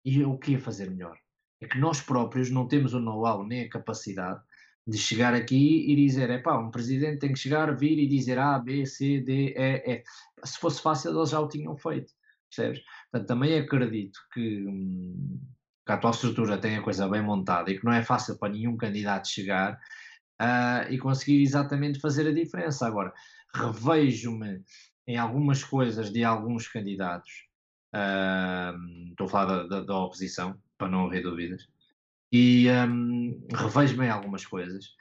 [0.04, 1.16] E o que é fazer melhor?
[1.60, 4.40] É que nós próprios não temos o know-how nem a capacidade
[4.86, 8.38] de chegar aqui e dizer, é pá, um presidente tem que chegar, vir e dizer
[8.38, 10.04] A, B, C, D, E, E.
[10.44, 12.12] Se fosse fácil, eles já o tinham feito,
[12.50, 12.82] percebes?
[13.10, 15.40] Portanto, também acredito que, hum,
[15.86, 18.52] que a atual estrutura tem a coisa bem montada e que não é fácil para
[18.52, 19.80] nenhum candidato chegar
[20.40, 22.86] uh, e conseguir exatamente fazer a diferença.
[22.86, 23.12] Agora,
[23.54, 24.62] revejo-me
[25.06, 27.43] em algumas coisas de alguns candidatos
[27.94, 31.68] Uh, estou a falar da, da, da, oposição, para não haver dúvidas.
[32.32, 34.94] E um, revejo-me algumas coisas,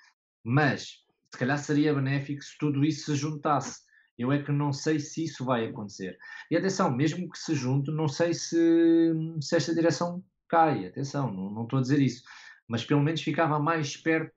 [0.44, 3.82] mas se calhar seria benéfico se tudo isso se juntasse.
[4.16, 6.16] Eu é que não sei se isso vai acontecer.
[6.52, 9.12] E atenção, mesmo que se junte, não sei se,
[9.42, 10.86] se esta direção cai.
[10.86, 12.24] Atenção, não, não estou a dizer isso.
[12.68, 14.32] Mas pelo menos ficava mais perto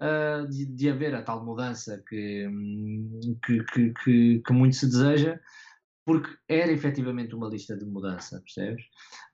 [0.00, 2.48] uh, de, de, haver a tal mudança que,
[3.44, 5.38] que, que, que, que muito se deseja,
[6.08, 8.82] porque era efetivamente uma lista de mudança, percebes?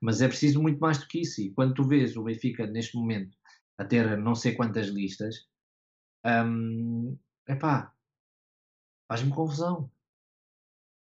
[0.00, 1.40] Mas é preciso muito mais do que isso.
[1.40, 3.36] E quando tu vês o Benfica neste momento
[3.78, 5.46] a ter não sei quantas listas,
[6.26, 7.94] um, epá,
[9.06, 9.88] faz-me confusão.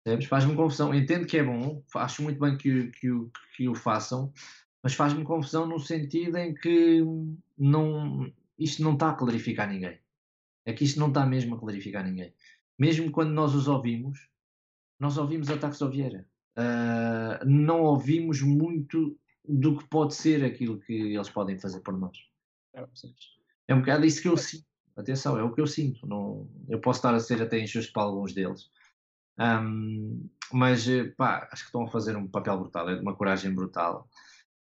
[0.03, 0.25] Percebes?
[0.27, 0.91] Faz-me confusão.
[0.91, 3.07] Entendo que é bom, acho muito bem que, que,
[3.55, 4.33] que o façam,
[4.81, 7.03] mas faz-me confusão no sentido em que
[7.55, 9.99] não, isto não está a clarificar ninguém.
[10.65, 12.33] É que isto não está mesmo a clarificar ninguém.
[12.75, 14.29] Mesmo quando nós os ouvimos,
[14.99, 16.25] nós ouvimos ataques ao Vieira.
[16.57, 19.17] Uh, não ouvimos muito
[19.47, 22.17] do que pode ser aquilo que eles podem fazer por nós.
[23.67, 24.65] É um bocado isso que eu sinto.
[24.95, 26.05] Atenção, é o que eu sinto.
[26.05, 28.69] Não, eu posso estar a ser até injusto para alguns deles.
[29.39, 30.85] Um, mas
[31.15, 34.09] pá, acho que estão a fazer um papel brutal, é de uma coragem brutal.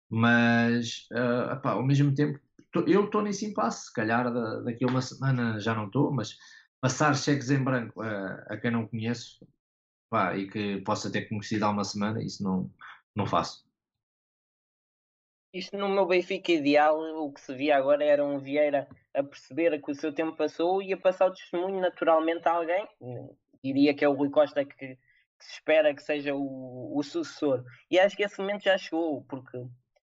[0.08, 2.38] Mas uh, pá, ao mesmo tempo,
[2.70, 3.86] tô, eu estou nesse impasse.
[3.86, 6.36] Se calhar da, daqui a uma semana já não estou, mas
[6.80, 9.44] passar cheques em branco a, a quem não conheço
[10.08, 12.70] pá, e que possa ter conhecido há uma semana, isso não,
[13.14, 13.66] não faço.
[15.52, 19.80] Isto no meu Benfica ideal, o que se via agora era um Vieira a perceber
[19.80, 22.86] que o seu tempo passou e a passar o testemunho naturalmente a alguém.
[23.64, 24.98] Diria que é o Rui Costa que, que
[25.40, 27.64] se espera que seja o, o, sucessor.
[27.90, 29.58] E acho que esse momento já chegou, porque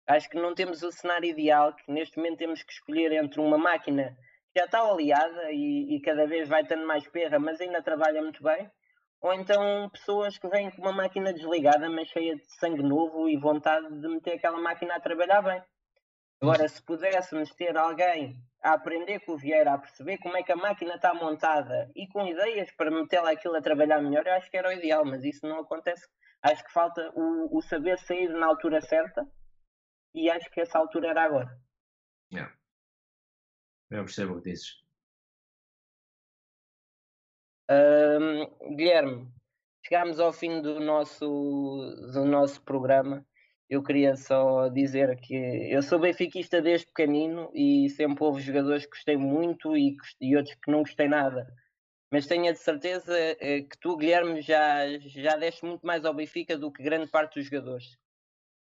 [0.09, 3.57] acho que não temos o cenário ideal, que neste momento temos que escolher entre uma
[3.57, 4.19] máquina
[4.53, 8.21] que já está oleada e, e cada vez vai tendo mais perra, mas ainda trabalha
[8.21, 8.69] muito bem,
[9.21, 13.37] ou então pessoas que vêm com uma máquina desligada, mas cheia de sangue novo e
[13.37, 15.63] vontade de meter aquela máquina a trabalhar bem.
[16.43, 20.53] Agora, se pudéssemos ter alguém a aprender com o Vieira, a perceber como é que
[20.53, 24.51] a máquina está montada e com ideias para metê-la aquilo a trabalhar melhor, eu acho
[24.51, 26.09] que era o ideal, mas isso não acontece.
[26.43, 29.27] Acho que falta o, o saber sair na altura certa
[30.15, 31.61] e acho que essa altura era agora.
[32.33, 32.55] Yeah.
[33.91, 34.80] Eu percebo o que dizes.
[38.75, 39.29] Guilherme,
[39.87, 41.27] chegámos ao fim do nosso,
[42.13, 43.25] do nosso programa.
[43.69, 48.91] Eu queria só dizer que eu sou benfiquista desde pequenino e sempre houve jogadores que
[48.91, 51.47] gostei muito e, e outros que não gostei nada.
[52.11, 56.59] Mas tenho a certeza eh, que tu, Guilherme, já, já deste muito mais ao Benfica
[56.59, 57.97] do que grande parte dos jogadores.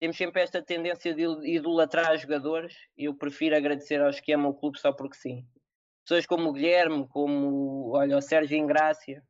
[0.00, 4.54] Temos sempre esta tendência de idolatrar jogadores e eu prefiro agradecer aos que amam o
[4.54, 5.46] clube só porque sim
[6.06, 9.22] pessoas como o Guilherme, como olha, o Sérgio Ingrácia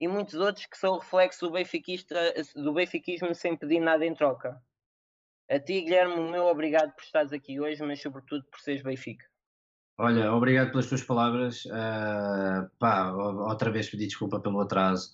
[0.00, 2.16] e muitos outros que são reflexo do, benfiquista,
[2.54, 4.62] do benfiquismo sem pedir nada em troca.
[5.50, 9.26] A ti, Guilherme, o meu obrigado por estares aqui hoje, mas sobretudo por seres Benfica.
[9.98, 11.64] Olha, obrigado pelas tuas palavras.
[11.66, 15.12] Uh, pá, outra vez pedi desculpa pelo atraso.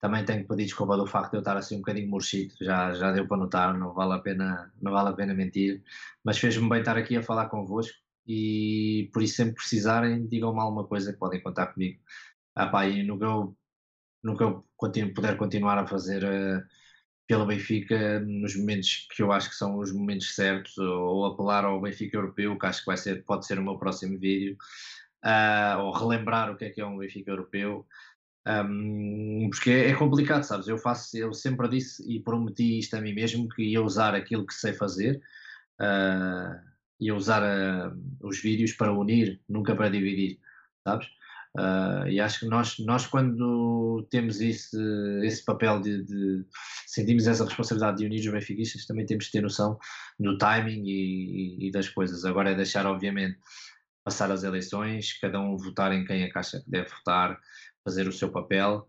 [0.00, 2.54] Também tenho que pedir desculpa do facto de eu estar assim um bocadinho murchito.
[2.64, 5.82] Já, já deu para notar, não vale a pena, não vale a pena mentir.
[6.24, 10.86] Mas fez-me bem estar aqui a falar convosco e por isso sempre precisarem, digam-me alguma
[10.86, 12.00] coisa que podem contar comigo.
[12.54, 13.56] Ah, pá, e no que eu,
[14.22, 16.62] no que eu continuo, puder continuar a fazer uh,
[17.26, 21.64] pelo Benfica, nos momentos que eu acho que são os momentos certos, ou, ou, apelar
[21.64, 24.56] ao Benfica Europeu, que acho que vai ser, pode ser o meu próximo vídeo,
[25.24, 27.86] uh, ou relembrar o que é que é um Benfica Europeu.
[28.46, 30.66] Um, porque é, é, complicado, sabes?
[30.68, 34.46] Eu faço, eu sempre disse e prometi isto a mim mesmo que ia usar aquilo
[34.46, 35.20] que sei fazer.
[35.80, 36.71] Uh,
[37.02, 37.92] e a usar uh,
[38.22, 40.38] os vídeos para unir, nunca para dividir,
[40.86, 41.08] sabes?
[41.58, 44.78] Uh, e acho que nós, nós quando temos esse,
[45.24, 46.46] esse papel de, de,
[46.86, 49.76] sentimos essa responsabilidade de unir os benfiquistas, também temos que ter noção
[50.18, 52.24] do timing e, e, das coisas.
[52.24, 53.36] Agora é deixar, obviamente,
[54.04, 57.36] passar as eleições, cada um votar em quem acha que deve votar,
[57.84, 58.86] fazer o seu papel.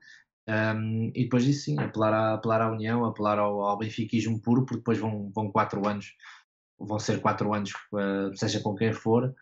[0.48, 4.65] Um, e depois disso sim, apelar à, apelar à união, apelar ao, ao benfiquismo puro,
[4.65, 6.14] porque depois vão, vão quatro anos
[6.86, 9.34] vão ser quatro anos, uh, seja com quem for,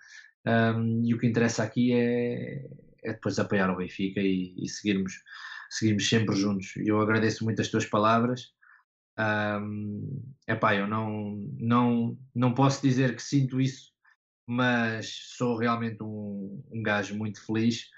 [0.45, 2.65] um, e o que interessa aqui é,
[3.03, 5.13] é depois apoiar o Benfica e, e, seguirmos,
[5.69, 6.73] seguirmos sempre juntos.
[6.77, 8.53] Eu agradeço muito as tuas palavras.
[9.19, 13.91] Um, epá, eu não, não, não posso dizer que sinto isso,
[14.47, 17.89] mas sou realmente um, um gajo muito feliz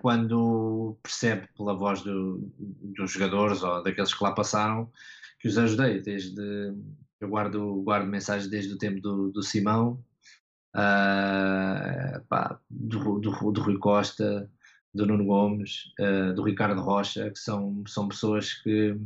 [0.00, 4.90] quando percebe pela voz do, dos jogadores ou daqueles que lá passaram
[5.38, 6.72] que os ajudei, desde
[7.22, 10.04] eu guardo, guardo mensagens desde o tempo do, do Simão,
[10.74, 14.50] uh, pá, do, do, do, Rui Costa,
[14.92, 18.96] do Nuno Gomes, uh, do Ricardo Rocha, que são, são pessoas que,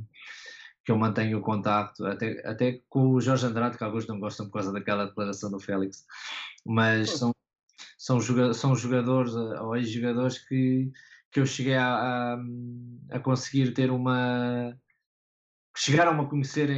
[0.82, 4.46] que eu mantenho o contacto, até, até com o Jorge Andrade, que alguns não gostam
[4.46, 6.06] por causa daquela declaração do Félix,
[6.64, 7.32] mas são,
[7.98, 10.90] são, joga são jogadores ou ex-jogadores que,
[11.30, 12.38] que eu cheguei a, a,
[13.10, 14.74] a conseguir ter uma.
[15.76, 16.70] Chegaram a conhecer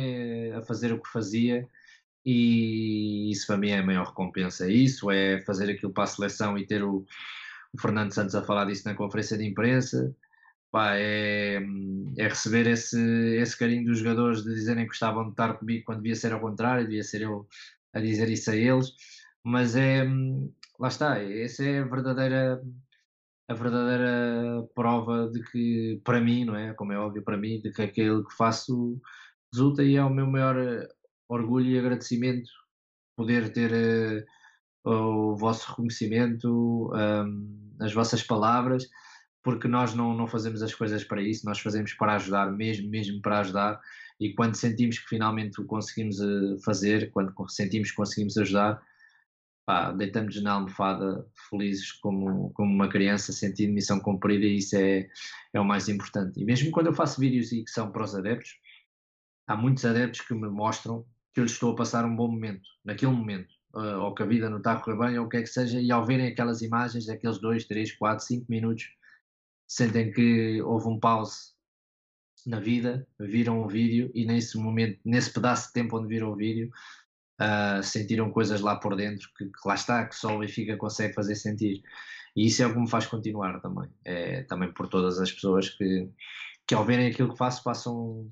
[0.55, 1.67] a fazer o que fazia
[2.25, 4.71] e isso para mim é a maior recompensa.
[4.71, 7.07] Isso é fazer aquilo para a seleção e ter o,
[7.73, 10.15] o Fernando Santos a falar disso na conferência de imprensa.
[10.71, 11.59] Pá, é,
[12.19, 13.01] é, receber esse,
[13.37, 16.41] esse carinho dos jogadores de dizerem que gostavam de estar comigo quando devia ser ao
[16.41, 17.49] contrário, devia ser eu
[17.95, 18.93] a dizer isso a eles,
[19.43, 20.07] mas é
[20.79, 22.63] lá está, essa é a verdadeira
[23.49, 26.75] a verdadeira prova de que para mim, não é?
[26.75, 29.01] Como é óbvio para mim, de que aquilo que faço
[29.53, 30.57] resulta e é o meu maior
[31.29, 32.51] orgulho e agradecimento
[33.17, 34.27] poder ter
[34.85, 38.87] uh, o vosso reconhecimento, um, as vossas palavras,
[39.43, 43.21] porque nós não, não fazemos as coisas para isso, nós fazemos para ajudar, mesmo, mesmo
[43.23, 43.81] para ajudar,
[44.21, 48.81] e quando sentimos que finalmente o conseguimos uh, fazer, quando sentimos que conseguimos ajudar,
[49.97, 55.09] deitamos na almofada felizes como, como uma criança, sentindo missão cumprida, e isso é,
[55.53, 56.41] é o mais importante.
[56.41, 58.59] E mesmo quando eu faço vídeos e que são para os adeptos,
[59.47, 61.05] há muitos adeptos que me mostram
[61.35, 64.27] que eu lhes estou a passar um bom momento, naquele momento, uh, ou que a
[64.27, 66.29] vida não está a correr bem, ou o que é que seja, e ao verem
[66.29, 68.89] aquelas imagens, daqueles 2, 3, 4, 5 minutos,
[69.67, 71.53] sentem que houve um pause
[72.47, 76.37] na vida, viram o vídeo e nesse momento, nesse pedaço de tempo onde viram o
[76.37, 76.71] vídeo,
[77.41, 81.15] uh, sentiram coisas lá por dentro que, que, lá está, que só o Benfica consegue
[81.15, 81.83] fazer sentir.
[82.37, 83.89] E isso é o que me faz continuar também.
[84.05, 86.11] É também por todas as pessoas que,
[86.67, 88.31] que ao verem aquilo que faço, passam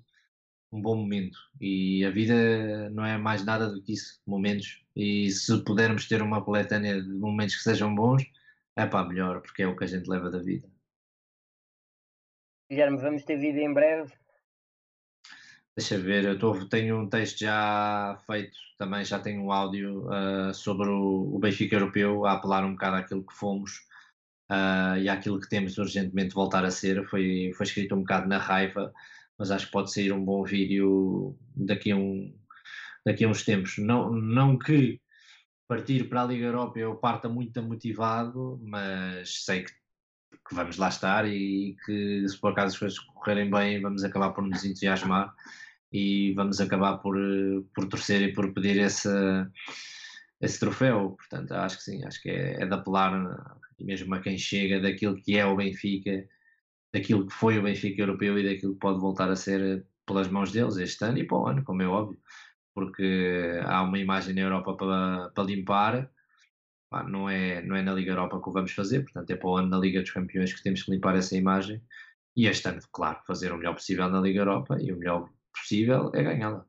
[0.72, 1.38] um bom momento.
[1.60, 4.84] E a vida não é mais nada do que isso, momentos.
[4.94, 8.24] E se pudermos ter uma coletânea de momentos que sejam bons,
[8.76, 10.68] é pá, melhor, porque é o que a gente leva da vida.
[12.70, 14.12] Guilherme, vamos ter vida em breve.
[15.76, 20.54] Deixa ver, eu tô, tenho um texto já feito, também já tenho um áudio uh,
[20.54, 23.72] sobre o, o, Benfica Europeu, a apelar um bocado àquilo que fomos
[24.50, 27.06] uh, e àquilo que temos urgentemente voltar a ser.
[27.06, 28.90] Foi, foi escrito um bocado na raiva,
[29.38, 32.34] mas acho que pode sair um bom vídeo daqui a, um,
[33.04, 33.76] daqui a uns tempos.
[33.76, 34.98] Não, não que
[35.68, 40.88] partir para a Liga Europa eu parta muito motivado, mas sei que, que, vamos lá
[40.88, 45.34] estar e que se por acaso as coisas correrem bem vamos acabar por nos entusiasmar
[45.96, 47.16] e vamos acabar por,
[47.74, 49.08] por torcer e por pedir esse,
[50.40, 51.16] esse troféu.
[51.16, 53.12] Portanto, acho que sim, acho que é, é de apelar
[53.80, 56.26] mesmo a quem chega daquilo que é o Benfica
[56.92, 60.52] daquilo que foi o Benfica europeu e daquilo que pode voltar a ser pelas mãos
[60.52, 62.18] deles este ano e para o ano, como é óbvio,
[62.74, 66.10] porque há uma imagem na Europa para, para limpar,
[67.08, 69.56] não, é, não é na Liga Europa que o vamos fazer, portanto é para o
[69.56, 71.82] ano na Liga dos Campeões que temos que limpar essa imagem
[72.36, 75.28] e este ano, claro, fazer o melhor possível na Liga Europa e o melhor
[75.60, 76.64] possível é ganhá-la.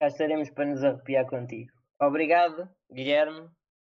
[0.00, 1.72] Cá estaremos para nos arrepiar contigo.
[2.00, 3.48] Obrigado, Guilherme.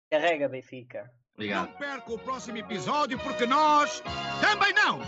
[0.10, 1.12] Carrega, Benfica.
[1.34, 1.70] Obrigado.
[1.70, 4.02] Não perca o próximo episódio porque nós
[4.42, 5.00] também não!